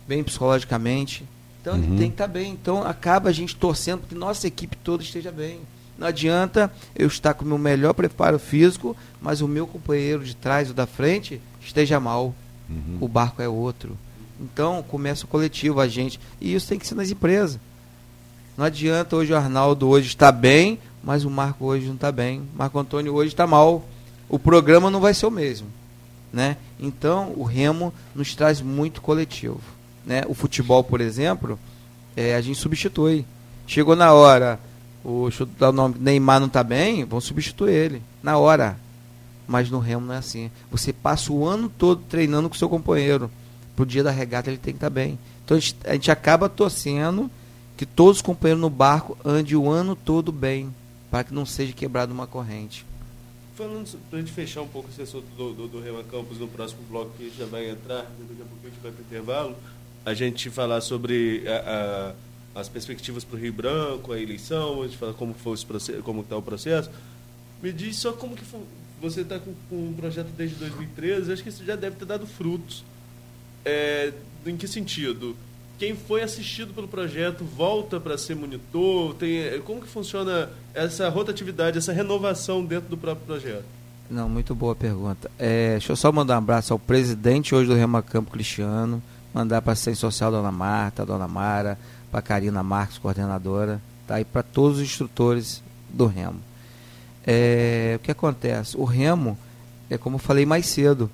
bem 0.06 0.22
psicologicamente. 0.22 1.24
Então 1.60 1.74
uhum. 1.74 1.82
ele 1.82 1.98
tem 1.98 2.08
que 2.08 2.14
estar 2.14 2.26
tá 2.26 2.32
bem. 2.32 2.52
Então 2.52 2.82
acaba 2.82 3.30
a 3.30 3.32
gente 3.32 3.56
torcendo 3.56 4.06
que 4.06 4.14
nossa 4.14 4.46
equipe 4.46 4.76
toda 4.76 5.02
esteja 5.02 5.32
bem. 5.32 5.60
Não 5.96 6.06
adianta 6.06 6.72
eu 6.94 7.06
estar 7.06 7.34
com 7.34 7.44
o 7.44 7.48
meu 7.48 7.58
melhor 7.58 7.94
preparo 7.94 8.38
físico, 8.38 8.96
mas 9.20 9.40
o 9.40 9.48
meu 9.48 9.66
companheiro 9.66 10.24
de 10.24 10.34
trás 10.34 10.68
ou 10.68 10.74
da 10.74 10.86
frente 10.86 11.40
esteja 11.60 12.00
mal. 12.00 12.34
Uhum. 12.68 12.98
O 13.00 13.08
barco 13.08 13.40
é 13.40 13.48
outro. 13.48 13.96
Então 14.40 14.82
começa 14.82 15.24
o 15.24 15.28
coletivo, 15.28 15.80
a 15.80 15.86
gente. 15.86 16.18
E 16.40 16.54
isso 16.54 16.68
tem 16.68 16.78
que 16.78 16.86
ser 16.86 16.94
nas 16.94 17.10
empresas. 17.10 17.58
Não 18.56 18.64
adianta 18.64 19.16
hoje 19.16 19.32
o 19.32 19.36
Arnaldo 19.36 19.88
hoje 19.88 20.08
está 20.08 20.30
bem, 20.30 20.78
mas 21.04 21.24
o 21.24 21.30
Marco 21.30 21.66
hoje 21.66 21.86
não 21.86 21.94
está 21.94 22.10
bem. 22.10 22.42
Marco 22.56 22.78
Antônio 22.78 23.14
hoje 23.14 23.28
está 23.28 23.46
mal. 23.46 23.84
O 24.28 24.38
programa 24.38 24.90
não 24.90 25.00
vai 25.00 25.12
ser 25.12 25.26
o 25.26 25.30
mesmo. 25.30 25.68
Né? 26.32 26.56
Então, 26.80 27.32
o 27.36 27.44
remo 27.44 27.92
nos 28.14 28.34
traz 28.34 28.60
muito 28.60 29.02
coletivo. 29.02 29.60
Né? 30.04 30.22
O 30.26 30.34
futebol, 30.34 30.82
por 30.82 31.00
exemplo, 31.00 31.58
é, 32.16 32.34
a 32.34 32.40
gente 32.40 32.58
substitui. 32.58 33.24
Chegou 33.66 33.94
na 33.94 34.12
hora, 34.12 34.58
o, 35.04 35.28
o 35.60 35.72
nome, 35.72 35.96
Neymar 36.00 36.40
não 36.40 36.46
está 36.46 36.64
bem, 36.64 37.04
vão 37.04 37.20
substituir 37.20 37.72
ele. 37.72 38.02
Na 38.22 38.38
hora. 38.38 38.78
Mas 39.46 39.70
no 39.70 39.78
remo 39.78 40.06
não 40.06 40.14
é 40.14 40.18
assim. 40.18 40.50
Você 40.70 40.90
passa 40.92 41.30
o 41.30 41.46
ano 41.46 41.68
todo 41.68 42.02
treinando 42.08 42.48
com 42.48 42.54
seu 42.54 42.68
companheiro. 42.68 43.30
Pro 43.76 43.84
dia 43.84 44.02
da 44.02 44.10
regata 44.10 44.48
ele 44.48 44.56
tem 44.56 44.72
que 44.72 44.78
estar 44.78 44.86
tá 44.86 44.90
bem. 44.90 45.18
Então 45.44 45.56
a 45.56 45.60
gente, 45.60 45.76
a 45.84 45.92
gente 45.92 46.10
acaba 46.10 46.48
torcendo 46.48 47.30
que 47.76 47.84
todos 47.84 48.16
os 48.16 48.22
companheiros 48.22 48.62
no 48.62 48.70
barco 48.70 49.18
andem 49.24 49.56
o 49.56 49.68
ano 49.70 49.94
todo 49.94 50.32
bem, 50.32 50.72
para 51.14 51.22
que 51.22 51.32
não 51.32 51.46
seja 51.46 51.72
quebrado 51.72 52.12
uma 52.12 52.26
corrente. 52.26 52.84
Falando 53.54 53.88
para 54.10 54.18
a 54.18 54.20
gente 54.20 54.32
fechar 54.32 54.62
um 54.62 54.66
pouco 54.66 54.90
esse 54.90 55.00
assunto 55.00 55.26
do, 55.36 55.54
do, 55.54 55.68
do 55.68 55.80
Rema 55.80 56.02
Campos 56.02 56.40
no 56.40 56.48
próximo 56.48 56.82
bloco 56.90 57.12
que 57.16 57.32
já 57.38 57.46
vai 57.46 57.70
entrar, 57.70 57.98
daqui 57.98 58.42
a 58.42 58.44
pouco 58.44 58.58
a 58.64 58.68
gente 58.68 58.80
vai 58.82 58.90
para 58.90 59.00
o 59.00 59.04
intervalo, 59.04 59.56
a 60.04 60.12
gente 60.12 60.50
falar 60.50 60.80
sobre 60.80 61.44
a, 61.46 62.14
a, 62.56 62.60
as 62.60 62.68
perspectivas 62.68 63.22
para 63.22 63.36
o 63.36 63.38
Rio 63.38 63.52
Branco, 63.52 64.12
a 64.12 64.20
eleição, 64.20 64.82
a 64.82 64.88
gente 64.88 64.96
falar 64.96 65.12
como 65.14 65.36
está 66.20 66.36
o 66.36 66.42
processo. 66.42 66.90
Me 67.62 67.72
diz 67.72 67.94
só 67.94 68.12
como 68.12 68.34
que 68.34 68.44
foi, 68.44 68.62
você 69.00 69.20
está 69.20 69.38
com, 69.38 69.54
com 69.70 69.76
um 69.76 69.94
projeto 69.94 70.30
desde 70.36 70.56
2013, 70.56 71.32
acho 71.32 71.44
que 71.44 71.48
isso 71.48 71.64
já 71.64 71.76
deve 71.76 71.94
ter 71.94 72.06
dado 72.06 72.26
frutos. 72.26 72.82
É, 73.64 74.12
em 74.44 74.56
que 74.56 74.66
sentido? 74.66 75.36
Quem 75.78 75.96
foi 75.96 76.22
assistido 76.22 76.72
pelo 76.72 76.86
projeto 76.86 77.44
volta 77.44 77.98
para 77.98 78.16
ser 78.16 78.36
monitor? 78.36 79.14
Tem, 79.14 79.60
como 79.62 79.80
que 79.80 79.88
funciona 79.88 80.50
essa 80.72 81.08
rotatividade, 81.08 81.78
essa 81.78 81.92
renovação 81.92 82.64
dentro 82.64 82.88
do 82.88 82.96
próprio 82.96 83.26
projeto? 83.26 83.64
Não, 84.10 84.28
muito 84.28 84.54
boa 84.54 84.74
pergunta. 84.74 85.30
É, 85.38 85.72
deixa 85.72 85.92
eu 85.92 85.96
só 85.96 86.12
mandar 86.12 86.34
um 86.34 86.38
abraço 86.38 86.72
ao 86.72 86.78
presidente 86.78 87.54
hoje 87.54 87.68
do 87.68 87.74
Remacampo 87.74 88.30
Cristiano, 88.30 89.02
mandar 89.32 89.62
para 89.62 89.72
a 89.72 89.74
assistente 89.74 89.98
social 89.98 90.30
Dona 90.30 90.52
Marta, 90.52 91.06
Dona 91.06 91.26
Mara, 91.26 91.78
para 92.10 92.22
Karina 92.22 92.62
Marques, 92.62 92.98
coordenadora, 92.98 93.80
tá? 94.06 94.20
e 94.20 94.24
para 94.24 94.42
todos 94.42 94.78
os 94.78 94.84
instrutores 94.84 95.62
do 95.88 96.06
Remo. 96.06 96.40
É, 97.26 97.94
o 97.96 97.98
que 98.00 98.10
acontece? 98.10 98.76
O 98.76 98.84
Remo, 98.84 99.38
é 99.88 99.96
como 99.96 100.16
eu 100.16 100.20
falei 100.20 100.44
mais 100.44 100.66
cedo, 100.66 101.10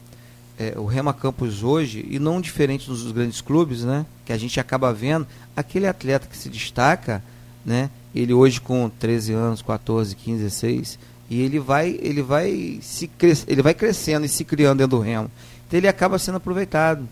é, 0.59 0.75
o 0.77 0.85
Rema 0.85 1.15
Campos 1.15 1.63
hoje, 1.63 2.05
e 2.11 2.19
não 2.19 2.41
diferente 2.41 2.87
dos 2.87 3.11
grandes 3.13 3.41
clubes, 3.41 3.85
né? 3.85 4.05
Que 4.31 4.35
a 4.35 4.39
gente 4.39 4.61
acaba 4.61 4.93
vendo, 4.93 5.27
aquele 5.57 5.89
atleta 5.89 6.29
que 6.29 6.37
se 6.37 6.49
destaca, 6.49 7.21
né? 7.67 7.91
Ele 8.15 8.33
hoje 8.33 8.61
com 8.61 8.89
13 8.89 9.33
anos, 9.33 9.61
14, 9.61 10.15
15, 10.15 10.41
16, 10.45 10.99
e 11.29 11.41
ele 11.41 11.59
vai, 11.59 11.99
ele 12.01 12.23
vai 12.23 12.79
se 12.81 13.11
ele 13.49 13.61
vai 13.61 13.75
crescendo 13.75 14.25
e 14.25 14.29
se 14.29 14.45
criando 14.45 14.79
dentro 14.79 14.99
do 14.99 15.03
Remo. 15.03 15.29
Então 15.67 15.77
ele 15.77 15.89
acaba 15.89 16.17
sendo 16.17 16.37
aproveitado. 16.37 17.09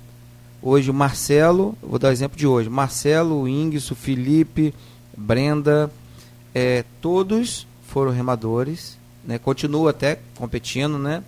Hoje 0.63 0.93
o 0.93 0.95
Marcelo, 0.95 1.77
vou 1.83 1.99
dar 1.99 2.11
o 2.11 2.13
exemplo 2.13 2.39
de 2.39 2.47
hoje, 2.47 2.69
Marcelo, 2.69 3.49
Ingso, 3.49 3.97
Felipe, 3.97 4.73
Brenda, 5.17 5.91
é, 6.55 6.85
todos 7.03 7.67
foram 7.89 8.13
remadores, 8.13 8.97
né? 9.25 9.41
Continua 9.41 9.91
até 9.91 10.21
competindo, 10.37 11.01
né? 11.01 11.25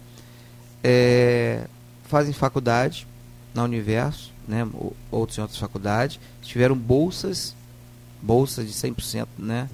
É, 0.84 1.64
fazem 2.04 2.32
faculdade 2.32 3.08
na 3.52 3.64
Universo, 3.64 4.30
né, 4.46 4.66
outros 5.10 5.38
em 5.38 5.40
outras 5.40 5.58
faculdades, 5.58 6.18
tiveram 6.42 6.76
bolsas, 6.76 7.54
bolsas 8.20 8.66
de 8.66 8.72
100%, 8.72 9.26
né? 9.38 9.68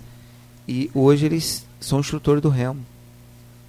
E 0.68 0.90
hoje 0.94 1.26
eles 1.26 1.64
são 1.80 2.00
instrutores 2.00 2.42
do 2.42 2.48
remo. 2.48 2.84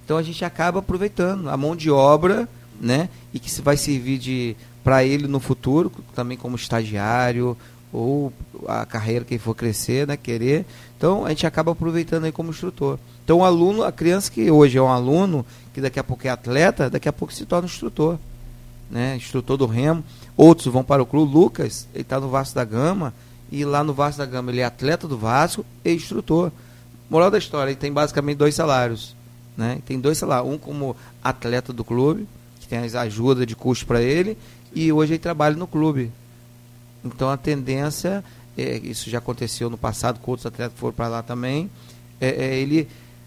Então 0.04 0.16
a 0.16 0.22
gente 0.22 0.44
acaba 0.44 0.80
aproveitando 0.80 1.48
a 1.48 1.56
mão 1.56 1.76
de 1.76 1.90
obra, 1.90 2.48
né? 2.80 3.08
E 3.32 3.38
que 3.38 3.50
vai 3.60 3.76
servir 3.76 4.18
de 4.18 4.56
para 4.82 5.04
ele 5.04 5.26
no 5.26 5.38
futuro, 5.38 5.92
também 6.14 6.38
como 6.38 6.56
estagiário 6.56 7.56
ou 7.92 8.32
a 8.66 8.86
carreira 8.86 9.24
que 9.24 9.34
ele 9.34 9.42
for 9.42 9.54
crescer, 9.54 10.06
né, 10.06 10.16
querer. 10.16 10.64
Então 10.96 11.26
a 11.26 11.30
gente 11.30 11.46
acaba 11.46 11.72
aproveitando 11.72 12.24
aí 12.24 12.32
como 12.32 12.50
instrutor. 12.50 12.98
Então 13.24 13.38
o 13.38 13.44
aluno, 13.44 13.82
a 13.82 13.92
criança 13.92 14.30
que 14.30 14.50
hoje 14.50 14.78
é 14.78 14.82
um 14.82 14.88
aluno, 14.88 15.44
que 15.74 15.80
daqui 15.80 15.98
a 15.98 16.04
pouco 16.04 16.26
é 16.26 16.30
atleta, 16.30 16.88
daqui 16.88 17.08
a 17.08 17.12
pouco 17.12 17.34
se 17.34 17.44
torna 17.44 17.66
instrutor 17.66 18.18
né, 18.90 19.16
instrutor 19.16 19.56
do 19.56 19.66
Remo. 19.66 20.02
Outros 20.38 20.72
vão 20.72 20.84
para 20.84 21.02
o 21.02 21.06
clube. 21.06 21.34
Lucas, 21.34 21.88
ele 21.92 22.02
está 22.02 22.20
no 22.20 22.28
Vasco 22.28 22.54
da 22.54 22.64
Gama. 22.64 23.12
E 23.50 23.64
lá 23.64 23.82
no 23.82 23.92
Vasco 23.92 24.18
da 24.18 24.26
Gama 24.26 24.52
ele 24.52 24.60
é 24.60 24.64
atleta 24.64 25.08
do 25.08 25.18
Vasco 25.18 25.66
e 25.84 25.92
instrutor. 25.92 26.52
Moral 27.10 27.28
da 27.28 27.38
história, 27.38 27.72
ele 27.72 27.78
tem 27.78 27.92
basicamente 27.92 28.36
dois 28.36 28.54
salários. 28.54 29.16
Né? 29.56 29.82
Tem 29.84 29.98
dois 29.98 30.16
salários. 30.16 30.48
Um 30.48 30.56
como 30.56 30.96
atleta 31.24 31.72
do 31.72 31.82
clube, 31.82 32.28
que 32.60 32.68
tem 32.68 32.78
as 32.78 32.94
ajudas 32.94 33.48
de 33.48 33.56
custo 33.56 33.84
para 33.84 34.00
ele. 34.00 34.38
E 34.72 34.92
hoje 34.92 35.14
ele 35.14 35.18
trabalha 35.18 35.56
no 35.56 35.66
clube. 35.66 36.12
Então 37.04 37.28
a 37.30 37.36
tendência, 37.36 38.22
é, 38.56 38.76
isso 38.78 39.10
já 39.10 39.18
aconteceu 39.18 39.68
no 39.68 39.76
passado 39.76 40.20
com 40.20 40.30
outros 40.30 40.46
atletas 40.46 40.74
que 40.74 40.78
foram 40.78 40.94
para 40.94 41.08
lá 41.08 41.22
também, 41.22 41.68
é, 42.20 42.28
é 42.28 42.56
ele 42.56 42.86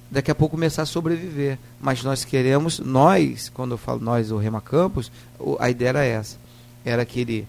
daqui 0.09 0.31
a 0.31 0.35
pouco 0.35 0.55
começar 0.55 0.83
a 0.83 0.85
sobreviver. 0.85 1.59
Mas 1.81 2.03
nós 2.03 2.23
queremos, 2.23 2.79
nós, 2.79 3.49
quando 3.49 3.71
eu 3.71 3.77
falo 3.77 3.99
nós, 3.99 4.31
o 4.31 4.37
Rema 4.37 4.61
Campos, 4.61 5.11
a 5.59 5.69
ideia 5.69 5.89
era 5.89 6.05
essa. 6.05 6.37
Era 6.83 7.05
que 7.05 7.21
ele, 7.21 7.47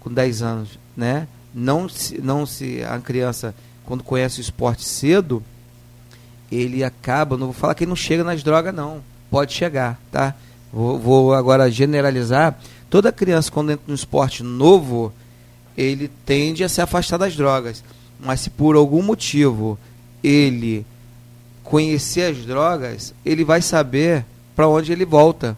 com 0.00 0.12
10 0.12 0.42
anos, 0.42 0.78
né, 0.96 1.26
não 1.54 1.88
se, 1.88 2.20
não 2.20 2.46
se, 2.46 2.82
a 2.84 2.98
criança, 2.98 3.54
quando 3.84 4.04
conhece 4.04 4.40
o 4.40 4.42
esporte 4.42 4.84
cedo, 4.84 5.42
ele 6.50 6.82
acaba, 6.84 7.36
não 7.36 7.46
vou 7.46 7.54
falar 7.54 7.74
que 7.74 7.84
ele 7.84 7.88
não 7.88 7.96
chega 7.96 8.24
nas 8.24 8.42
drogas, 8.42 8.74
não. 8.74 9.02
Pode 9.30 9.52
chegar, 9.52 10.00
tá? 10.10 10.34
Vou, 10.72 10.98
vou 10.98 11.34
agora 11.34 11.70
generalizar. 11.70 12.58
Toda 12.88 13.12
criança, 13.12 13.50
quando 13.50 13.72
entra 13.72 13.84
no 13.86 13.94
esporte 13.94 14.42
novo, 14.42 15.12
ele 15.76 16.10
tende 16.24 16.64
a 16.64 16.68
se 16.68 16.80
afastar 16.80 17.18
das 17.18 17.36
drogas. 17.36 17.84
Mas 18.18 18.40
se 18.40 18.50
por 18.50 18.76
algum 18.76 19.02
motivo 19.02 19.78
ele 20.22 20.84
conhecer 21.62 22.32
as 22.32 22.38
drogas, 22.46 23.14
ele 23.24 23.44
vai 23.44 23.60
saber 23.60 24.24
para 24.56 24.68
onde 24.68 24.90
ele 24.90 25.04
volta. 25.04 25.56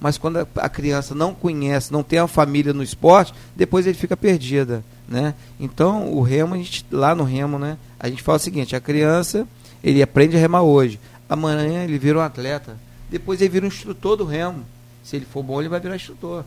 Mas 0.00 0.18
quando 0.18 0.46
a 0.56 0.68
criança 0.68 1.14
não 1.14 1.34
conhece, 1.34 1.92
não 1.92 2.02
tem 2.02 2.18
a 2.18 2.26
família 2.26 2.72
no 2.72 2.82
esporte, 2.82 3.32
depois 3.54 3.86
ele 3.86 3.96
fica 3.96 4.16
perdida, 4.16 4.84
né? 5.08 5.34
Então, 5.58 6.12
o 6.12 6.20
remo, 6.20 6.54
a 6.54 6.58
gente, 6.58 6.84
lá 6.90 7.14
no 7.14 7.24
remo, 7.24 7.58
né, 7.58 7.78
a 7.98 8.08
gente 8.08 8.22
fala 8.22 8.36
o 8.36 8.40
seguinte, 8.40 8.76
a 8.76 8.80
criança, 8.80 9.48
ele 9.82 10.02
aprende 10.02 10.36
a 10.36 10.40
remar 10.40 10.62
hoje, 10.62 11.00
amanhã 11.28 11.82
ele 11.82 11.98
vira 11.98 12.18
um 12.18 12.22
atleta, 12.22 12.76
depois 13.08 13.40
ele 13.40 13.48
vira 13.48 13.64
um 13.64 13.68
instrutor 13.68 14.16
do 14.16 14.24
remo. 14.24 14.64
Se 15.02 15.16
ele 15.16 15.24
for 15.24 15.42
bom, 15.42 15.60
ele 15.60 15.68
vai 15.68 15.78
virar 15.78 15.96
instrutor. 15.96 16.44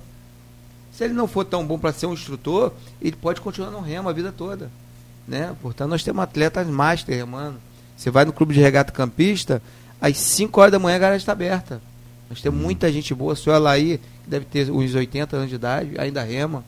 Se 0.92 1.06
ele 1.06 1.14
não 1.14 1.28
for 1.28 1.46
tão 1.46 1.66
bom 1.66 1.80
para 1.80 1.94
ser 1.94 2.08
um 2.08 2.14
instrutor, 2.14 2.74
ele 3.02 3.16
pode 3.16 3.40
continuar 3.40 3.72
no 3.72 3.80
remo 3.80 4.10
a 4.10 4.14
vida 4.14 4.34
toda. 4.34 4.70
Né? 5.26 5.56
Portanto, 5.62 5.90
nós 5.90 6.04
temos 6.04 6.22
atletas 6.22 6.68
master 6.68 7.16
remando. 7.16 7.56
Você 7.96 8.12
vai 8.12 8.26
no 8.26 8.34
clube 8.34 8.54
de 8.54 8.60
regata 8.60 8.92
campista, 8.92 9.62
às 10.02 10.18
5 10.18 10.60
horas 10.60 10.72
da 10.72 10.80
manhã 10.80 10.98
a 10.98 11.00
garagem 11.00 11.20
está 11.20 11.32
aberta. 11.32 11.82
Nós 12.30 12.42
temos 12.42 12.62
muita 12.62 12.92
gente 12.92 13.14
boa. 13.14 13.34
O 13.34 13.36
senhor 13.36 13.56
Alaí, 13.56 14.00
que 14.24 14.30
deve 14.30 14.46
ter 14.46 14.70
uns 14.70 14.94
80 14.94 15.36
anos 15.36 15.50
de 15.50 15.56
idade, 15.56 15.96
ainda 15.98 16.24
rema. 16.24 16.64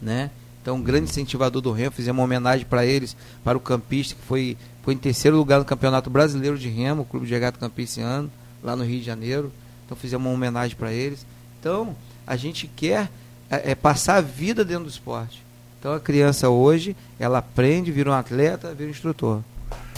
Né? 0.00 0.30
Então, 0.60 0.76
um 0.76 0.82
grande 0.82 1.10
incentivador 1.10 1.60
do 1.60 1.72
remo. 1.72 1.90
Fizemos 1.90 2.20
uma 2.20 2.24
homenagem 2.24 2.64
para 2.64 2.86
eles, 2.86 3.16
para 3.42 3.58
o 3.58 3.60
campista, 3.60 4.14
que 4.14 4.22
foi, 4.22 4.56
foi 4.82 4.94
em 4.94 4.98
terceiro 4.98 5.36
lugar 5.36 5.58
no 5.58 5.64
Campeonato 5.64 6.08
Brasileiro 6.08 6.56
de 6.56 6.68
Remo, 6.68 7.02
o 7.02 7.04
Clube 7.04 7.26
de 7.26 7.32
Regata 7.32 7.58
Campista 7.58 8.00
esse 8.00 8.08
ano, 8.08 8.30
lá 8.62 8.76
no 8.76 8.84
Rio 8.84 9.00
de 9.00 9.06
Janeiro. 9.06 9.52
Então, 9.84 9.96
fizemos 9.96 10.24
uma 10.24 10.34
homenagem 10.34 10.76
para 10.76 10.92
eles. 10.92 11.26
Então, 11.58 11.96
a 12.24 12.36
gente 12.36 12.68
quer 12.68 13.10
é, 13.50 13.72
é, 13.72 13.74
passar 13.74 14.16
a 14.16 14.20
vida 14.20 14.64
dentro 14.64 14.84
do 14.84 14.90
esporte. 14.90 15.44
Então, 15.80 15.92
a 15.92 16.00
criança 16.00 16.48
hoje, 16.48 16.96
ela 17.18 17.38
aprende, 17.38 17.90
vira 17.90 18.10
um 18.10 18.14
atleta, 18.14 18.72
vira 18.72 18.88
um 18.88 18.92
instrutor. 18.92 19.42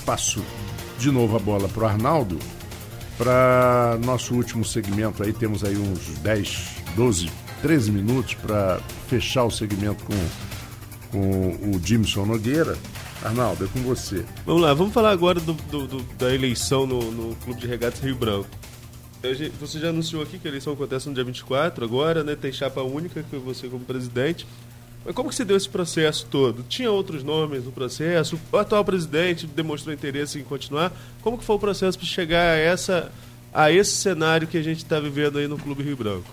Passo 0.06 0.42
de 0.98 1.10
novo 1.10 1.36
a 1.36 1.38
bola 1.38 1.68
para 1.68 1.82
o 1.82 1.86
Arnaldo. 1.86 2.38
Para 3.16 3.98
nosso 4.04 4.34
último 4.34 4.64
segmento 4.64 5.22
aí, 5.22 5.32
temos 5.32 5.62
aí 5.62 5.76
uns 5.76 6.18
10, 6.18 6.82
12, 6.96 7.30
13 7.62 7.92
minutos 7.92 8.34
para 8.34 8.80
fechar 9.08 9.44
o 9.44 9.50
segmento 9.50 10.04
com 10.04 10.14
com 11.14 11.76
o 11.76 11.80
Jimson 11.82 12.26
Nogueira. 12.26 12.76
Arnaldo, 13.22 13.64
é 13.64 13.68
com 13.68 13.80
você. 13.80 14.26
Vamos 14.44 14.60
lá, 14.60 14.74
vamos 14.74 14.92
falar 14.92 15.10
agora 15.10 15.40
do, 15.40 15.54
do, 15.54 15.86
do, 15.86 16.02
da 16.18 16.34
eleição 16.34 16.86
no, 16.86 17.10
no 17.10 17.36
Clube 17.36 17.60
de 17.60 17.66
Regatas 17.66 18.00
Rio 18.00 18.16
Branco. 18.16 18.48
Você 19.58 19.78
já 19.78 19.88
anunciou 19.88 20.22
aqui 20.22 20.38
que 20.38 20.46
a 20.46 20.50
eleição 20.50 20.74
acontece 20.74 21.08
no 21.08 21.14
dia 21.14 21.24
24 21.24 21.82
agora, 21.82 22.22
né? 22.22 22.36
Tem 22.36 22.52
chapa 22.52 22.82
única, 22.82 23.22
que 23.22 23.36
você 23.36 23.68
como 23.68 23.82
presidente. 23.82 24.46
Mas 25.04 25.14
como 25.14 25.28
que 25.28 25.34
se 25.34 25.44
deu 25.44 25.56
esse 25.56 25.68
processo 25.68 26.26
todo? 26.30 26.64
Tinha 26.68 26.90
outros 26.90 27.22
nomes 27.22 27.64
no 27.64 27.72
processo? 27.72 28.40
O 28.50 28.56
atual 28.56 28.84
presidente 28.84 29.46
demonstrou 29.46 29.94
interesse 29.94 30.38
em 30.38 30.42
continuar? 30.44 30.92
Como 31.20 31.36
que 31.36 31.44
foi 31.44 31.56
o 31.56 31.58
processo 31.58 31.98
para 31.98 32.06
chegar 32.06 32.54
a, 32.54 32.56
essa, 32.56 33.12
a 33.52 33.70
esse 33.70 33.92
cenário 33.92 34.48
que 34.48 34.56
a 34.56 34.62
gente 34.62 34.78
está 34.78 34.98
vivendo 34.98 35.38
aí 35.38 35.46
no 35.46 35.58
Clube 35.58 35.82
Rio 35.82 35.96
Branco? 35.96 36.30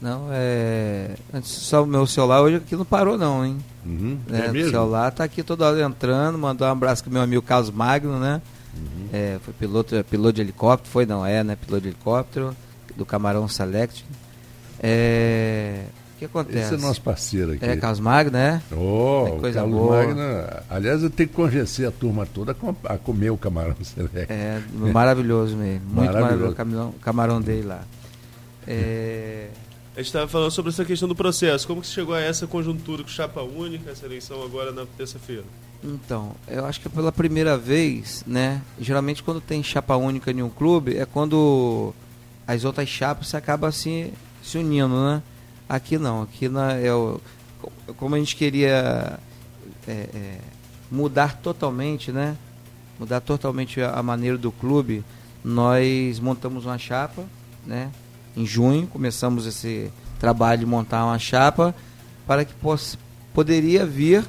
Não, 0.00 0.28
é. 0.32 1.14
Antes, 1.32 1.50
só 1.50 1.84
o 1.84 1.86
meu 1.86 2.06
celular 2.06 2.40
hoje 2.40 2.56
aqui 2.56 2.74
não 2.74 2.86
parou, 2.86 3.18
não, 3.18 3.44
hein? 3.44 3.58
Uhum. 3.84 4.18
É, 4.32 4.46
É 4.46 4.50
o 4.50 4.70
celular 4.70 5.10
tá 5.12 5.24
aqui 5.24 5.42
toda 5.42 5.66
hora 5.66 5.82
entrando, 5.82 6.38
mandou 6.38 6.66
um 6.66 6.70
abraço 6.70 7.04
pro 7.04 7.12
meu 7.12 7.22
amigo 7.22 7.42
Carlos 7.42 7.70
Magno, 7.70 8.18
né? 8.18 8.40
Uhum. 8.74 9.08
É, 9.12 9.38
foi 9.44 9.52
piloto, 9.52 9.94
é, 9.94 10.02
piloto 10.02 10.32
de 10.32 10.40
helicóptero, 10.40 10.90
foi 10.90 11.04
não, 11.04 11.24
é, 11.24 11.44
né? 11.44 11.54
Piloto 11.54 11.82
de 11.82 11.88
helicóptero, 11.88 12.56
do 12.96 13.04
Camarão 13.04 13.46
Select. 13.46 14.04
É. 14.82 15.84
O 16.20 16.28
que 16.28 16.38
acontece? 16.38 16.58
Esse 16.58 16.74
é 16.74 16.76
nosso 16.76 17.00
parceiro 17.00 17.52
aqui. 17.52 17.64
É, 17.64 17.76
Carlos 17.76 17.98
Magno, 18.00 18.32
né? 18.32 18.62
Oh, 18.70 19.24
É 19.26 19.30
coisa 19.40 19.60
Carlos 19.60 19.78
boa. 19.78 19.96
Magna. 20.06 20.62
Aliás, 20.68 21.02
eu 21.02 21.08
tenho 21.08 21.28
que 21.30 21.34
convencer 21.34 21.88
a 21.88 21.90
turma 21.90 22.26
toda 22.26 22.52
a 22.52 22.54
com- 22.54 22.76
a 22.84 22.98
comer 22.98 23.30
o 23.30 23.38
camarão 23.38 23.74
select. 23.82 24.30
É, 24.30 24.60
maravilhoso 24.74 25.56
mesmo. 25.56 25.86
Muito 25.86 26.12
Maravilhoso. 26.12 26.54
maravilhoso 26.54 26.88
o 26.90 27.00
camarão, 27.00 27.40
dele 27.40 27.66
lá. 27.66 27.80
É. 28.66 29.48
A 29.94 29.98
gente 30.00 30.06
estava 30.06 30.28
falando 30.28 30.50
sobre 30.50 30.70
essa 30.70 30.84
questão 30.84 31.08
do 31.08 31.16
processo. 31.16 31.66
Como 31.66 31.80
que 31.80 31.86
se 31.86 31.92
chegou 31.94 32.14
a 32.14 32.20
essa 32.20 32.46
conjuntura 32.46 33.02
com 33.02 33.08
chapa 33.08 33.42
única, 33.42 33.90
essa 33.90 34.06
eleição 34.06 34.42
agora 34.42 34.72
na 34.72 34.86
terça-feira? 34.96 35.44
Então, 35.82 36.32
eu 36.46 36.64
acho 36.66 36.80
que 36.80 36.86
é 36.88 36.90
pela 36.90 37.10
primeira 37.10 37.56
vez, 37.56 38.22
né? 38.26 38.60
Geralmente 38.78 39.22
quando 39.22 39.40
tem 39.40 39.62
chapa 39.62 39.96
única 39.96 40.30
em 40.30 40.42
um 40.42 40.50
clube 40.50 40.96
é 40.96 41.06
quando 41.06 41.94
as 42.46 42.64
outras 42.64 42.88
chapas 42.88 43.28
se 43.28 43.36
acabam 43.36 43.72
se, 43.72 44.12
se 44.42 44.58
unindo, 44.58 44.94
né? 44.94 45.22
Aqui 45.70 45.98
não, 45.98 46.22
aqui 46.22 46.48
na, 46.48 46.72
é 46.72 46.92
o, 46.92 47.20
como 47.96 48.16
a 48.16 48.18
gente 48.18 48.34
queria 48.34 49.20
é, 49.86 49.92
é, 49.92 50.38
mudar 50.90 51.36
totalmente, 51.36 52.10
né? 52.10 52.36
Mudar 52.98 53.20
totalmente 53.20 53.80
a, 53.80 54.02
maneira 54.02 54.36
do 54.36 54.50
clube, 54.50 55.04
nós 55.44 56.18
montamos 56.18 56.66
uma 56.66 56.76
chapa, 56.76 57.22
né? 57.64 57.88
Em 58.36 58.44
junho 58.44 58.88
começamos 58.88 59.46
esse 59.46 59.92
trabalho 60.18 60.58
de 60.58 60.66
montar 60.66 61.04
uma 61.04 61.20
chapa 61.20 61.72
para 62.26 62.44
que 62.44 62.52
possa, 62.54 62.98
poderia 63.32 63.86
vir 63.86 64.26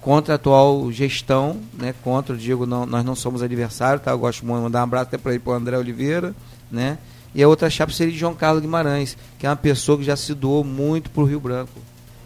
contra 0.00 0.34
a 0.34 0.36
atual 0.36 0.92
gestão, 0.92 1.60
né? 1.74 1.92
Contra, 2.04 2.36
eu 2.36 2.38
digo, 2.38 2.66
não, 2.66 2.86
nós 2.86 3.04
não 3.04 3.16
somos 3.16 3.42
adversários, 3.42 4.04
tá? 4.04 4.12
Eu 4.12 4.18
gosto 4.20 4.46
muito 4.46 4.58
de 4.58 4.62
mandar 4.62 4.78
um 4.78 4.84
abraço 4.84 5.08
até 5.08 5.18
para 5.18 5.32
ele, 5.32 5.40
para 5.40 5.54
o 5.54 5.56
André 5.56 5.76
Oliveira, 5.76 6.36
né? 6.70 6.98
E 7.34 7.42
a 7.42 7.48
outra 7.48 7.68
chapa 7.70 7.92
seria 7.92 8.12
de 8.12 8.18
João 8.18 8.34
Carlos 8.34 8.62
Guimarães, 8.62 9.16
que 9.38 9.46
é 9.46 9.50
uma 9.50 9.56
pessoa 9.56 9.98
que 9.98 10.04
já 10.04 10.16
se 10.16 10.34
doou 10.34 10.64
muito 10.64 11.10
para 11.10 11.22
o 11.22 11.26
Rio 11.26 11.40
Branco, 11.40 11.78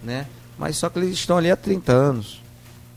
né? 0.03 0.27
Mas 0.59 0.77
só 0.77 0.89
que 0.89 0.99
eles 0.99 1.11
estão 1.13 1.37
ali 1.37 1.51
há 1.51 1.57
30 1.57 1.93
anos. 1.93 2.41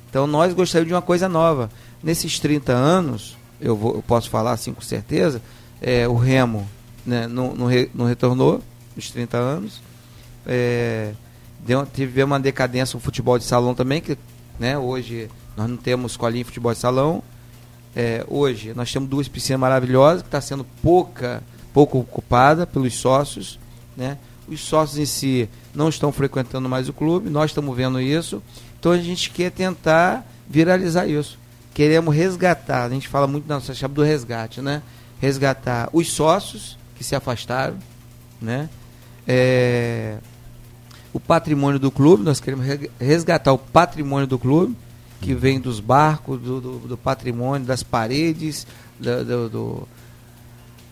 Então 0.10 0.28
nós 0.28 0.54
gostaríamos 0.54 0.90
de 0.90 0.94
uma 0.94 1.02
coisa 1.02 1.28
nova. 1.28 1.70
Nesses 2.04 2.40
30 2.40 2.72
anos, 2.72 3.36
eu, 3.60 3.76
vou, 3.76 3.96
eu 3.96 4.02
posso 4.04 4.30
falar 4.30 4.52
assim 4.52 4.72
com 4.74 4.82
certeza, 4.82 5.42
é, 5.82 6.08
o 6.08 6.16
Remo 6.16 6.68
né, 7.06 7.28
não, 7.28 7.54
não, 7.56 7.66
re- 7.66 7.90
não 7.94 8.06
retornou 8.06 8.62
nos 8.96 9.10
30 9.10 9.38
anos. 9.38 9.82
É, 10.46 11.14
deu, 11.66 11.86
teve 11.86 12.24
uma 12.24 12.40
decadência 12.40 12.96
no 12.96 13.02
futebol 13.02 13.38
de 13.40 13.44
salão 13.46 13.74
também, 13.74 14.00
que 14.00 14.18
né, 14.60 14.78
hoje 14.78 15.30
nós 15.58 15.70
não 15.70 15.78
temos 15.78 16.12
escolinha 16.14 16.44
de 16.44 16.48
futebol 16.48 16.72
de 16.72 16.80
salão. 16.80 17.24
É, 17.96 18.24
hoje 18.28 18.74
nós 18.76 18.92
temos 18.92 19.10
duas 19.10 19.28
piscinas 19.28 19.60
maravilhosas, 19.60 20.22
que 20.22 20.28
está 20.28 20.40
sendo 20.42 20.66
pouca, 20.84 21.42
pouco 21.76 22.00
ocupada 22.00 22.66
pelos 22.66 22.94
sócios. 22.94 23.60
Né? 23.98 24.18
Os 24.48 24.62
sócios 24.62 24.98
em 24.98 25.06
si 25.06 25.50
não 25.74 25.90
estão 25.90 26.10
frequentando 26.10 26.70
mais 26.70 26.88
o 26.88 26.94
clube, 26.94 27.30
nós 27.30 27.52
estamos 27.52 27.76
vendo 27.76 28.00
isso. 28.00 28.42
Então 28.80 28.94
a 28.94 28.98
gente 28.98 29.30
quer 29.30 29.52
tentar 29.52 30.26
viralizar 30.50 31.06
isso. 31.06 31.38
Queremos 31.74 32.16
resgatar, 32.16 32.86
a 32.86 32.90
gente 32.90 33.10
fala 33.10 33.28
muito 33.28 33.46
na 33.50 33.56
nossa 33.56 33.74
chave 33.74 33.94
do 33.94 34.04
resgate, 34.04 34.62
né? 34.62 34.82
Resgatar 35.20 35.90
os 35.92 36.10
sócios 36.10 36.78
que 36.96 37.04
se 37.04 37.14
afastaram, 37.14 37.76
né? 38.42 38.70
É, 39.28 40.18
o 41.12 41.20
patrimônio 41.20 41.78
do 41.80 41.92
clube, 41.92 42.24
nós 42.24 42.40
queremos 42.40 42.66
re- 42.66 42.90
resgatar 42.98 43.52
o 43.52 43.58
patrimônio 43.58 44.28
do 44.28 44.40
clube, 44.40 44.78
que 45.20 45.34
vem 45.34 45.60
dos 45.60 45.82
barcos, 45.82 46.40
do, 46.40 46.62
do, 46.62 46.80
do 46.80 46.98
patrimônio, 46.98 47.68
das 47.68 47.84
paredes, 47.84 48.66
do, 48.98 49.50
do- 49.50 49.88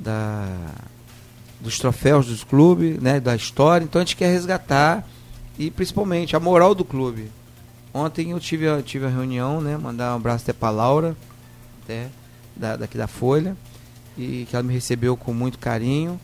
da- 0.03 0.71
dos 1.61 1.79
troféus 1.79 2.27
dos 2.27 2.43
clubes, 2.43 2.99
né, 2.99 3.19
da 3.19 3.35
história. 3.35 3.83
Então 3.85 4.01
a 4.01 4.03
gente 4.05 4.15
quer 4.17 4.31
resgatar 4.31 5.07
e 5.57 5.71
principalmente 5.71 6.35
a 6.35 6.39
moral 6.39 6.75
do 6.75 6.83
clube. 6.83 7.31
Ontem 7.93 8.31
eu 8.31 8.39
tive, 8.39 8.67
a- 8.67 8.81
tive 8.81 9.05
a 9.05 9.09
reunião, 9.09 9.61
né, 9.61 9.77
mandar 9.77 10.13
um 10.13 10.15
abraço 10.17 10.43
até 10.43 10.53
para 10.53 10.69
Laura, 10.71 11.15
até, 11.83 12.07
da, 12.55 12.75
daqui 12.75 12.97
da 12.97 13.07
Folha, 13.07 13.55
e 14.17 14.45
que 14.49 14.55
ela 14.55 14.63
me 14.63 14.73
recebeu 14.73 15.15
com 15.15 15.33
muito 15.33 15.57
carinho. 15.57 16.19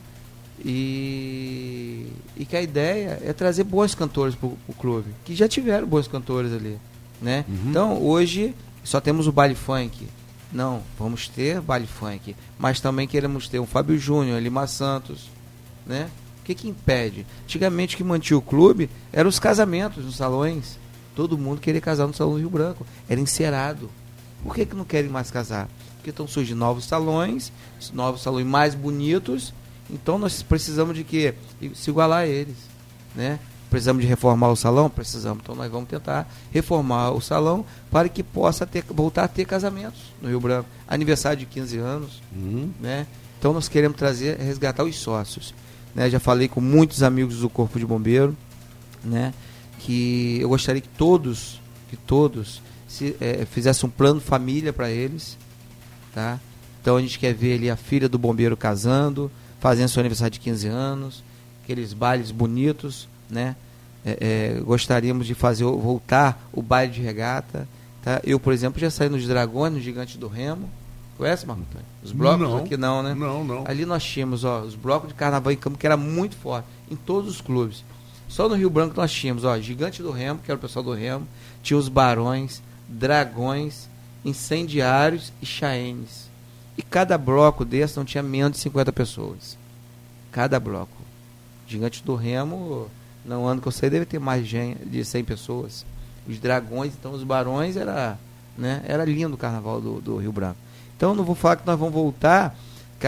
E, 0.64 2.08
e 2.36 2.46
que 2.46 2.56
a 2.56 2.62
ideia 2.62 3.20
é 3.24 3.32
trazer 3.34 3.64
bons 3.64 3.96
cantores 3.96 4.36
para 4.36 4.48
o 4.48 4.74
clube, 4.78 5.10
que 5.24 5.34
já 5.36 5.48
tiveram 5.48 5.88
bons 5.88 6.08
cantores 6.08 6.52
ali. 6.52 6.78
Né? 7.22 7.46
Então, 7.70 8.02
hoje, 8.02 8.54
só 8.84 9.00
temos 9.02 9.26
o 9.28 9.32
baile 9.32 9.56
funk. 9.56 10.08
Não, 10.52 10.82
vamos 10.98 11.28
ter 11.28 11.62
baile 11.62 11.88
funk. 11.88 12.36
Mas 12.58 12.80
também 12.80 13.08
queremos 13.08 13.48
ter 13.48 13.60
um 13.60 13.66
Fábio 13.66 13.98
Júnior, 13.98 14.42
Lima 14.42 14.66
Santos. 14.68 15.30
Né? 15.86 16.10
O 16.42 16.44
que, 16.44 16.56
que 16.56 16.68
impede? 16.68 17.26
Antigamente, 17.44 17.96
que 17.96 18.04
mantinha 18.04 18.38
o 18.38 18.42
clube 18.42 18.90
eram 19.14 19.30
os 19.30 19.40
casamentos 19.40 20.04
nos 20.04 20.16
salões. 20.16 20.78
Todo 21.16 21.38
mundo 21.38 21.62
queria 21.62 21.82
casar 21.82 22.08
no 22.08 22.14
Salão 22.14 22.38
Rio 22.38 22.50
Branco. 22.50 22.86
Era 23.08 23.20
encerado. 23.20 23.90
Por 24.44 24.56
que, 24.56 24.66
que 24.66 24.76
não 24.76 24.86
querem 24.86 25.10
mais 25.10 25.30
casar? 25.30 25.68
Porque 25.96 26.10
estão 26.10 26.28
surgindo 26.28 26.58
novos 26.58 26.86
salões, 26.86 27.52
novos 27.94 28.22
salões 28.22 28.48
mais 28.48 28.74
bonitos. 28.74 29.54
Então 29.90 30.18
nós 30.18 30.42
precisamos 30.42 30.96
de 30.96 31.04
que 31.04 31.34
se 31.74 31.90
igualar 31.90 32.22
a 32.22 32.28
eles, 32.28 32.56
né? 33.16 33.40
Precisamos 33.70 34.02
de 34.02 34.08
reformar 34.08 34.50
o 34.50 34.56
salão, 34.56 34.90
precisamos. 34.90 35.42
Então 35.44 35.54
nós 35.56 35.72
vamos 35.72 35.88
tentar 35.90 36.28
reformar 36.52 37.12
o 37.12 37.22
salão 37.22 37.64
para 37.92 38.10
que 38.10 38.24
possa 38.24 38.66
ter, 38.66 38.84
voltar 38.90 39.26
a 39.26 39.28
ter 39.28 39.46
casamentos 39.46 40.00
no 40.22 40.28
Rio 40.30 40.40
Branco, 40.40 40.68
aniversário 40.88 41.38
de 41.40 41.46
15 41.46 41.78
anos, 41.78 42.22
Uhum. 42.36 42.72
né? 42.80 43.06
Então 43.38 43.54
nós 43.54 43.68
queremos 43.70 43.96
trazer, 43.98 44.38
resgatar 44.40 44.84
os 44.84 44.98
sócios, 44.98 45.54
né? 45.94 46.10
Já 46.10 46.20
falei 46.20 46.48
com 46.48 46.60
muitos 46.60 47.04
amigos 47.04 47.38
do 47.40 47.50
Corpo 47.50 47.78
de 47.78 47.86
Bombeiro, 47.86 48.36
né? 49.04 49.34
Que 49.80 50.40
eu 50.42 50.50
gostaria 50.50 50.82
que 50.82 50.90
todos, 50.90 51.62
que 51.90 51.96
todos 51.96 52.62
se, 52.88 53.16
eh, 53.22 53.46
fizessem 53.52 53.88
um 53.88 53.92
plano 53.92 54.20
família 54.20 54.74
para 54.74 54.90
eles, 54.90 55.38
tá? 56.14 56.40
Então 56.82 56.98
a 56.98 57.02
gente 57.02 57.20
quer 57.20 57.34
ver 57.34 57.56
ali 57.56 57.70
a 57.70 57.76
filha 57.76 58.10
do 58.10 58.18
bombeiro 58.18 58.56
casando, 58.58 59.30
fazendo 59.60 59.90
seu 59.90 60.00
aniversário 60.00 60.32
de 60.32 60.40
15 60.40 60.68
anos, 60.68 61.24
aqueles 61.64 61.94
bailes 61.94 62.32
bonitos, 62.32 63.08
né? 63.30 63.56
É, 64.06 64.56
é, 64.58 64.62
gostaríamos 64.62 65.28
de 65.28 65.36
fazer 65.36 65.66
voltar 65.66 66.48
o 66.54 66.62
baile 66.62 66.94
de 66.94 67.02
regata, 67.02 67.68
tá? 68.02 68.22
Eu, 68.24 68.40
por 68.40 68.54
exemplo, 68.54 68.80
já 68.80 68.90
saí 68.90 69.10
nos 69.10 69.28
Dragões, 69.28 69.74
no 69.74 69.80
Gigante 69.80 70.18
do 70.18 70.28
Remo, 70.28 70.70
Conhece, 71.20 71.46
Marco 71.46 71.64
Antônio? 71.64 71.86
Os 72.02 72.14
blocos 72.14 72.40
Não. 72.40 72.58
aqui 72.60 72.78
não, 72.78 73.04
né? 73.04 73.14
Não, 73.14 73.44
não. 73.44 73.66
Ali 73.68 73.86
nós 73.86 74.02
tínhamos 74.02 74.46
ó, 74.46 74.62
os 74.62 74.74
blocos 74.74 75.10
de 75.10 75.16
carnaval 75.16 75.52
em 75.52 75.58
campo 75.58 75.78
que 75.78 75.86
era 75.86 75.98
muito 75.98 76.38
forte 76.38 76.66
em 76.90 76.96
todos 76.96 77.30
os 77.30 77.42
clubes. 77.42 77.84
Só 78.30 78.48
no 78.48 78.56
Rio 78.56 78.70
Branco 78.70 78.94
nós 78.96 79.12
tínhamos, 79.12 79.44
ó, 79.44 79.60
Gigante 79.60 80.02
do 80.02 80.12
Remo, 80.12 80.40
que 80.40 80.50
era 80.50 80.58
o 80.58 80.62
pessoal 80.62 80.82
do 80.82 80.94
Remo, 80.94 81.28
tinha 81.62 81.78
os 81.78 81.90
Barões, 81.90 82.64
Dragões, 82.88 83.90
Incendiários 84.24 85.34
e 85.42 85.46
Chaenes. 85.46 86.30
E 86.78 86.82
cada 86.82 87.18
bloco 87.18 87.66
desse 87.66 87.98
não 87.98 88.06
tinha 88.06 88.24
menos 88.24 88.54
de 88.54 88.60
50 88.60 88.94
pessoas. 88.94 89.58
Cada 90.32 90.58
bloco. 90.58 90.96
Gigante 91.68 92.02
do 92.02 92.16
Remo, 92.16 92.90
no 93.26 93.46
ano 93.46 93.62
que 93.62 93.68
eu 93.68 93.72
sei, 93.72 93.90
deve 93.90 94.06
ter 94.06 94.20
mais 94.20 94.48
de 94.48 95.04
100 95.04 95.24
pessoas. 95.24 95.86
Os 96.28 96.40
Dragões, 96.40 96.94
então 96.98 97.12
os 97.12 97.24
Barões 97.24 97.76
era, 97.76 98.18
né, 98.58 98.82
era 98.86 99.04
lindo 99.04 99.36
o 99.36 99.38
carnaval 99.38 99.82
do, 99.82 100.02
do 100.02 100.18
Rio 100.18 100.32
Branco. 100.32 100.58
Então 100.96 101.16
não 101.16 101.24
vou 101.24 101.36
falar 101.36 101.56
que 101.56 101.66
nós 101.66 101.80
vamos 101.80 101.94
voltar 101.94 102.56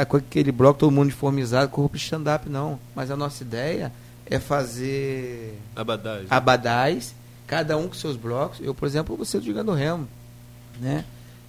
com 0.08 0.18
aquele 0.18 0.52
bloco 0.52 0.80
todo 0.80 0.92
mundo 0.92 1.04
uniformizado 1.04 1.70
com 1.70 1.82
roupa 1.82 1.98
de 1.98 2.04
stand-up, 2.04 2.48
não. 2.50 2.80
Mas 2.96 3.12
a 3.12 3.18
nossa 3.18 3.44
ideia 3.44 3.92
é 4.26 4.40
fazer 4.40 5.60
Abadás. 5.76 6.28
abadás, 6.30 7.16
cada 7.46 7.78
um 7.78 7.90
com 7.90 7.94
seus 7.94 8.16
blocos. 8.16 8.60
Eu, 8.62 8.74
por 8.74 8.88
exemplo, 8.88 9.16
vou 9.18 9.26
ser 9.26 9.40
do 9.40 9.44
Gigante 9.44 9.66
do 9.66 9.74
Remo, 9.74 10.08
né? 10.80 11.04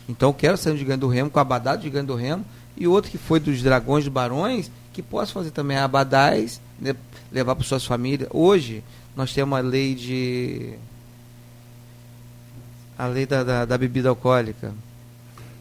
Então 0.09 0.31
eu 0.31 0.35
quero 0.35 0.57
ser 0.57 0.73
do 0.73 0.77
Gigante 0.77 1.01
do 1.01 1.09
Remo, 1.09 1.31
com 1.31 1.39
abadá 1.39 1.77
do 1.77 1.83
Gigante 1.83 2.07
do 2.07 2.17
Remo, 2.17 2.45
e 2.77 2.87
outro 2.87 3.11
que 3.11 3.19
foi 3.19 3.39
dos 3.39 3.63
Dragões 3.63 4.05
dos 4.05 4.13
Barões, 4.13 4.71
que 4.93 5.03
posso 5.03 5.33
fazer 5.33 5.51
também 5.51 5.77
abadás, 5.77 6.61
né? 6.81 6.95
levar 7.31 7.55
para 7.55 7.65
suas 7.65 7.85
famílias. 7.85 8.29
Hoje, 8.33 8.83
nós 9.17 9.33
temos 9.33 9.59
a 9.59 9.63
lei 9.63 9.95
de... 9.95 10.75
a 12.99 13.07
lei 13.07 13.27
da, 13.27 13.43
da, 13.43 13.65
da 13.65 13.79
bebida 13.79 14.09
alcoólica. 14.09 14.73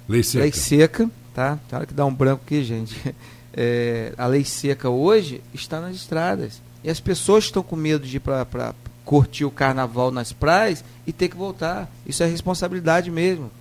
Lei 0.08 0.24
seca. 0.24 0.44
Lei 0.44 0.52
seca, 0.52 1.12
tá? 1.34 1.60
Tem 1.68 1.78
hora 1.78 1.86
que 1.86 1.94
dá 1.94 2.06
um 2.06 2.14
branco 2.14 2.44
aqui, 2.46 2.64
gente. 2.64 3.00
É, 3.54 4.14
a 4.18 4.28
lei 4.28 4.46
seca 4.46 4.90
hoje 4.90 5.44
está 5.54 5.82
nas 5.82 5.94
estradas. 5.94 6.62
E 6.82 6.90
as 6.90 7.02
pessoas 7.02 7.44
estão 7.44 7.62
com 7.62 7.76
medo 7.76 8.08
de 8.08 8.16
ir 8.16 8.20
para 8.22 8.74
curtir 9.04 9.44
o 9.44 9.52
carnaval 9.52 10.10
nas 10.10 10.32
praias 10.32 10.86
e 11.06 11.12
ter 11.12 11.28
que 11.28 11.36
voltar. 11.36 11.92
Isso 12.06 12.24
é 12.24 12.26
responsabilidade 12.26 13.12
mesmo. 13.12 13.52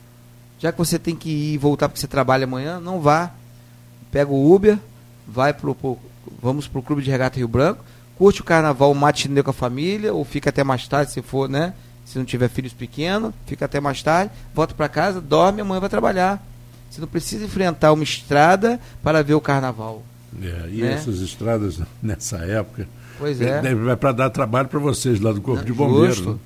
Já 0.60 0.70
que 0.70 0.78
você 0.78 0.98
tem 0.98 1.16
que 1.16 1.28
ir 1.28 1.54
e 1.54 1.58
voltar 1.58 1.88
porque 1.88 2.00
você 2.00 2.06
trabalha 2.06 2.44
amanhã, 2.44 2.78
não 2.78 3.00
vá. 3.00 3.32
Pega 4.10 4.30
o 4.30 4.54
Uber, 4.54 4.78
vai 5.26 5.52
pro, 5.52 5.74
pro 5.74 5.98
vamos 6.42 6.66
pro 6.66 6.82
Clube 6.82 7.02
de 7.02 7.10
Regata 7.10 7.38
Rio 7.38 7.48
Branco, 7.48 7.84
curte 8.16 8.40
o 8.40 8.44
carnaval 8.44 8.92
matinê 8.94 9.42
com 9.42 9.50
a 9.50 9.54
família, 9.54 10.12
ou 10.12 10.24
fica 10.24 10.50
até 10.50 10.62
mais 10.64 10.86
tarde 10.86 11.12
se 11.12 11.22
for, 11.22 11.48
né? 11.48 11.74
Se 12.04 12.18
não 12.18 12.24
tiver 12.24 12.48
filhos 12.48 12.72
pequenos, 12.72 13.32
fica 13.46 13.64
até 13.64 13.80
mais 13.80 14.02
tarde, 14.02 14.32
volta 14.54 14.74
para 14.74 14.88
casa, 14.88 15.20
dorme, 15.20 15.60
amanhã 15.60 15.80
vai 15.80 15.88
trabalhar. 15.88 16.44
Você 16.90 17.00
não 17.00 17.06
precisa 17.06 17.44
enfrentar 17.44 17.92
uma 17.92 18.02
estrada 18.02 18.80
para 19.02 19.22
ver 19.22 19.34
o 19.34 19.40
carnaval. 19.40 20.02
É, 20.42 20.68
e 20.70 20.82
Né? 20.82 20.92
essas 20.94 21.20
estradas 21.20 21.80
nessa 22.02 22.38
época 22.38 22.88
Pois 23.18 23.40
é. 23.40 23.60
deve, 23.60 23.82
vai 23.82 23.96
para 23.96 24.12
dar 24.12 24.30
trabalho 24.30 24.68
para 24.68 24.78
vocês 24.78 25.20
lá 25.20 25.32
do 25.32 25.40
Corpo 25.40 25.64
de 25.64 25.72
Bombeiros. 25.72 26.24
Né? 26.24 26.36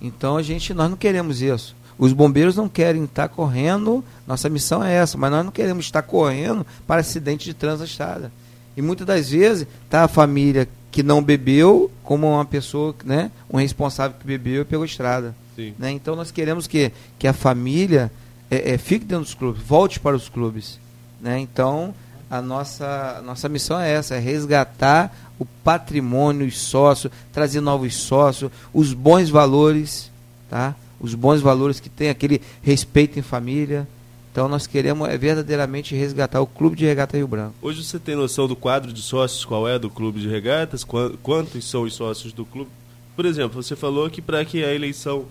Então 0.00 0.36
a 0.36 0.42
gente, 0.42 0.72
nós 0.72 0.88
não 0.88 0.96
queremos 0.96 1.42
isso. 1.42 1.74
Os 2.00 2.14
bombeiros 2.14 2.56
não 2.56 2.66
querem 2.66 3.04
estar 3.04 3.28
correndo, 3.28 4.02
nossa 4.26 4.48
missão 4.48 4.82
é 4.82 4.90
essa, 4.90 5.18
mas 5.18 5.30
nós 5.30 5.44
não 5.44 5.52
queremos 5.52 5.84
estar 5.84 6.00
correndo 6.00 6.66
para 6.86 7.02
acidente 7.02 7.44
de 7.44 7.52
trânsito 7.52 7.80
na 7.80 7.84
estrada. 7.84 8.32
E 8.74 8.80
muitas 8.80 9.06
das 9.06 9.28
vezes 9.28 9.66
está 9.84 10.04
a 10.04 10.08
família 10.08 10.66
que 10.90 11.02
não 11.02 11.22
bebeu 11.22 11.90
como 12.02 12.26
uma 12.26 12.44
pessoa, 12.46 12.94
né, 13.04 13.30
um 13.50 13.58
responsável 13.58 14.16
que 14.18 14.26
bebeu 14.26 14.62
e 14.62 14.64
pegou 14.64 14.82
a 14.82 14.86
estrada. 14.86 15.34
Né? 15.78 15.90
Então 15.90 16.16
nós 16.16 16.30
queremos 16.30 16.66
que, 16.66 16.90
que 17.18 17.28
a 17.28 17.34
família 17.34 18.10
é, 18.50 18.72
é, 18.72 18.78
fique 18.78 19.04
dentro 19.04 19.24
dos 19.24 19.34
clubes, 19.34 19.62
volte 19.62 20.00
para 20.00 20.16
os 20.16 20.26
clubes. 20.26 20.80
Né? 21.20 21.38
Então 21.38 21.94
a 22.30 22.40
nossa, 22.40 23.16
a 23.18 23.20
nossa 23.20 23.46
missão 23.46 23.78
é 23.78 23.92
essa, 23.92 24.14
é 24.14 24.18
resgatar 24.18 25.14
o 25.38 25.44
patrimônio, 25.44 26.46
os 26.46 26.58
sócios, 26.58 27.12
trazer 27.30 27.60
novos 27.60 27.94
sócios, 27.94 28.50
os 28.72 28.94
bons 28.94 29.28
valores, 29.28 30.10
tá? 30.48 30.74
Os 31.00 31.14
bons 31.14 31.40
valores 31.40 31.80
que 31.80 31.88
tem 31.88 32.08
aquele 32.10 32.40
respeito 32.62 33.18
em 33.18 33.22
família. 33.22 33.88
Então 34.32 34.48
nós 34.48 34.66
queremos 34.66 35.08
é, 35.08 35.18
verdadeiramente 35.18 35.94
resgatar 35.94 36.40
o 36.40 36.46
Clube 36.46 36.76
de 36.76 36.84
Regata 36.84 37.16
Rio 37.16 37.26
Branco. 37.26 37.54
Hoje 37.60 37.82
você 37.82 37.98
tem 37.98 38.14
noção 38.14 38.46
do 38.46 38.54
quadro 38.54 38.92
de 38.92 39.02
sócios, 39.02 39.44
qual 39.44 39.66
é 39.68 39.78
do 39.78 39.90
clube 39.90 40.20
de 40.20 40.28
regatas? 40.28 40.84
Qua- 40.84 41.10
Quantos 41.22 41.64
são 41.68 41.82
os 41.82 41.94
sócios 41.94 42.32
do 42.32 42.44
clube? 42.44 42.70
Por 43.16 43.26
exemplo, 43.26 43.60
você 43.60 43.74
falou 43.74 44.08
que 44.08 44.22
para 44.22 44.44
que 44.44 44.62
a 44.62 44.72
eleição 44.72 45.24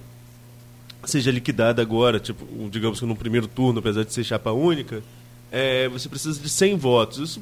seja 1.06 1.32
liquidada 1.32 1.82
agora, 1.82 2.20
tipo, 2.20 2.46
digamos 2.70 3.00
que 3.00 3.06
no 3.06 3.16
primeiro 3.16 3.48
turno, 3.48 3.80
apesar 3.80 4.04
de 4.04 4.14
ser 4.14 4.24
chapa 4.24 4.52
única, 4.52 5.02
é, 5.52 5.88
você 5.88 6.10
precisa 6.10 6.40
de 6.40 6.50
100 6.50 6.76
votos. 6.78 7.18
Isso 7.20 7.42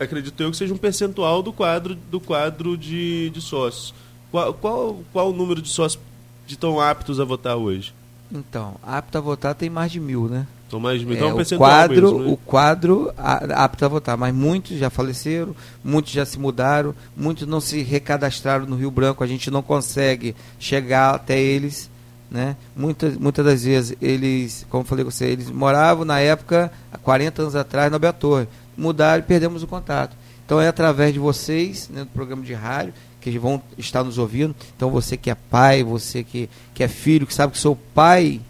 acredito 0.00 0.42
eu 0.42 0.50
que 0.50 0.56
seja 0.56 0.74
um 0.74 0.78
percentual 0.78 1.42
do 1.44 1.52
quadro 1.52 1.94
do 2.10 2.18
quadro 2.18 2.76
de, 2.76 3.30
de 3.30 3.40
sócios. 3.40 3.94
Qual, 4.32 4.52
qual, 4.54 5.00
qual 5.12 5.30
o 5.30 5.32
número 5.32 5.62
de 5.62 5.68
sócios 5.68 6.02
de 6.46 6.56
tão 6.56 6.80
aptos 6.80 7.20
a 7.20 7.24
votar 7.24 7.56
hoje? 7.56 7.94
Então, 8.30 8.76
apto 8.82 9.18
a 9.18 9.20
votar 9.20 9.54
tem 9.54 9.68
mais 9.68 9.92
de 9.92 10.00
mil, 10.00 10.26
né? 10.28 10.46
São 10.70 10.80
mais 10.80 10.98
de 11.00 11.04
mil. 11.04 11.14
É, 11.14 11.18
Então 11.18 11.28
é 11.28 11.30
um 11.30 11.34
o 11.34 11.36
percentual 11.36 11.70
quadro, 11.70 12.02
mesmo, 12.12 12.18
né? 12.20 12.32
o 12.32 12.36
quadro 12.38 13.12
a- 13.18 13.64
apto 13.64 13.84
a 13.84 13.88
votar, 13.88 14.16
mas 14.16 14.34
muitos 14.34 14.78
já 14.78 14.88
faleceram, 14.88 15.54
muitos 15.84 16.12
já 16.12 16.24
se 16.24 16.38
mudaram, 16.38 16.94
muitos 17.14 17.46
não 17.46 17.60
se 17.60 17.82
recadastraram 17.82 18.64
no 18.64 18.76
Rio 18.76 18.90
Branco, 18.90 19.22
a 19.22 19.26
gente 19.26 19.50
não 19.50 19.60
consegue 19.62 20.34
chegar 20.58 21.14
até 21.14 21.38
eles, 21.38 21.90
né? 22.30 22.56
Muitas, 22.74 23.18
muitas 23.18 23.44
das 23.44 23.64
vezes 23.64 23.94
eles, 24.00 24.64
como 24.70 24.80
eu 24.82 24.86
falei 24.86 25.04
com 25.04 25.10
você, 25.10 25.26
eles 25.26 25.50
moravam 25.50 26.06
na 26.06 26.18
época, 26.20 26.72
há 26.90 26.96
40 26.96 27.42
anos 27.42 27.54
atrás, 27.54 27.92
na 27.92 27.98
Bela 27.98 28.14
Torre, 28.14 28.48
mudaram 28.74 29.18
e 29.22 29.26
perdemos 29.26 29.62
o 29.62 29.66
contato. 29.66 30.16
Então 30.46 30.58
é 30.58 30.68
através 30.68 31.12
de 31.12 31.18
vocês, 31.18 31.90
né, 31.92 32.00
do 32.00 32.06
programa 32.10 32.42
de 32.42 32.54
rádio, 32.54 32.94
que 33.22 33.38
vão 33.38 33.62
estar 33.78 34.02
nos 34.02 34.18
ouvindo. 34.18 34.54
Então 34.76 34.90
você 34.90 35.16
que 35.16 35.30
é 35.30 35.34
pai, 35.34 35.82
você 35.82 36.24
que, 36.24 36.50
que 36.74 36.82
é 36.82 36.88
filho, 36.88 37.26
que 37.26 37.34
sabe 37.34 37.52
que 37.52 37.58
seu 37.58 37.76
pai 37.94 38.40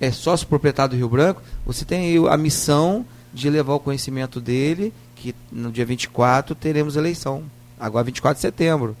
é 0.00 0.10
sócio 0.10 0.46
proprietário 0.46 0.90
do 0.90 0.96
Rio 0.96 1.08
Branco, 1.08 1.42
você 1.64 1.84
tem 1.84 2.16
a 2.28 2.36
missão 2.36 3.04
de 3.32 3.48
levar 3.48 3.74
o 3.74 3.80
conhecimento 3.80 4.40
dele, 4.40 4.92
que 5.14 5.34
no 5.52 5.70
dia 5.70 5.84
24 5.84 6.54
teremos 6.54 6.96
eleição, 6.96 7.44
agora 7.78 8.04
24 8.04 8.36
de 8.36 8.40
setembro. 8.40 8.96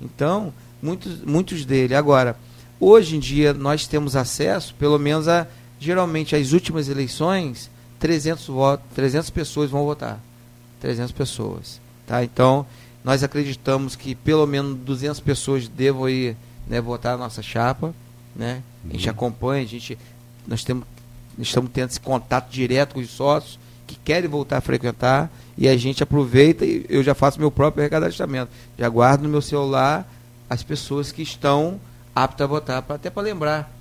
Então, 0.00 0.52
muitos, 0.82 1.22
muitos 1.22 1.64
dele. 1.64 1.94
Agora, 1.94 2.36
hoje 2.78 3.16
em 3.16 3.20
dia 3.20 3.52
nós 3.52 3.86
temos 3.86 4.16
acesso, 4.16 4.74
pelo 4.74 4.98
menos 4.98 5.28
a, 5.28 5.46
geralmente 5.78 6.34
as 6.34 6.52
últimas 6.52 6.88
eleições, 6.88 7.70
300 7.98 8.46
votos, 8.46 8.86
300 8.94 9.30
pessoas 9.30 9.70
vão 9.70 9.84
votar. 9.84 10.20
300 10.80 11.12
pessoas, 11.12 11.80
tá? 12.06 12.24
Então, 12.24 12.66
nós 13.04 13.22
acreditamos 13.22 13.96
que 13.96 14.14
pelo 14.14 14.46
menos 14.46 14.78
200 14.78 15.20
pessoas 15.20 15.68
devam 15.68 16.08
ir, 16.08 16.36
né, 16.66 16.80
votar 16.80 17.16
na 17.16 17.24
nossa 17.24 17.42
chapa, 17.42 17.94
né? 18.34 18.62
A 18.88 18.92
gente 18.92 19.10
acompanha, 19.10 19.62
a 19.62 19.66
gente 19.66 19.98
nós 20.46 20.64
temos 20.64 20.84
estamos 21.38 21.70
tendo 21.72 21.90
esse 21.90 22.00
contato 22.00 22.50
direto 22.50 22.94
com 22.94 23.00
os 23.00 23.10
sócios 23.10 23.58
que 23.86 23.96
querem 23.96 24.28
voltar 24.28 24.58
a 24.58 24.60
frequentar 24.60 25.30
e 25.56 25.68
a 25.68 25.76
gente 25.76 26.02
aproveita 26.02 26.64
e 26.64 26.86
eu 26.88 27.02
já 27.02 27.14
faço 27.14 27.40
meu 27.40 27.50
próprio 27.50 27.82
recadastramento. 27.82 28.50
Já 28.78 28.88
guardo 28.88 29.22
no 29.22 29.28
meu 29.28 29.42
celular 29.42 30.10
as 30.48 30.62
pessoas 30.62 31.12
que 31.12 31.22
estão 31.22 31.80
aptas 32.14 32.44
a 32.44 32.48
votar, 32.48 32.82
pra, 32.82 32.96
até 32.96 33.08
para 33.10 33.22
lembrar. 33.22 33.72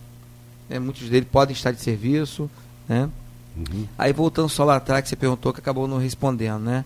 né? 0.69 0.79
Muitos 0.79 1.09
deles 1.09 1.27
podem 1.31 1.53
estar 1.53 1.71
de 1.71 1.81
serviço, 1.81 2.49
né? 2.87 3.09
Uhum. 3.57 3.87
Aí 3.97 4.13
voltando 4.13 4.49
só 4.49 4.63
lá 4.63 4.77
atrás 4.77 5.03
que 5.03 5.09
você 5.09 5.15
perguntou 5.15 5.51
que 5.51 5.59
acabou 5.59 5.87
não 5.87 5.97
respondendo, 5.97 6.59
né? 6.59 6.85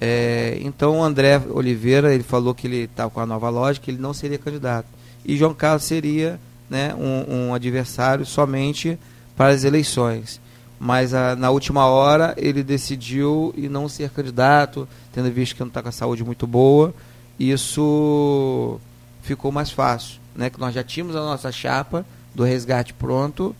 É, 0.00 0.58
então 0.60 0.98
o 0.98 1.02
André 1.02 1.42
Oliveira 1.50 2.14
ele 2.14 2.22
falou 2.22 2.54
que 2.54 2.66
ele 2.66 2.84
estava 2.84 3.10
com 3.10 3.20
a 3.20 3.26
nova 3.26 3.48
lógica, 3.50 3.90
ele 3.90 4.00
não 4.00 4.14
seria 4.14 4.38
candidato. 4.38 4.86
E 5.24 5.36
João 5.36 5.54
Carlos 5.54 5.84
seria 5.84 6.38
né, 6.70 6.94
um, 6.94 7.48
um 7.48 7.54
adversário 7.54 8.24
somente 8.24 8.98
para 9.36 9.52
as 9.52 9.64
eleições. 9.64 10.40
Mas 10.78 11.12
a, 11.12 11.34
na 11.34 11.50
última 11.50 11.86
hora 11.86 12.34
ele 12.36 12.62
decidiu 12.62 13.52
e 13.56 13.68
não 13.68 13.88
ser 13.88 14.10
candidato, 14.10 14.88
tendo 15.12 15.30
visto 15.30 15.54
que 15.54 15.60
não 15.60 15.68
está 15.68 15.82
com 15.82 15.88
a 15.88 15.92
saúde 15.92 16.22
muito 16.22 16.46
boa. 16.46 16.94
Isso 17.38 18.80
ficou 19.22 19.50
mais 19.50 19.70
fácil, 19.70 20.20
né? 20.34 20.50
Que 20.50 20.60
nós 20.60 20.74
já 20.74 20.84
tínhamos 20.84 21.16
a 21.16 21.20
nossa 21.20 21.50
chapa 21.50 22.06
do 22.34 22.44
resgate 22.44 22.94
pronto, 22.94 23.54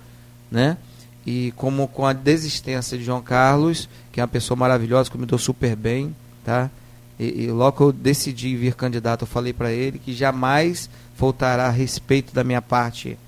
né? 0.50 0.76
E 1.26 1.52
como 1.56 1.88
com 1.88 2.06
a 2.06 2.12
desistência 2.12 2.96
de 2.96 3.04
João 3.04 3.20
Carlos, 3.20 3.88
que 4.12 4.20
é 4.20 4.22
uma 4.22 4.28
pessoa 4.28 4.56
maravilhosa, 4.56 5.10
que 5.10 5.18
me 5.18 5.26
deu 5.26 5.38
super 5.38 5.74
bem, 5.76 6.14
tá? 6.48 6.70
E, 7.20 7.42
e 7.44 7.50
logo 7.50 7.76
que 7.76 7.82
eu 7.82 7.92
decidi 7.92 8.56
vir 8.56 8.74
candidato, 8.74 9.22
eu 9.22 9.26
falei 9.26 9.52
para 9.52 9.70
ele 9.70 9.98
que 9.98 10.12
jamais 10.14 10.88
faltará 11.14 11.68
respeito 11.68 12.32
da 12.32 12.42
minha 12.42 12.62
parte, 12.62 13.18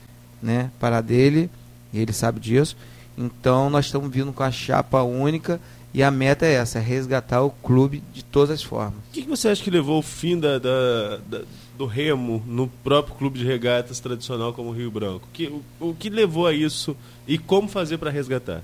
né, 0.42 0.70
para 0.80 1.00
dele, 1.02 1.50
e 1.92 1.98
ele 1.98 2.12
sabe 2.12 2.40
disso. 2.40 2.76
Então 3.18 3.68
nós 3.68 3.86
estamos 3.86 4.10
vindo 4.10 4.32
com 4.32 4.42
a 4.42 4.50
chapa 4.50 5.02
única 5.02 5.60
e 5.92 6.02
a 6.02 6.10
meta 6.10 6.46
é 6.46 6.52
essa, 6.54 6.78
é 6.78 6.80
resgatar 6.80 7.42
o 7.42 7.50
clube 7.50 8.02
de 8.14 8.24
todas 8.24 8.50
as 8.54 8.62
formas. 8.62 8.94
O 9.10 9.12
que, 9.12 9.22
que 9.22 9.28
você 9.28 9.48
acha 9.48 9.62
que 9.62 9.70
levou 9.70 9.96
ao 9.96 10.02
fim 10.02 10.38
da, 10.38 10.58
da- 10.58 11.16
da- 11.28 11.42
do 11.76 11.84
remo 11.84 12.42
no 12.46 12.68
próprio 12.68 13.14
clube 13.16 13.38
de 13.38 13.44
regatas 13.44 13.98
tradicional 14.00 14.52
como 14.54 14.70
o 14.70 14.72
Rio 14.72 14.90
Branco? 14.90 15.26
Que, 15.32 15.46
o, 15.48 15.62
o 15.80 15.94
que 15.94 16.08
levou 16.08 16.46
a 16.46 16.54
isso 16.54 16.96
e 17.26 17.36
como 17.36 17.68
fazer 17.68 17.98
para 17.98 18.10
resgatar? 18.10 18.62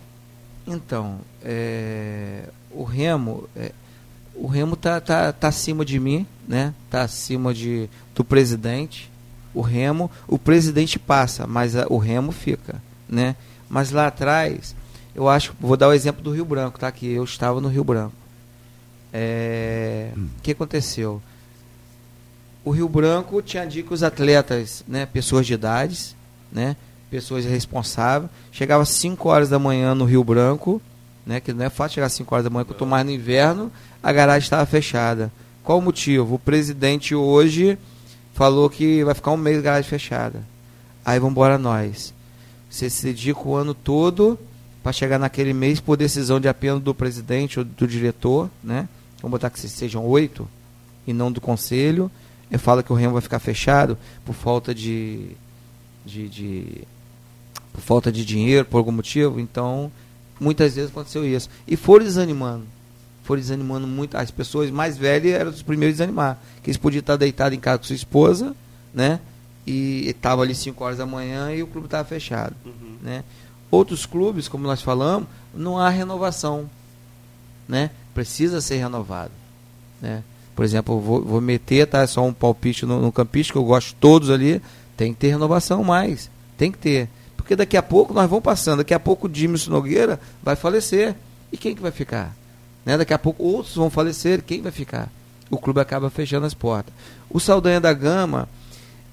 Então, 0.67 1.19
é, 1.43 2.49
o 2.71 2.83
Remo, 2.85 3.49
é, 3.57 3.73
o 4.37 4.47
Remo 4.47 4.77
tá, 4.77 5.01
tá, 5.01 5.33
tá 5.33 5.49
acima 5.49 5.85
de 5.85 5.99
mim, 5.99 6.27
né? 6.47 6.75
Tá 6.91 7.03
acima 7.03 7.53
de, 7.55 7.89
do 8.15 8.25
presidente. 8.25 9.11
O 9.55 9.61
Remo, 9.61 10.11
o 10.29 10.39
presidente 10.39 10.99
passa, 10.99 11.47
mas 11.47 11.75
a, 11.75 11.87
o 11.89 11.97
Remo 11.97 12.33
fica, 12.33 12.83
né? 13.09 13.35
Mas 13.69 13.91
lá 13.91 14.07
atrás, 14.07 14.77
eu 15.15 15.29
acho, 15.29 15.55
vou 15.59 15.77
dar 15.77 15.89
o 15.89 15.93
exemplo 15.93 16.23
do 16.23 16.31
Rio 16.31 16.45
Branco, 16.45 16.79
tá? 16.79 16.93
Que 16.93 17.11
eu 17.11 17.25
estava 17.25 17.61
no 17.61 17.69
Rio 17.69 17.83
Branco. 17.83 18.13
É, 19.13 20.11
o 20.15 20.21
hum. 20.21 20.29
que 20.43 20.53
aconteceu? 20.53 21.23
O 22.63 22.71
Rio 22.71 22.89
Branco 22.89 23.41
tinha 23.41 23.65
dito 23.65 23.89
que 23.89 23.95
os 23.95 24.03
atletas, 24.03 24.85
né, 24.87 25.07
pessoas 25.07 25.47
de 25.47 25.55
idades, 25.55 26.17
né, 26.53 26.77
pessoas 27.09 27.45
responsáveis, 27.45 28.31
chegava 28.51 28.83
às 28.83 28.89
5 28.91 29.29
horas 29.29 29.49
da 29.49 29.59
manhã 29.59 29.95
no 29.95 30.05
Rio 30.05 30.23
Branco, 30.23 30.83
né, 31.25 31.41
que 31.41 31.53
não 31.53 31.65
é 31.65 31.71
fácil 31.71 31.95
chegar 31.95 32.09
às 32.09 32.13
5 32.13 32.35
horas 32.35 32.45
da 32.45 32.51
manhã, 32.51 32.65
porque 32.65 32.73
eu 32.73 32.77
estou 32.77 32.89
mais 32.89 33.07
no 33.07 33.13
inverno, 33.13 33.73
a 34.03 34.13
garagem 34.13 34.45
estava 34.47 34.67
fechada. 34.67 35.33
Qual 35.63 35.79
o 35.79 35.83
motivo? 35.83 36.35
O 36.35 36.39
presidente 36.39 37.15
hoje 37.15 37.79
falou 38.35 38.71
que 38.71 39.03
vai 39.03 39.15
ficar 39.15 39.33
um 39.33 39.37
mês 39.37 39.59
a 39.59 39.63
garagem 39.63 39.91
fechada. 39.91 40.43
Aí 41.05 41.19
vamos 41.19 41.33
embora 41.33 41.59
nós. 41.59 42.15
Você 42.71 42.91
se 42.91 43.05
dedica 43.07 43.41
o 43.41 43.55
ano 43.55 43.75
todo 43.75 44.39
para 44.83 44.93
chegar 44.93 45.19
naquele 45.19 45.53
mês 45.53 45.81
por 45.81 45.97
decisão 45.97 46.39
de 46.39 46.49
apenas 46.49 46.81
do 46.81 46.95
presidente 46.95 47.59
ou 47.59 47.65
do 47.65 47.87
diretor, 47.87 48.51
né? 48.63 48.89
Vamos 49.21 49.33
botar 49.33 49.51
que 49.51 49.59
sejam 49.59 50.05
oito 50.05 50.49
e 51.07 51.13
não 51.13 51.33
do 51.33 51.41
conselho. 51.41 52.11
Eu 52.51 52.59
falo 52.59 52.83
que 52.83 52.93
o 52.93 52.95
Remo 52.95 53.15
vai 53.15 53.23
ficar 53.23 53.39
fechado 53.39 53.99
por 54.25 54.35
falta 54.35 54.75
de, 54.75 55.31
de, 56.05 56.29
de 56.29 56.85
por 57.73 57.81
falta 57.81 58.13
de 58.13 58.25
dinheiro, 58.25 58.65
por 58.65 58.79
algum 58.79 58.93
motivo. 58.93 59.41
Então, 59.41 59.91
muitas 60.39 60.77
vezes 60.77 60.91
aconteceu 60.91 61.27
isso. 61.27 61.49
E 61.67 61.77
foram 61.77 62.05
desanimando. 62.05 62.67
Foram 63.27 63.41
desanimando 63.41 63.89
muito. 63.89 64.17
As 64.17 64.31
pessoas 64.31 64.71
mais 64.71 64.97
velhas 64.97 65.33
eram 65.33 65.51
os 65.51 65.61
primeiros 65.61 65.97
a 65.97 66.05
desanimar. 66.05 66.39
Que 66.63 66.71
eles 66.71 66.77
podiam 66.77 67.01
estar 67.01 67.17
deitados 67.17 67.59
em 67.59 67.61
casa 67.61 67.79
com 67.79 67.85
sua 67.85 67.97
esposa, 67.97 68.55
né? 68.95 69.19
E 69.67 70.09
estava 70.09 70.43
ali 70.43 70.55
5 70.55 70.85
horas 70.85 70.99
da 70.99 71.05
manhã 71.05 71.53
e 71.53 71.61
o 71.61 71.67
clube 71.67 71.87
estava 71.87 72.07
fechado. 72.07 72.55
Uhum. 72.65 72.99
Né? 73.03 73.25
Outros 73.69 74.07
clubes, 74.07 74.47
como 74.47 74.65
nós 74.65 74.81
falamos, 74.81 75.29
não 75.53 75.77
há 75.77 75.89
renovação. 75.89 76.71
Né? 77.69 77.91
Precisa 78.15 78.61
ser 78.61 78.77
renovado. 78.77 79.33
Né? 80.01 80.23
Por 80.55 80.65
exemplo, 80.65 81.01
vou, 81.01 81.21
vou 81.21 81.41
meter 81.41 81.85
tá, 81.89 82.07
só 82.07 82.25
um 82.25 82.33
palpite 82.33 82.87
no, 82.87 83.03
no 83.03 83.11
campista, 83.11 83.53
que 83.53 83.59
eu 83.59 83.65
gosto 83.65 83.89
de 83.89 83.95
todos 83.97 84.31
ali. 84.31 84.63
Tem 84.97 85.13
que 85.13 85.19
ter 85.19 85.31
renovação 85.31 85.83
mais. 85.83 86.31
Tem 86.57 86.71
que 86.71 86.79
ter. 86.79 87.09
Porque 87.37 87.57
daqui 87.57 87.77
a 87.77 87.83
pouco 87.83 88.15
nós 88.15 88.31
vamos 88.31 88.45
passando. 88.45 88.79
Daqui 88.79 88.95
a 88.95 89.01
pouco 89.01 89.27
o 89.27 89.29
Dimas 89.29 89.67
Nogueira 89.67 90.21
vai 90.45 90.55
falecer. 90.55 91.17
E 91.51 91.57
quem 91.57 91.75
que 91.75 91.83
vai 91.83 91.91
ficar? 91.91 92.37
Né? 92.87 92.97
Daqui 92.97 93.13
a 93.13 93.19
pouco 93.19 93.43
outros 93.43 93.75
vão 93.75 93.91
falecer. 93.91 94.41
Quem 94.43 94.63
vai 94.63 94.73
ficar? 94.73 95.11
O 95.51 95.59
clube 95.59 95.81
acaba 95.81 96.09
fechando 96.09 96.47
as 96.47 96.55
portas. 96.55 96.95
O 97.29 97.39
Saldanha 97.39 97.81
da 97.81 97.93
Gama, 97.93 98.49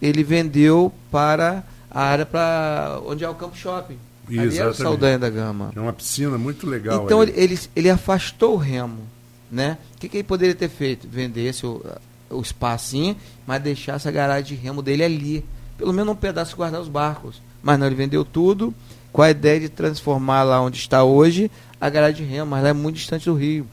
ele 0.01 0.23
vendeu 0.23 0.93
para 1.11 1.63
a 1.91 2.01
área 2.01 2.25
para 2.25 3.01
onde 3.05 3.25
é 3.25 3.29
o 3.29 3.35
Campo 3.35 3.57
Shopping. 3.57 3.97
Ali 4.29 4.57
é 4.57 4.65
o 4.65 4.73
Saldanha 4.73 5.19
da 5.19 5.29
Gama. 5.29 5.73
É 5.75 5.79
uma 5.79 5.91
piscina 5.91 6.37
muito 6.37 6.65
legal. 6.65 7.03
Então 7.03 7.21
ele, 7.21 7.33
ele, 7.35 7.59
ele 7.75 7.89
afastou 7.89 8.53
o 8.53 8.57
remo 8.57 9.11
né? 9.53 9.77
O 9.95 9.99
que, 9.99 10.09
que 10.09 10.17
ele 10.17 10.23
poderia 10.23 10.55
ter 10.55 10.67
feito? 10.67 11.07
Vendesse 11.07 11.63
o, 11.63 11.85
o 12.27 12.41
espacinho, 12.41 13.15
mas 13.45 13.61
deixasse 13.61 14.07
a 14.07 14.11
garagem 14.11 14.57
de 14.57 14.63
remo 14.63 14.81
dele 14.81 15.03
ali. 15.03 15.45
Pelo 15.77 15.93
menos 15.93 16.11
um 16.11 16.15
pedaço 16.15 16.55
guardar 16.55 16.81
os 16.81 16.87
barcos. 16.87 17.39
Mas 17.61 17.77
não, 17.77 17.85
ele 17.85 17.95
vendeu 17.95 18.25
tudo 18.25 18.73
com 19.13 19.21
a 19.21 19.29
ideia 19.29 19.59
de 19.59 19.69
transformar 19.69 20.41
lá 20.41 20.59
onde 20.59 20.79
está 20.79 21.03
hoje 21.03 21.49
a 21.79 21.87
garagem 21.87 22.25
de 22.25 22.31
remo, 22.31 22.49
mas 22.49 22.63
lá 22.63 22.69
é 22.69 22.73
muito 22.73 22.95
distante 22.95 23.25
do 23.25 23.35
rio. 23.35 23.67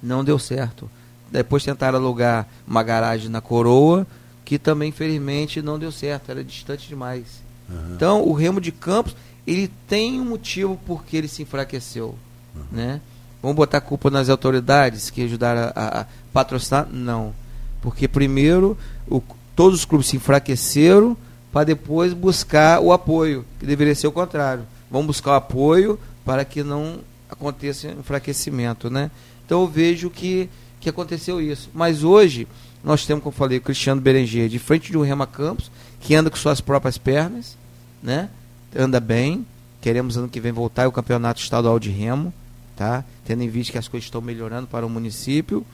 Não 0.00 0.22
deu 0.22 0.38
certo. 0.38 0.88
Depois 1.30 1.64
tentaram 1.64 1.98
alugar 1.98 2.46
uma 2.66 2.82
garagem 2.84 3.28
na 3.28 3.40
Coroa, 3.40 4.06
que 4.44 4.56
também 4.56 4.90
infelizmente 4.90 5.60
não 5.60 5.78
deu 5.78 5.90
certo, 5.90 6.30
era 6.30 6.44
distante 6.44 6.86
demais. 6.86 7.42
Uhum. 7.68 7.94
Então 7.96 8.22
o 8.22 8.32
remo 8.32 8.60
de 8.60 8.70
Campos, 8.70 9.16
ele 9.44 9.68
tem 9.88 10.20
um 10.20 10.24
motivo 10.24 10.78
porque 10.86 11.16
ele 11.16 11.28
se 11.28 11.42
enfraqueceu, 11.42 12.14
uhum. 12.54 12.62
né? 12.70 13.00
Vamos 13.42 13.56
botar 13.56 13.78
a 13.78 13.80
culpa 13.80 14.08
nas 14.08 14.28
autoridades 14.28 15.10
que 15.10 15.22
ajudaram 15.24 15.72
a, 15.74 16.00
a 16.00 16.06
patrocinar? 16.32 16.88
Não. 16.90 17.34
Porque 17.82 18.06
primeiro 18.06 18.78
o, 19.08 19.20
todos 19.56 19.80
os 19.80 19.84
clubes 19.84 20.06
se 20.06 20.16
enfraqueceram 20.16 21.16
para 21.54 21.64
depois 21.64 22.12
buscar 22.12 22.80
o 22.80 22.92
apoio, 22.92 23.46
que 23.58 23.64
deveria 23.64 23.94
ser 23.94 24.08
o 24.08 24.12
contrário. 24.12 24.64
Vamos 24.90 25.06
buscar 25.06 25.30
o 25.30 25.34
apoio 25.34 25.98
para 26.24 26.44
que 26.44 26.62
não 26.62 26.98
aconteça 27.30 27.88
enfraquecimento, 27.88 28.90
né? 28.90 29.10
Então 29.46 29.62
eu 29.62 29.68
vejo 29.68 30.10
que, 30.10 30.50
que 30.80 30.90
aconteceu 30.90 31.40
isso. 31.40 31.70
Mas 31.72 32.04
hoje 32.04 32.46
nós 32.82 33.06
temos, 33.06 33.22
como 33.22 33.32
eu 33.32 33.38
falei, 33.38 33.58
o 33.58 33.62
Cristiano 33.62 34.00
Berenger 34.00 34.48
de 34.48 34.58
frente 34.58 34.90
de 34.90 34.98
um 34.98 35.02
Rema 35.02 35.26
Campos, 35.26 35.70
que 36.00 36.14
anda 36.14 36.28
com 36.28 36.36
suas 36.36 36.60
próprias 36.60 36.98
pernas, 36.98 37.56
né? 38.02 38.28
Anda 38.76 39.00
bem. 39.00 39.46
Queremos 39.80 40.16
ano 40.16 40.28
que 40.28 40.40
vem 40.40 40.52
voltar 40.52 40.84
ao 40.84 40.92
campeonato 40.92 41.40
estadual 41.40 41.78
de 41.78 41.90
remo 41.90 42.32
tá? 42.74 43.04
Tendo 43.24 43.42
em 43.42 43.48
vista 43.48 43.72
que 43.72 43.78
as 43.78 43.88
coisas 43.88 44.06
estão 44.06 44.20
melhorando 44.20 44.66
para 44.66 44.84
o 44.84 44.90
município 44.90 45.64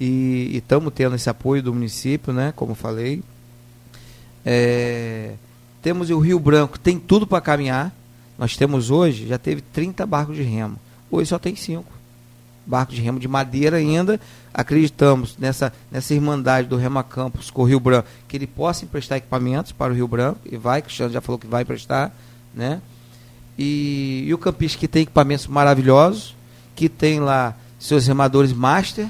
e 0.00 0.50
estamos 0.54 0.92
tendo 0.94 1.16
esse 1.16 1.28
apoio 1.28 1.62
do 1.62 1.72
município, 1.74 2.32
né? 2.32 2.52
Como 2.54 2.74
falei. 2.74 3.22
É, 4.44 5.34
temos 5.82 6.10
o 6.10 6.18
Rio 6.18 6.38
Branco, 6.38 6.78
tem 6.78 6.98
tudo 6.98 7.26
para 7.26 7.40
caminhar. 7.40 7.92
Nós 8.38 8.56
temos 8.56 8.90
hoje, 8.90 9.26
já 9.26 9.38
teve 9.38 9.60
30 9.60 10.06
barcos 10.06 10.36
de 10.36 10.42
remo. 10.42 10.76
Hoje 11.10 11.28
só 11.28 11.38
tem 11.38 11.56
5 11.56 11.84
barcos 12.68 12.94
de 12.94 13.00
remo 13.00 13.18
de 13.18 13.26
madeira 13.26 13.78
ainda. 13.78 14.20
Acreditamos 14.52 15.36
nessa, 15.38 15.72
nessa 15.90 16.14
irmandade 16.14 16.68
do 16.68 16.76
Rema 16.76 17.02
Campos 17.02 17.50
com 17.50 17.62
o 17.62 17.64
Rio 17.64 17.80
Branco, 17.80 18.08
que 18.28 18.36
ele 18.36 18.46
possa 18.46 18.84
emprestar 18.84 19.18
equipamentos 19.18 19.72
para 19.72 19.92
o 19.92 19.96
Rio 19.96 20.06
Branco, 20.06 20.40
e 20.44 20.56
vai, 20.56 20.82
Cristiano 20.82 21.12
já 21.12 21.20
falou 21.20 21.38
que 21.38 21.46
vai 21.46 21.62
emprestar, 21.62 22.12
né? 22.54 22.80
E, 23.58 24.24
e 24.26 24.34
o 24.34 24.38
campista 24.38 24.78
que 24.78 24.86
tem 24.86 25.02
equipamentos 25.02 25.46
maravilhosos, 25.46 26.36
que 26.76 26.88
tem 26.88 27.18
lá 27.18 27.56
seus 27.78 28.06
remadores 28.06 28.52
master, 28.52 29.08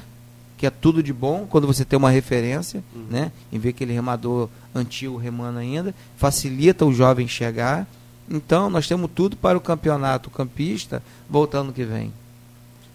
que 0.59 0.66
é 0.66 0.70
tudo 0.70 1.02
de 1.02 1.12
bom 1.12 1.46
quando 1.48 1.66
você 1.66 1.84
tem 1.84 1.96
uma 1.96 2.11
referência, 2.11 2.82
uhum. 2.94 3.06
né? 3.09 3.32
Em 3.50 3.59
ver 3.59 3.70
aquele 3.70 3.92
remador 3.92 4.48
antigo 4.74 5.16
remando 5.16 5.59
ainda, 5.59 5.94
facilita 6.16 6.84
o 6.84 6.92
jovem 6.92 7.28
chegar. 7.28 7.86
Então, 8.28 8.68
nós 8.68 8.86
temos 8.86 9.09
tudo 9.14 9.36
para 9.36 9.56
o 9.56 9.61
campeonato 9.61 10.28
campista 10.28 11.02
voltando 11.30 11.72
que 11.72 11.84
vem. 11.84 12.12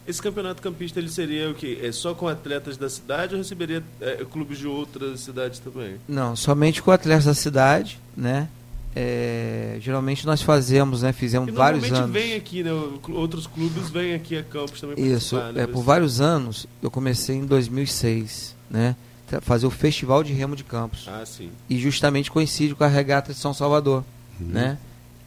Esse 0.05 0.21
campeonato 0.21 0.61
campista 0.61 0.99
ele 0.99 1.09
seria 1.09 1.49
o 1.49 1.53
que? 1.53 1.79
É 1.81 1.89
só 1.93 2.13
com 2.13 2.27
atletas 2.27 2.75
da 2.75 2.89
cidade 2.89 3.33
ou 3.33 3.37
receberia 3.39 3.81
é, 4.01 4.25
clubes 4.29 4.57
de 4.57 4.67
outras 4.67 5.21
cidades 5.21 5.59
também? 5.59 5.95
Não, 6.07 6.35
somente 6.35 6.81
com 6.81 6.91
atletas 6.91 7.23
da 7.23 7.33
cidade, 7.33 7.99
né? 8.15 8.49
É, 8.95 9.77
geralmente 9.79 10.25
nós 10.25 10.41
fazemos, 10.41 11.01
né? 11.01 11.11
Fizemos 11.11 11.51
vários 11.53 11.91
anos. 11.91 12.11
vem 12.11 12.35
aqui, 12.35 12.63
né? 12.63 12.71
Outros 13.09 13.47
clubes 13.47 13.89
vêm 13.89 14.13
aqui 14.13 14.37
a 14.37 14.43
Campos 14.43 14.79
também. 14.79 15.03
Isso, 15.03 15.35
né? 15.35 15.63
é, 15.63 15.67
por 15.67 15.81
vários 15.81 16.21
anos 16.21 16.67
eu 16.81 16.91
comecei 16.91 17.37
em 17.37 17.45
2006, 17.45 18.55
né? 18.69 18.95
Fazer 19.41 19.65
o 19.65 19.71
Festival 19.71 20.23
de 20.23 20.31
Remo 20.31 20.55
de 20.55 20.63
Campos. 20.63 21.07
Ah, 21.07 21.25
sim. 21.25 21.49
E 21.67 21.79
justamente 21.79 22.29
coincide 22.29 22.75
com 22.75 22.83
a 22.83 22.87
regata 22.87 23.33
de 23.33 23.39
São 23.39 23.51
Salvador, 23.51 24.03
uhum. 24.39 24.47
né? 24.47 24.77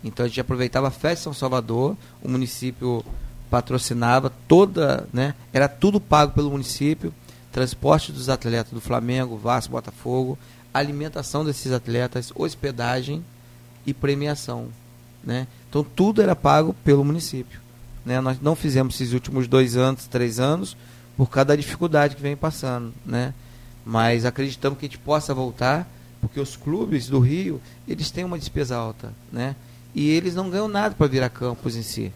Então 0.04 0.24
a 0.24 0.28
gente 0.28 0.40
aproveitava 0.40 0.86
a 0.86 0.92
festa 0.92 1.16
de 1.16 1.24
São 1.24 1.34
Salvador, 1.34 1.96
o 2.22 2.28
município 2.28 3.04
patrocinava 3.50 4.32
toda, 4.46 5.08
né? 5.12 5.34
Era 5.52 5.68
tudo 5.68 6.00
pago 6.00 6.32
pelo 6.32 6.50
município, 6.50 7.12
transporte 7.50 8.12
dos 8.12 8.28
atletas 8.28 8.72
do 8.72 8.80
Flamengo, 8.80 9.36
Vasco, 9.36 9.72
Botafogo, 9.72 10.38
alimentação 10.72 11.44
desses 11.44 11.72
atletas, 11.72 12.32
hospedagem, 12.36 13.24
e 13.86 13.94
premiação. 13.94 14.68
Né? 15.24 15.46
Então 15.68 15.84
tudo 15.84 16.22
era 16.22 16.36
pago 16.36 16.74
pelo 16.84 17.04
município. 17.04 17.60
Né? 18.04 18.20
Nós 18.20 18.40
não 18.40 18.54
fizemos 18.54 18.94
esses 18.94 19.12
últimos 19.12 19.48
dois 19.48 19.76
anos, 19.76 20.06
três 20.06 20.38
anos, 20.38 20.76
por 21.16 21.28
causa 21.28 21.46
da 21.46 21.56
dificuldade 21.56 22.16
que 22.16 22.22
vem 22.22 22.36
passando. 22.36 22.92
Né? 23.04 23.32
Mas 23.84 24.24
acreditamos 24.24 24.78
que 24.78 24.86
a 24.86 24.88
gente 24.88 24.98
possa 24.98 25.34
voltar, 25.34 25.88
porque 26.20 26.40
os 26.40 26.56
clubes 26.56 27.08
do 27.08 27.18
Rio, 27.18 27.60
eles 27.86 28.10
têm 28.10 28.24
uma 28.24 28.38
despesa 28.38 28.76
alta. 28.76 29.12
Né? 29.32 29.56
E 29.94 30.10
eles 30.10 30.34
não 30.34 30.50
ganham 30.50 30.68
nada 30.68 30.94
para 30.94 31.06
vir 31.06 31.22
a 31.22 31.28
campus 31.28 31.76
em 31.76 31.82
si. 31.82 32.12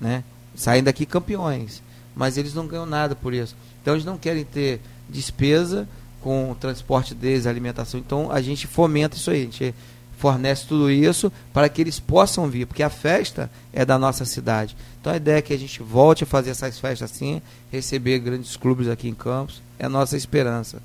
Né? 0.00 0.22
Saem 0.54 0.82
daqui 0.82 1.06
campeões, 1.06 1.82
mas 2.14 2.36
eles 2.36 2.54
não 2.54 2.66
ganham 2.66 2.86
nada 2.86 3.16
por 3.16 3.32
isso. 3.32 3.56
Então 3.82 3.94
eles 3.94 4.04
não 4.04 4.16
querem 4.16 4.44
ter 4.44 4.80
despesa 5.08 5.88
com 6.20 6.50
o 6.50 6.54
transporte 6.54 7.14
deles, 7.14 7.46
alimentação. 7.46 8.00
Então 8.00 8.30
a 8.30 8.40
gente 8.40 8.66
fomenta 8.66 9.16
isso 9.16 9.30
aí. 9.30 9.42
A 9.42 9.44
gente 9.44 9.74
fornece 10.18 10.66
tudo 10.66 10.90
isso 10.90 11.32
para 11.52 11.68
que 11.68 11.80
eles 11.80 12.00
possam 12.00 12.48
vir, 12.48 12.66
porque 12.66 12.82
a 12.82 12.90
festa 12.90 13.50
é 13.72 13.84
da 13.84 13.98
nossa 13.98 14.24
cidade. 14.24 14.76
Então 15.00 15.12
a 15.12 15.16
ideia 15.16 15.38
é 15.38 15.42
que 15.42 15.52
a 15.52 15.58
gente 15.58 15.82
volte 15.82 16.24
a 16.24 16.26
fazer 16.26 16.50
essas 16.50 16.78
festas 16.78 17.10
assim, 17.10 17.42
receber 17.70 18.18
grandes 18.18 18.56
clubes 18.56 18.88
aqui 18.88 19.08
em 19.08 19.14
Campos, 19.14 19.62
é 19.78 19.86
a 19.86 19.88
nossa 19.88 20.16
esperança. 20.16 20.80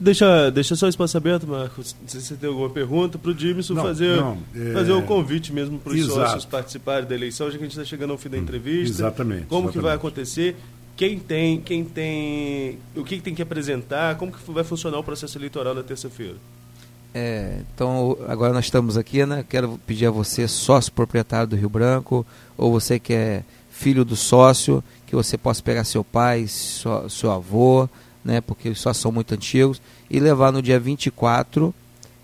Deixa, 0.00 0.50
deixa 0.50 0.74
só 0.74 0.86
o 0.86 0.88
espaço 0.88 1.16
aberto, 1.16 1.46
Marcos. 1.46 1.94
Se 2.06 2.20
você 2.20 2.34
tem 2.34 2.48
alguma 2.48 2.68
pergunta 2.68 3.16
para 3.18 3.30
o 3.30 3.34
Dimson 3.34 3.76
fazer, 3.76 4.16
não, 4.16 4.38
é... 4.54 4.72
fazer 4.72 4.92
o 4.92 5.02
convite 5.02 5.52
mesmo 5.52 5.78
para 5.78 5.92
os 5.92 6.06
sócios 6.06 6.44
participarem 6.44 7.08
da 7.08 7.14
eleição, 7.14 7.46
já 7.46 7.56
que 7.56 7.62
a 7.62 7.66
gente 7.66 7.78
está 7.78 7.84
chegando 7.84 8.10
ao 8.10 8.18
fim 8.18 8.28
da 8.28 8.36
hum, 8.36 8.40
entrevista. 8.40 8.96
Exatamente. 8.96 9.46
Como 9.46 9.68
exatamente. 9.68 9.72
que 9.72 9.78
vai 9.78 9.94
acontecer? 9.94 10.56
Quem 10.96 11.18
tem, 11.18 11.60
quem 11.60 11.84
tem. 11.84 12.78
O 12.96 13.04
que 13.04 13.20
tem 13.20 13.34
que 13.34 13.40
apresentar? 13.40 14.16
Como 14.16 14.32
que 14.32 14.50
vai 14.50 14.64
funcionar 14.64 14.98
o 14.98 15.04
processo 15.04 15.38
eleitoral 15.38 15.74
na 15.74 15.82
terça-feira? 15.82 16.34
É, 17.12 17.60
então, 17.74 18.16
agora 18.28 18.52
nós 18.52 18.66
estamos 18.66 18.96
aqui, 18.96 19.26
né? 19.26 19.44
Quero 19.48 19.80
pedir 19.86 20.06
a 20.06 20.10
você, 20.10 20.46
sócio 20.46 20.92
proprietário 20.92 21.48
do 21.48 21.56
Rio 21.56 21.68
Branco, 21.68 22.24
ou 22.56 22.70
você 22.70 22.98
que 22.98 23.12
é 23.12 23.42
filho 23.70 24.04
do 24.04 24.14
sócio, 24.14 24.82
que 25.06 25.16
você 25.16 25.36
possa 25.36 25.62
pegar 25.62 25.84
seu 25.84 26.04
pai, 26.04 26.46
seu, 26.46 27.08
seu 27.08 27.32
avô, 27.32 27.88
né? 28.24 28.40
Porque 28.40 28.68
os 28.68 28.80
sócios 28.80 29.02
são 29.02 29.10
muito 29.10 29.34
antigos, 29.34 29.80
e 30.08 30.20
levar 30.20 30.52
no 30.52 30.62
dia 30.62 30.78
24 30.78 31.74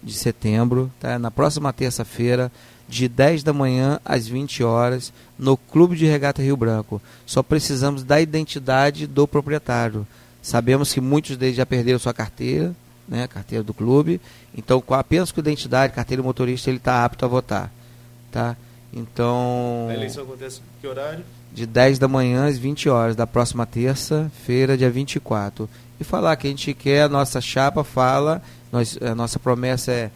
de 0.02 0.12
setembro, 0.12 0.90
tá? 1.00 1.18
Na 1.18 1.30
próxima 1.30 1.72
terça-feira, 1.72 2.52
de 2.88 3.08
10 3.08 3.42
da 3.42 3.52
manhã 3.52 3.98
às 4.04 4.28
20 4.28 4.62
horas, 4.62 5.12
no 5.36 5.56
Clube 5.56 5.96
de 5.96 6.06
Regata 6.06 6.42
Rio 6.42 6.56
Branco. 6.56 7.02
Só 7.24 7.42
precisamos 7.42 8.04
da 8.04 8.20
identidade 8.20 9.08
do 9.08 9.26
proprietário. 9.26 10.06
Sabemos 10.40 10.92
que 10.92 11.00
muitos 11.00 11.36
deles 11.36 11.56
já 11.56 11.66
perderam 11.66 11.98
sua 11.98 12.14
carteira, 12.14 12.72
né, 13.08 13.26
carteira 13.26 13.62
do 13.62 13.72
clube. 13.72 14.20
Então, 14.56 14.80
com 14.80 14.94
apenas 14.94 15.30
com 15.30 15.40
identidade, 15.40 15.92
carteira 15.92 16.22
do 16.22 16.26
motorista, 16.26 16.70
ele 16.70 16.78
está 16.78 17.04
apto 17.04 17.24
a 17.24 17.28
votar. 17.28 17.70
Tá? 18.30 18.56
Então. 18.92 19.86
A 19.90 19.94
eleição 19.94 20.24
acontece 20.24 20.60
que 20.80 20.86
horário? 20.86 21.24
De 21.52 21.66
10 21.66 21.98
da 21.98 22.08
manhã 22.08 22.46
às 22.46 22.58
20 22.58 22.88
horas, 22.88 23.16
da 23.16 23.26
próxima 23.26 23.64
terça-feira, 23.64 24.76
dia 24.76 24.90
24. 24.90 25.68
E 25.98 26.04
falar 26.04 26.36
que 26.36 26.46
a 26.46 26.50
gente 26.50 26.74
quer, 26.74 27.02
a 27.02 27.08
nossa 27.08 27.40
chapa 27.40 27.82
fala, 27.82 28.42
nós, 28.70 28.98
a 29.00 29.14
nossa 29.14 29.38
promessa 29.38 29.90
é 29.90 30.10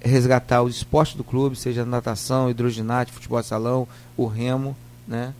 resgatar 0.00 0.62
os 0.62 0.76
esportes 0.76 1.14
do 1.14 1.22
clube, 1.22 1.56
seja 1.56 1.84
natação, 1.84 2.50
hidroginástica, 2.50 3.14
futebol 3.14 3.40
de 3.40 3.46
salão, 3.46 3.86
o 4.16 4.26
remo, 4.26 4.76
né? 5.06 5.34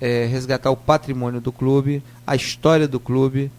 É, 0.00 0.26
resgatar 0.26 0.70
o 0.70 0.76
patrimônio 0.76 1.40
do 1.40 1.50
clube, 1.50 2.02
a 2.26 2.36
história 2.36 2.86
do 2.86 3.00
clube 3.00 3.50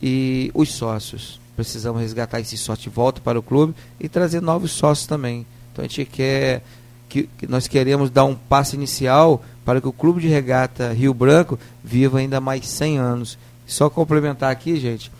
e 0.00 0.50
os 0.54 0.72
sócios 0.72 1.38
precisamos 1.58 2.00
resgatar 2.00 2.38
esse 2.38 2.56
sócio 2.56 2.84
de 2.84 2.88
volta 2.88 3.20
para 3.20 3.36
o 3.36 3.42
clube 3.42 3.74
e 3.98 4.08
trazer 4.08 4.40
novos 4.40 4.70
sócios 4.70 5.08
também. 5.08 5.44
Então 5.72 5.84
a 5.84 5.88
gente 5.88 6.04
quer 6.04 6.62
que, 7.08 7.28
que, 7.36 7.48
nós 7.48 7.66
queremos 7.66 8.10
dar 8.10 8.26
um 8.26 8.34
passo 8.36 8.76
inicial 8.76 9.42
para 9.64 9.80
que 9.80 9.88
o 9.88 9.92
Clube 9.92 10.20
de 10.20 10.28
Regata 10.28 10.92
Rio 10.92 11.12
Branco 11.12 11.58
viva 11.82 12.20
ainda 12.20 12.40
mais 12.40 12.64
100 12.68 12.98
anos. 12.98 13.38
Só 13.66 13.90
complementar 13.90 14.52
aqui, 14.52 14.78
gente, 14.78 15.10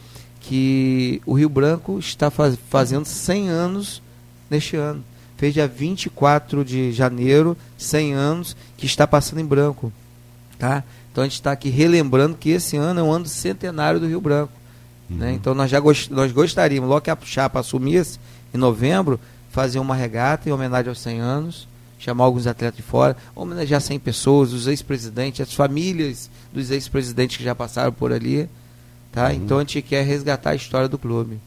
que 0.41 1.21
o 1.27 1.35
Rio 1.35 1.49
Branco 1.49 1.99
está 1.99 2.31
faz, 2.31 2.57
fazendo 2.71 3.05
100 3.05 3.49
anos 3.49 4.01
neste 4.49 4.77
ano. 4.77 5.03
Fez 5.37 5.53
dia 5.53 5.67
24 5.67 6.65
de 6.65 6.93
janeiro, 6.93 7.57
100 7.77 8.15
anos, 8.15 8.57
que 8.77 8.87
está 8.87 9.09
passando 9.09 9.41
em 9.41 9.45
branco. 9.45 9.93
Tá? 10.57 10.85
Então 11.11 11.25
a 11.25 11.27
gente 11.27 11.35
está 11.35 11.51
aqui 11.51 11.69
relembrando 11.69 12.37
que 12.37 12.51
esse 12.51 12.77
ano 12.77 13.01
é 13.01 13.03
um 13.03 13.11
ano 13.11 13.27
centenário 13.27 13.99
do 13.99 14.07
Rio 14.07 14.21
Branco. 14.21 14.53
Uhum. 15.11 15.17
Né? 15.17 15.33
Então 15.33 15.55
nós 15.55 15.71
já 15.71 15.81
gost, 15.81 16.13
nós 16.13 16.33
gostaríamos, 16.33 16.89
logo 16.89 17.01
que 17.01 17.11
a 17.11 17.19
chapa 17.23 17.61
assumisse, 17.61 18.19
em 18.53 18.59
novembro, 18.59 19.19
fazer 19.51 19.79
uma 19.79 19.95
regata 19.95 20.49
em 20.49 20.53
homenagem 20.53 20.89
aos 20.89 21.01
100 21.01 21.21
anos, 21.21 21.69
chamar 21.99 22.25
alguns 22.25 22.47
atletas 22.47 22.77
de 22.77 22.83
fora, 22.83 23.17
homenagear 23.35 23.81
100 23.81 23.99
pessoas, 23.99 24.53
os 24.53 24.67
ex-presidentes, 24.67 25.41
as 25.41 25.55
famílias 25.55 26.31
dos 26.53 26.71
ex-presidentes 26.71 27.37
que 27.37 27.45
já 27.45 27.55
passaram 27.55 27.93
por 27.93 28.13
ali. 28.13 28.49
Tá? 29.11 29.29
Uhum. 29.29 29.35
Então 29.35 29.57
a 29.59 29.61
gente 29.61 29.83
quer 29.83 30.05
resgatar 30.05 30.51
a 30.51 30.55
história 30.55 30.89
do 30.89 30.99
clube. 30.99 31.39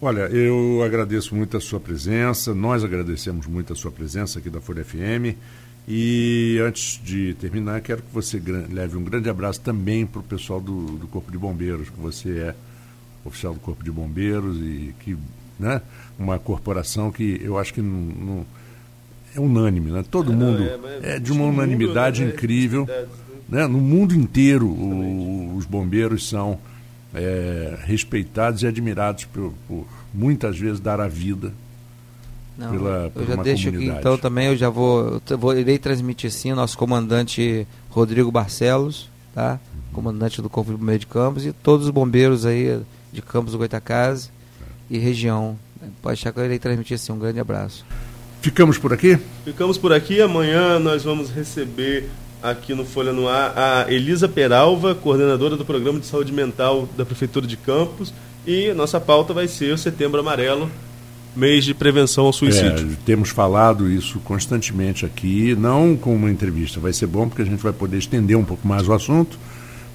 Olha, 0.00 0.22
eu 0.22 0.82
agradeço 0.82 1.34
muito 1.34 1.56
a 1.56 1.60
sua 1.60 1.78
presença, 1.78 2.52
nós 2.52 2.82
agradecemos 2.82 3.46
muito 3.46 3.72
a 3.72 3.76
sua 3.76 3.90
presença 3.90 4.40
aqui 4.40 4.50
da 4.50 4.60
Folha 4.60 4.84
FM. 4.84 5.36
E 5.86 6.60
antes 6.64 7.00
de 7.02 7.34
terminar, 7.34 7.80
quero 7.80 8.02
que 8.02 8.12
você 8.12 8.40
leve 8.70 8.96
um 8.96 9.02
grande 9.02 9.28
abraço 9.28 9.60
também 9.60 10.06
para 10.06 10.20
o 10.20 10.22
pessoal 10.22 10.60
do, 10.60 10.86
do 10.98 11.08
Corpo 11.08 11.30
de 11.30 11.38
Bombeiros, 11.38 11.88
que 11.88 12.00
você 12.00 12.30
é 12.30 12.54
oficial 13.24 13.54
do 13.54 13.60
Corpo 13.60 13.84
de 13.84 13.90
Bombeiros 13.90 14.56
e 14.58 14.94
que, 15.00 15.16
né, 15.58 15.80
uma 16.18 16.38
corporação 16.38 17.10
que 17.10 17.40
eu 17.42 17.58
acho 17.58 17.72
que 17.72 17.80
não, 17.80 18.00
não 18.00 18.46
é 19.34 19.40
unânime, 19.40 19.90
né? 19.90 20.04
Todo 20.10 20.32
é, 20.32 20.34
mundo 20.34 20.62
é, 20.62 21.14
é, 21.14 21.18
de 21.18 21.32
uma 21.32 21.44
unanimidade 21.44 22.20
mundo, 22.20 22.28
né? 22.28 22.34
incrível, 22.34 22.88
né? 23.48 23.66
No 23.66 23.78
mundo 23.78 24.14
inteiro 24.14 24.66
o, 24.66 25.56
os 25.56 25.64
bombeiros 25.64 26.28
são 26.28 26.58
é, 27.14 27.78
respeitados 27.84 28.62
e 28.62 28.66
admirados 28.66 29.24
por, 29.26 29.52
por, 29.66 29.86
muitas 30.12 30.58
vezes 30.58 30.80
dar 30.80 31.00
a 31.00 31.08
vida 31.08 31.52
não, 32.56 32.70
pela, 32.70 33.12
eu 33.14 33.26
já 33.26 33.36
deixo 33.36 33.64
comunidade. 33.64 33.90
aqui 33.90 34.00
então 34.00 34.18
também 34.18 34.48
eu 34.48 34.56
já 34.56 34.68
vou, 34.68 35.20
eu 35.28 35.38
vou 35.38 35.56
irei 35.56 35.78
transmitir 35.78 36.30
sim 36.30 36.52
o 36.52 36.56
nosso 36.56 36.76
comandante 36.76 37.66
Rodrigo 37.88 38.30
Barcelos, 38.30 39.08
tá? 39.34 39.58
Uhum. 39.74 39.80
Comandante 39.92 40.42
do 40.42 40.50
Corpo 40.50 40.70
de 40.70 40.76
Bombeiros 40.76 41.00
de 41.00 41.06
Campos 41.06 41.46
e 41.46 41.52
todos 41.52 41.86
os 41.86 41.92
bombeiros 41.92 42.44
aí 42.44 42.80
de 43.12 43.20
Campos 43.20 43.52
do 43.52 43.58
Goitacazes 43.58 44.30
e 44.90 44.98
região. 44.98 45.58
Pode 46.00 46.14
achar 46.14 46.32
que 46.32 46.40
eu 46.40 46.44
irei 46.44 46.58
transmitir 46.58 46.94
assim. 46.94 47.12
Um 47.12 47.18
grande 47.18 47.40
abraço. 47.40 47.84
Ficamos 48.40 48.78
por 48.78 48.92
aqui? 48.92 49.18
Ficamos 49.44 49.78
por 49.78 49.92
aqui. 49.92 50.20
Amanhã 50.20 50.78
nós 50.78 51.04
vamos 51.04 51.30
receber 51.30 52.08
aqui 52.42 52.74
no 52.74 52.84
Folha 52.84 53.12
no 53.12 53.28
Ar 53.28 53.56
a 53.56 53.92
Elisa 53.92 54.28
Peralva, 54.28 54.94
coordenadora 54.94 55.56
do 55.56 55.64
Programa 55.64 56.00
de 56.00 56.06
Saúde 56.06 56.32
Mental 56.32 56.88
da 56.96 57.04
Prefeitura 57.04 57.46
de 57.46 57.56
Campos. 57.56 58.12
E 58.46 58.72
nossa 58.72 59.00
pauta 59.00 59.32
vai 59.32 59.46
ser 59.46 59.72
o 59.72 59.78
Setembro 59.78 60.18
Amarelo, 60.18 60.68
mês 61.36 61.64
de 61.64 61.72
prevenção 61.72 62.26
ao 62.26 62.32
suicídio. 62.32 62.90
É, 62.92 62.96
temos 63.06 63.28
falado 63.28 63.88
isso 63.88 64.18
constantemente 64.20 65.06
aqui, 65.06 65.54
não 65.54 65.96
com 65.96 66.14
uma 66.14 66.30
entrevista. 66.30 66.80
Vai 66.80 66.92
ser 66.92 67.06
bom 67.06 67.28
porque 67.28 67.42
a 67.42 67.44
gente 67.44 67.62
vai 67.62 67.72
poder 67.72 67.98
estender 67.98 68.36
um 68.36 68.44
pouco 68.44 68.66
mais 68.66 68.88
o 68.88 68.92
assunto, 68.92 69.38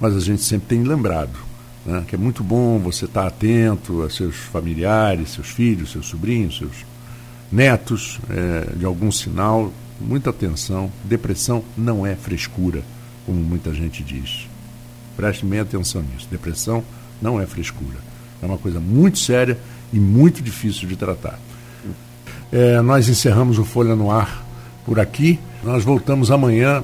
mas 0.00 0.16
a 0.16 0.20
gente 0.20 0.42
sempre 0.42 0.68
tem 0.68 0.82
lembrado 0.82 1.47
né? 1.88 2.04
que 2.06 2.14
é 2.14 2.18
muito 2.18 2.44
bom 2.44 2.78
você 2.78 3.06
estar 3.06 3.26
atento 3.26 4.02
a 4.02 4.10
seus 4.10 4.36
familiares, 4.36 5.30
seus 5.30 5.48
filhos, 5.48 5.90
seus 5.90 6.06
sobrinhos, 6.06 6.58
seus 6.58 6.84
netos, 7.50 8.20
é, 8.28 8.76
de 8.76 8.84
algum 8.84 9.10
sinal. 9.10 9.72
Muita 9.98 10.30
atenção. 10.30 10.92
Depressão 11.02 11.64
não 11.76 12.06
é 12.06 12.14
frescura, 12.14 12.82
como 13.24 13.40
muita 13.40 13.72
gente 13.72 14.04
diz. 14.04 14.46
Preste 15.16 15.46
bem 15.46 15.60
atenção 15.60 16.02
nisso. 16.02 16.28
Depressão 16.30 16.84
não 17.22 17.40
é 17.40 17.46
frescura. 17.46 17.96
É 18.42 18.46
uma 18.46 18.58
coisa 18.58 18.78
muito 18.78 19.18
séria 19.18 19.58
e 19.90 19.98
muito 19.98 20.42
difícil 20.42 20.86
de 20.86 20.94
tratar. 20.94 21.40
É, 22.52 22.80
nós 22.82 23.08
encerramos 23.08 23.58
o 23.58 23.64
Folha 23.64 23.96
no 23.96 24.10
Ar 24.10 24.44
por 24.84 25.00
aqui. 25.00 25.40
Nós 25.64 25.84
voltamos 25.84 26.30
amanhã. 26.30 26.82